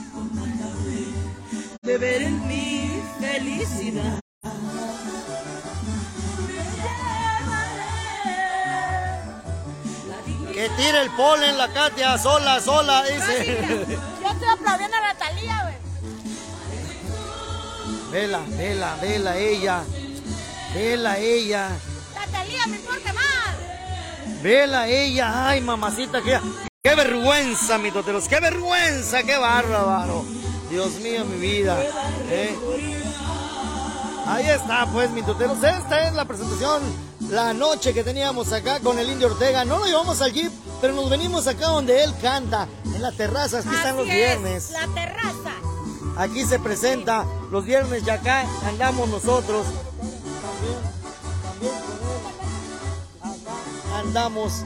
de 1.82 1.98
ver 1.98 2.22
en 2.22 2.46
mi 2.48 3.02
felicidad. 3.20 4.18
Que 10.68 10.82
tire 10.82 11.00
el 11.02 11.10
polen 11.10 11.56
la 11.56 11.68
Katia, 11.68 12.18
sola, 12.18 12.60
sola, 12.60 13.02
dice. 13.04 13.86
Yo 13.88 14.28
estoy 14.28 14.48
aplaudiendo 14.48 14.96
a 14.96 15.00
Natalia, 15.00 15.62
güey. 15.62 15.74
Vela, 18.10 18.40
vela, 18.48 18.96
vela 19.00 19.36
ella. 19.36 19.82
Vela 20.74 21.18
ella. 21.18 21.68
Natalia, 22.14 22.66
me 22.66 22.76
importa 22.76 23.12
más. 23.12 24.42
Vela 24.42 24.88
ella. 24.88 25.48
Ay, 25.48 25.60
mamacita, 25.60 26.22
qué, 26.22 26.40
qué 26.82 26.94
vergüenza, 26.94 27.78
mis 27.78 27.92
toteros. 27.92 28.28
Qué 28.28 28.40
vergüenza, 28.40 29.22
qué 29.22 29.36
bárbaro. 29.36 30.24
Dios 30.70 30.92
mío, 31.00 31.24
mi 31.24 31.38
vida. 31.38 31.76
¿eh? 32.30 32.56
Ahí 34.26 34.48
está, 34.48 34.86
pues, 34.86 35.10
mis 35.10 35.24
toteros. 35.24 35.62
Esta 35.62 36.08
es 36.08 36.14
la 36.14 36.24
presentación, 36.24 36.82
la 37.30 37.52
noche 37.52 37.92
que 37.92 38.04
teníamos 38.04 38.52
acá 38.52 38.80
con 38.80 38.98
el 38.98 39.10
Indio 39.10 39.28
Ortega. 39.28 39.64
No 39.64 39.78
lo 39.78 39.86
llevamos 39.86 40.20
al 40.20 40.32
Jeep, 40.32 40.52
pero 40.80 40.94
nos 40.94 41.10
venimos 41.10 41.46
acá 41.46 41.68
donde 41.68 42.02
él 42.02 42.12
canta, 42.20 42.68
en 42.84 43.02
la 43.02 43.12
terraza. 43.12 43.58
Aquí 43.58 43.74
están 43.74 43.96
los 43.96 44.08
Así 44.08 44.18
es, 44.18 44.40
viernes. 44.40 44.70
La 44.70 44.86
terraza. 44.88 45.52
Aquí 46.16 46.44
se 46.44 46.58
presenta 46.58 47.24
los 47.50 47.64
viernes 47.64 48.02
y 48.06 48.10
acá 48.10 48.44
andamos 48.66 49.08
nosotros. 49.08 49.66
Andamos 53.94 54.64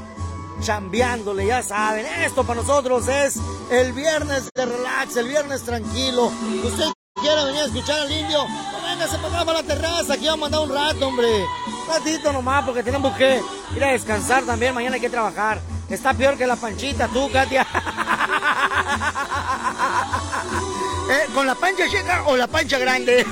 chambeándole, 0.62 1.46
ya 1.46 1.62
saben. 1.62 2.06
Esto 2.24 2.44
para 2.44 2.60
nosotros 2.60 3.08
es 3.08 3.36
el 3.70 3.92
viernes 3.92 4.48
de 4.54 4.66
relax, 4.66 5.16
el 5.16 5.28
viernes 5.28 5.62
tranquilo. 5.62 6.32
Usted 6.64 6.86
quiere 7.20 7.44
venir 7.44 7.62
a 7.62 7.64
escuchar 7.66 8.00
al 8.00 8.12
indio, 8.12 8.46
véngase 9.03 9.18
para 9.18 9.44
para 9.44 9.62
la 9.62 9.66
terraza. 9.66 10.14
Aquí 10.14 10.26
vamos 10.26 10.44
a 10.44 10.46
andar 10.46 10.61
un 10.61 10.74
rato, 10.74 11.09
hombre. 11.09 11.28
Un 11.66 11.88
ratito 11.88 12.32
nomás, 12.32 12.64
porque 12.64 12.82
tenemos 12.82 13.16
que 13.16 13.40
ir 13.74 13.84
a 13.84 13.92
descansar 13.92 14.44
también. 14.44 14.74
Mañana 14.74 14.94
hay 14.94 15.00
que 15.00 15.11
trabajar. 15.11 15.61
Está 15.88 16.14
peor 16.14 16.36
que 16.36 16.46
la 16.46 16.57
panchita, 16.57 17.09
tú, 17.09 17.30
Katia. 17.30 17.66
Eh, 21.11 21.26
¿Con 21.34 21.46
la 21.46 21.57
pancha 21.57 21.84
chica 21.88 22.22
o 22.26 22.36
la 22.36 22.46
pancha 22.46 22.78
grande? 22.78 23.26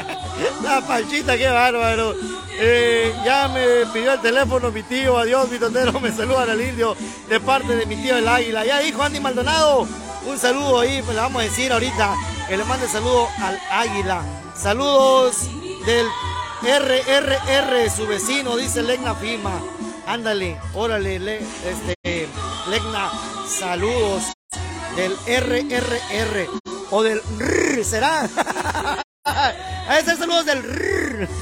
la 0.62 0.80
panchita, 0.80 1.36
qué 1.36 1.46
bárbaro. 1.46 2.14
Eh, 2.58 3.14
ya 3.24 3.48
me 3.48 3.86
pidió 3.92 4.14
el 4.14 4.20
teléfono 4.20 4.72
mi 4.72 4.82
tío, 4.82 5.18
adiós, 5.18 5.48
mi 5.48 5.58
totero, 5.58 6.00
me 6.00 6.10
saludan 6.10 6.50
al 6.50 6.60
indio 6.60 6.96
de 7.28 7.38
parte 7.38 7.76
de 7.76 7.86
mi 7.86 7.96
tío 7.96 8.16
el 8.16 8.26
águila. 8.26 8.64
Ya 8.64 8.80
dijo 8.80 9.02
Andy 9.02 9.20
Maldonado, 9.20 9.86
un 10.26 10.38
saludo 10.38 10.80
ahí, 10.80 11.02
pues 11.02 11.14
le 11.16 11.22
vamos 11.22 11.40
a 11.42 11.44
decir 11.44 11.72
ahorita 11.72 12.14
que 12.48 12.56
le 12.56 12.64
mande 12.64 12.88
saludo 12.88 13.28
al 13.40 13.58
águila. 13.70 14.22
Saludos 14.56 15.48
del 15.86 16.06
RRR, 16.62 17.90
su 17.94 18.06
vecino, 18.06 18.56
dice 18.56 18.82
Legna 18.82 19.14
Fima. 19.14 19.60
Ándale, 20.06 20.58
órale, 20.74 21.18
le- 21.18 21.38
este, 21.66 22.28
Legna, 22.68 23.10
saludos 23.48 24.24
del 24.96 25.16
RRR 25.26 26.48
o 26.90 27.02
del 27.02 27.20
RR, 27.38 27.84
¿será? 27.84 28.28
Ese 29.98 30.16
saludos 30.16 30.44
del 30.46 30.62
RR. 30.62 31.28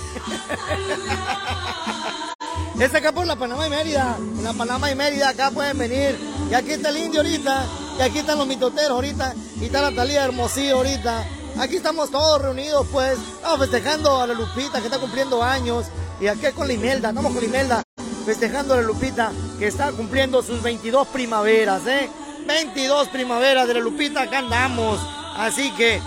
Es 2.81 2.95
acá 2.95 3.13
por 3.13 3.27
la 3.27 3.37
Panamá 3.37 3.67
y 3.67 3.71
Mérida. 3.71 4.17
En 4.19 4.43
la 4.43 4.55
Panamá 4.55 4.91
y 4.91 4.95
Mérida 4.95 5.29
acá 5.29 5.51
pueden 5.51 5.77
venir. 5.77 6.19
Y 6.51 6.55
aquí 6.55 6.73
está 6.73 6.89
el 6.89 6.99
indio 6.99 7.21
ahorita. 7.21 7.65
Y 7.99 8.03
aquí 8.03 8.19
están 8.19 8.39
los 8.39 8.47
mitoteros 8.47 8.91
ahorita. 8.91 9.35
Y 9.61 9.67
está 9.67 9.83
la 9.83 9.93
Talía 9.93 10.25
Hermosillo 10.25 10.77
ahorita. 10.77 11.25
Aquí 11.59 11.77
estamos 11.77 12.11
todos 12.11 12.43
reunidos 12.43 12.87
pues. 12.91 13.19
Estamos 13.19 13.61
festejando 13.61 14.21
a 14.21 14.27
la 14.27 14.35
Lupita 14.35 14.81
que 14.81 14.87
está 14.87 14.99
cumpliendo 14.99 15.43
años. 15.43 15.87
Y 16.21 16.27
aquí 16.27 16.47
con 16.55 16.67
la 16.67 16.73
Imelda. 16.73 17.11
Estamos 17.11 17.33
con 17.33 17.41
la 17.41 17.49
Imelda 17.49 17.83
festejando 18.25 18.75
a 18.75 18.79
la 18.79 18.83
Lupita 18.83 19.33
que 19.59 19.67
está 19.67 19.93
cumpliendo 19.93 20.43
sus 20.43 20.63
22 20.63 21.09
primaveras, 21.09 21.87
¿eh? 21.87 22.09
22 22.47 23.09
primaveras 23.09 23.67
de 23.69 23.75
la 23.75 23.81
Lupita, 23.81 24.23
acá 24.23 24.39
andamos. 24.39 25.01
Así 25.37 25.71
que 25.73 26.01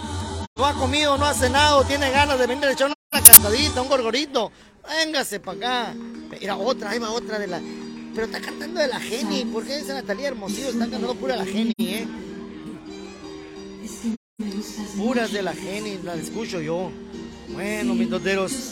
no 0.56 0.66
ha 0.66 0.74
comido, 0.74 1.18
no 1.18 1.26
ha 1.26 1.34
cenado, 1.34 1.84
tiene 1.84 2.12
ganas 2.12 2.38
de 2.38 2.48
venir 2.48 2.66
a 2.66 2.72
echar 2.72 2.88
una 2.88 3.24
cantadita, 3.24 3.82
un 3.82 3.90
gorgorito. 3.90 4.52
Véngase 4.88 5.40
para 5.40 5.58
acá. 5.58 5.94
Mira, 5.94 6.58
otra, 6.58 6.92
ahí 6.92 7.00
va 7.00 7.12
otra 7.12 7.40
de 7.40 7.48
la. 7.48 7.62
Pero 8.14 8.26
está 8.28 8.40
cantando 8.40 8.80
de 8.80 8.88
la 8.88 9.00
Geni. 9.00 9.46
¿Por 9.46 9.66
qué 9.66 9.78
esa 9.78 9.94
Natalia 9.94 10.30
Hermosillo 10.30 10.70
está 10.70 10.88
cantando 10.90 11.16
pura 11.16 11.36
la 11.36 11.46
Geni, 11.46 11.74
eh? 11.80 12.08
Puras 14.98 15.32
de 15.32 15.42
la 15.42 15.54
Geni, 15.54 16.00
la 16.04 16.16
escucho 16.16 16.62
yo. 16.62 16.92
Bueno, 17.50 17.96
mis 17.96 18.10
toteros. 18.10 18.72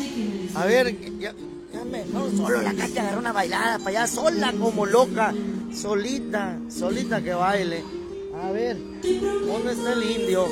A 0.55 0.65
ver, 0.65 0.95
ya, 1.19 1.33
ya 1.73 1.83
me. 1.85 2.05
No, 2.05 2.29
solo 2.31 2.61
la 2.61 2.73
Katia 2.73 3.01
agarró 3.01 3.19
una 3.19 3.31
bailada 3.31 3.77
para 3.79 3.89
allá, 3.89 4.07
sola 4.07 4.53
como 4.53 4.85
loca. 4.85 5.33
Solita, 5.73 6.59
solita 6.69 7.21
que 7.21 7.33
baile. 7.33 7.83
A 8.43 8.51
ver, 8.51 8.77
¿dónde 8.77 9.73
está 9.73 9.93
el 9.93 10.03
indio? 10.03 10.47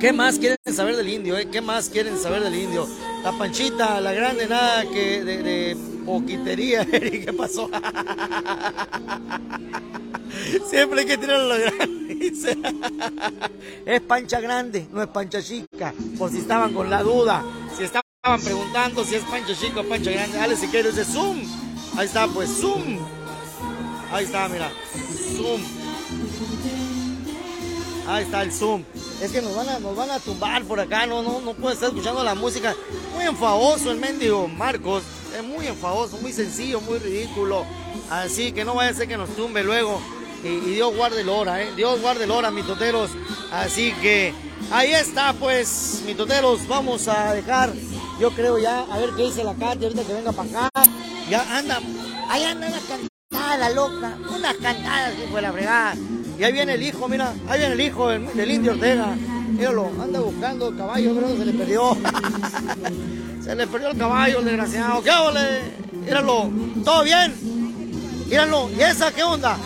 ¿Qué 0.00 0.12
más 0.12 0.38
quieren 0.38 0.56
saber 0.72 0.96
del 0.96 1.08
indio? 1.08 1.36
Eh? 1.36 1.48
¿Qué 1.50 1.60
más 1.60 1.88
quieren 1.88 2.16
saber 2.18 2.44
del 2.44 2.54
indio? 2.54 2.86
La 3.24 3.32
panchita, 3.32 4.00
la 4.00 4.12
grande, 4.12 4.46
nada 4.46 4.84
que 4.84 5.24
de, 5.24 5.42
de 5.42 5.76
poquitería. 6.06 6.82
Eri, 6.92 7.24
¿Qué 7.24 7.32
pasó? 7.32 7.68
Siempre 10.70 11.00
hay 11.00 11.06
que 11.06 11.18
tirar 11.18 11.40
la 11.40 11.58
grande. 11.58 12.16
es 13.86 14.00
pancha 14.02 14.38
grande, 14.40 14.86
no 14.92 15.02
es 15.02 15.08
pancha 15.08 15.42
chica. 15.42 15.92
Por 16.16 16.30
si 16.30 16.38
estaban 16.38 16.72
con 16.72 16.88
la 16.88 17.02
duda. 17.02 17.42
Si 17.76 17.82
estaban 17.82 18.04
preguntando 18.42 19.04
si 19.04 19.16
es 19.16 19.24
pancha 19.24 19.52
chica 19.54 19.80
o 19.80 19.84
pancha 19.84 20.12
grande. 20.12 20.38
Dale 20.38 20.54
si 20.54 20.68
quieres 20.68 20.94
de 20.94 21.04
zoom. 21.04 21.40
Ahí 21.96 22.06
está, 22.06 22.28
pues 22.28 22.50
zoom. 22.50 23.00
Ahí 24.12 24.26
está, 24.26 24.48
mira. 24.48 24.70
Zoom. 25.36 25.60
Ahí 28.08 28.24
está 28.24 28.42
el 28.42 28.50
zoom. 28.50 28.84
Es 29.20 29.30
que 29.30 29.42
nos 29.42 29.54
van 29.54 29.68
a, 29.68 29.78
nos 29.80 29.94
van 29.94 30.10
a 30.10 30.18
tumbar 30.18 30.64
por 30.64 30.80
acá, 30.80 31.06
no, 31.06 31.22
no, 31.22 31.40
no 31.40 31.52
puede 31.52 31.74
estar 31.74 31.90
escuchando 31.90 32.24
la 32.24 32.34
música. 32.34 32.74
Muy 33.14 33.24
enfadoso 33.24 33.90
el 33.90 33.98
mendigo 33.98 34.48
Marcos. 34.48 35.02
Es 35.36 35.44
muy 35.44 35.66
enfadoso, 35.66 36.16
muy 36.16 36.32
sencillo, 36.32 36.80
muy 36.80 36.98
ridículo. 36.98 37.66
Así 38.08 38.52
que 38.52 38.64
no 38.64 38.74
vaya 38.74 38.92
a 38.92 38.94
ser 38.94 39.08
que 39.08 39.18
nos 39.18 39.28
tumbe 39.36 39.62
luego. 39.62 40.00
Y, 40.42 40.48
Dios 40.70 40.96
guarde 40.96 41.20
el 41.20 41.28
hora, 41.28 41.62
¿eh? 41.62 41.70
Dios 41.76 42.00
guarde 42.00 42.24
el 42.24 42.30
hora, 42.30 42.50
mis 42.50 42.66
toteros. 42.66 43.10
Así 43.52 43.92
que 44.00 44.32
ahí 44.70 44.92
está, 44.92 45.34
pues, 45.34 46.02
mis 46.06 46.16
toteros. 46.16 46.66
Vamos 46.66 47.08
a 47.08 47.34
dejar, 47.34 47.74
yo 48.18 48.30
creo 48.30 48.56
ya, 48.56 48.86
a 48.90 48.98
ver 48.98 49.10
qué 49.18 49.24
dice 49.24 49.44
la 49.44 49.52
Katia 49.52 49.88
ahorita 49.88 50.04
que 50.04 50.14
venga 50.14 50.32
para 50.32 50.66
acá. 50.66 50.70
Ya 51.28 51.58
anda, 51.58 51.78
ahí 52.30 52.42
anda 52.42 52.68
una 52.68 52.80
cantada 52.80 53.56
la 53.58 53.70
loca, 53.70 54.16
unas 54.34 54.54
cantadas 54.56 55.12
que 55.12 55.26
fue 55.26 55.42
la 55.42 55.52
fregada. 55.52 55.94
Y 56.38 56.44
ahí 56.44 56.52
viene 56.52 56.74
el 56.74 56.82
hijo, 56.84 57.08
mira, 57.08 57.34
ahí 57.48 57.58
viene 57.58 57.74
el 57.74 57.80
hijo 57.80 58.08
del, 58.10 58.50
indio 58.50 58.72
Ortega. 58.72 59.16
Míralo, 59.48 59.90
anda 60.00 60.20
buscando 60.20 60.68
el 60.68 60.76
caballo, 60.76 61.14
que 61.14 61.36
se 61.36 61.44
le 61.44 61.52
perdió. 61.52 61.96
se 63.42 63.56
le 63.56 63.66
perdió 63.66 63.88
el 63.88 63.98
caballo, 63.98 64.38
el 64.38 64.44
desgraciado. 64.44 65.02
¿Qué 65.02 65.10
ole? 65.10 65.72
Míralo, 66.04 66.48
¿todo 66.84 67.02
bien? 67.02 67.34
Míralo, 68.28 68.70
¿y 68.70 68.80
esa 68.82 69.10
qué 69.12 69.24
onda? 69.24 69.58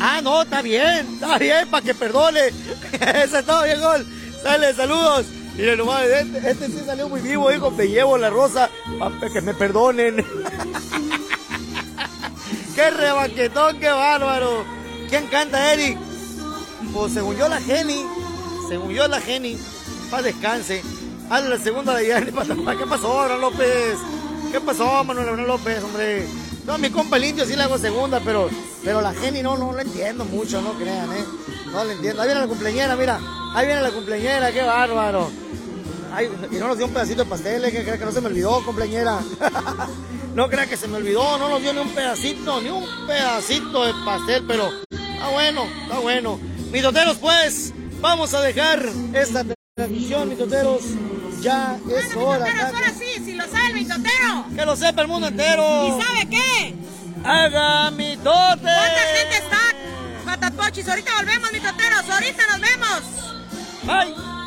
Ah, 0.00 0.20
no, 0.20 0.42
está 0.42 0.62
bien, 0.62 1.06
está 1.14 1.38
bien, 1.38 1.68
para 1.70 1.84
que 1.84 1.94
perdone. 1.94 2.48
Ese 2.92 3.38
está 3.38 3.62
bien, 3.64 3.80
gol. 3.80 4.04
Dale, 4.42 4.74
saludos. 4.74 5.26
Miren 5.56 5.78
nomás, 5.78 6.04
este, 6.06 6.50
este 6.50 6.66
sí 6.68 6.82
salió 6.84 7.08
muy 7.08 7.20
vivo, 7.20 7.52
hijo, 7.52 7.70
me 7.70 7.86
llevo 7.86 8.18
la 8.18 8.30
rosa 8.30 8.68
para 8.98 9.30
que 9.30 9.40
me 9.42 9.54
perdonen. 9.54 10.16
¡Qué 12.74 12.90
rebaquetón, 12.90 13.78
qué 13.78 13.90
bárbaro! 13.90 14.79
¿Quién 15.10 15.26
canta, 15.26 15.72
Eric? 15.72 15.98
Pues 16.94 17.12
según 17.12 17.36
yo 17.36 17.48
la 17.48 17.60
Geni, 17.60 18.06
según 18.68 18.90
yo 18.90 19.08
la 19.08 19.20
Geni, 19.20 19.58
para 20.08 20.22
descanse. 20.22 20.82
Hazle 21.28 21.48
la 21.48 21.58
segunda 21.58 21.96
de 21.96 22.32
Patapá. 22.32 22.76
¿Qué 22.78 22.86
pasó, 22.86 23.20
Abraham 23.20 23.40
López? 23.40 23.98
¿Qué 24.52 24.60
pasó, 24.60 25.02
Manuel 25.02 25.30
Abraham 25.30 25.48
López, 25.48 25.82
hombre? 25.82 26.28
No, 26.64 26.78
mi 26.78 26.90
compa 26.90 27.16
el 27.16 27.24
sí 27.44 27.56
le 27.56 27.62
hago 27.64 27.76
segunda, 27.76 28.20
pero, 28.24 28.48
pero 28.84 29.00
la 29.00 29.12
Geni 29.12 29.42
no, 29.42 29.58
no 29.58 29.72
la 29.72 29.82
entiendo 29.82 30.24
mucho, 30.24 30.62
no 30.62 30.74
crean, 30.74 31.12
¿eh? 31.12 31.24
No 31.72 31.82
la 31.82 31.92
entiendo. 31.92 32.22
Ahí 32.22 32.28
viene 32.28 32.42
la 32.42 32.46
cumpleañera, 32.46 32.94
mira. 32.94 33.18
Ahí 33.52 33.66
viene 33.66 33.82
la 33.82 33.90
cumpleañera, 33.90 34.52
qué 34.52 34.62
bárbaro. 34.62 35.28
Ay, 36.12 36.30
y 36.52 36.54
no 36.54 36.68
nos 36.68 36.76
dio 36.76 36.86
un 36.86 36.92
pedacito 36.92 37.24
de 37.24 37.30
pastel, 37.30 37.64
¿eh? 37.64 37.72
que 37.72 37.82
cree 37.82 37.98
que 37.98 38.04
no 38.04 38.12
se 38.12 38.20
me 38.20 38.28
olvidó, 38.28 38.64
cumpleañera. 38.64 39.18
no 40.36 40.48
crea 40.48 40.66
que 40.66 40.76
se 40.76 40.86
me 40.86 40.98
olvidó, 40.98 41.36
no 41.36 41.48
nos 41.48 41.62
dio 41.62 41.72
ni 41.72 41.80
un 41.80 41.90
pedacito, 41.90 42.60
ni 42.60 42.68
un 42.70 42.84
pedacito 43.08 43.84
de 43.84 43.92
pastel, 44.04 44.44
pero 44.46 44.70
Está 45.20 45.32
bueno, 45.32 45.68
está 45.82 45.98
bueno. 45.98 46.40
Mitoteros, 46.72 47.18
pues, 47.18 47.74
vamos 48.00 48.32
a 48.32 48.40
dejar 48.40 48.82
esta 49.12 49.44
transmisión, 49.74 50.30
mitoteros. 50.30 50.80
Ya 51.42 51.72
ah, 51.72 51.78
es 51.94 52.14
bueno, 52.14 52.30
hora. 52.30 52.46
Mitoteros, 52.46 52.74
ahora 52.74 52.94
sí, 52.98 53.22
si 53.22 53.34
lo 53.34 53.44
sabe 53.44 53.66
el 53.66 53.74
mitotero. 53.74 54.46
Que 54.56 54.64
lo 54.64 54.76
sepa 54.76 55.02
el 55.02 55.08
mundo 55.08 55.28
entero. 55.28 55.88
¿Y 55.88 56.02
sabe 56.02 56.26
qué? 56.30 56.74
Haga 57.22 57.90
mitote. 57.90 58.62
¿Cuánta 58.62 59.00
gente 59.14 59.36
está? 59.36 59.74
Matapochis, 60.24 60.88
ahorita 60.88 61.14
volvemos, 61.14 61.52
mitoteros. 61.52 62.08
Ahorita 62.08 62.42
nos 62.46 62.60
vemos. 62.62 63.00
Bye. 63.84 64.39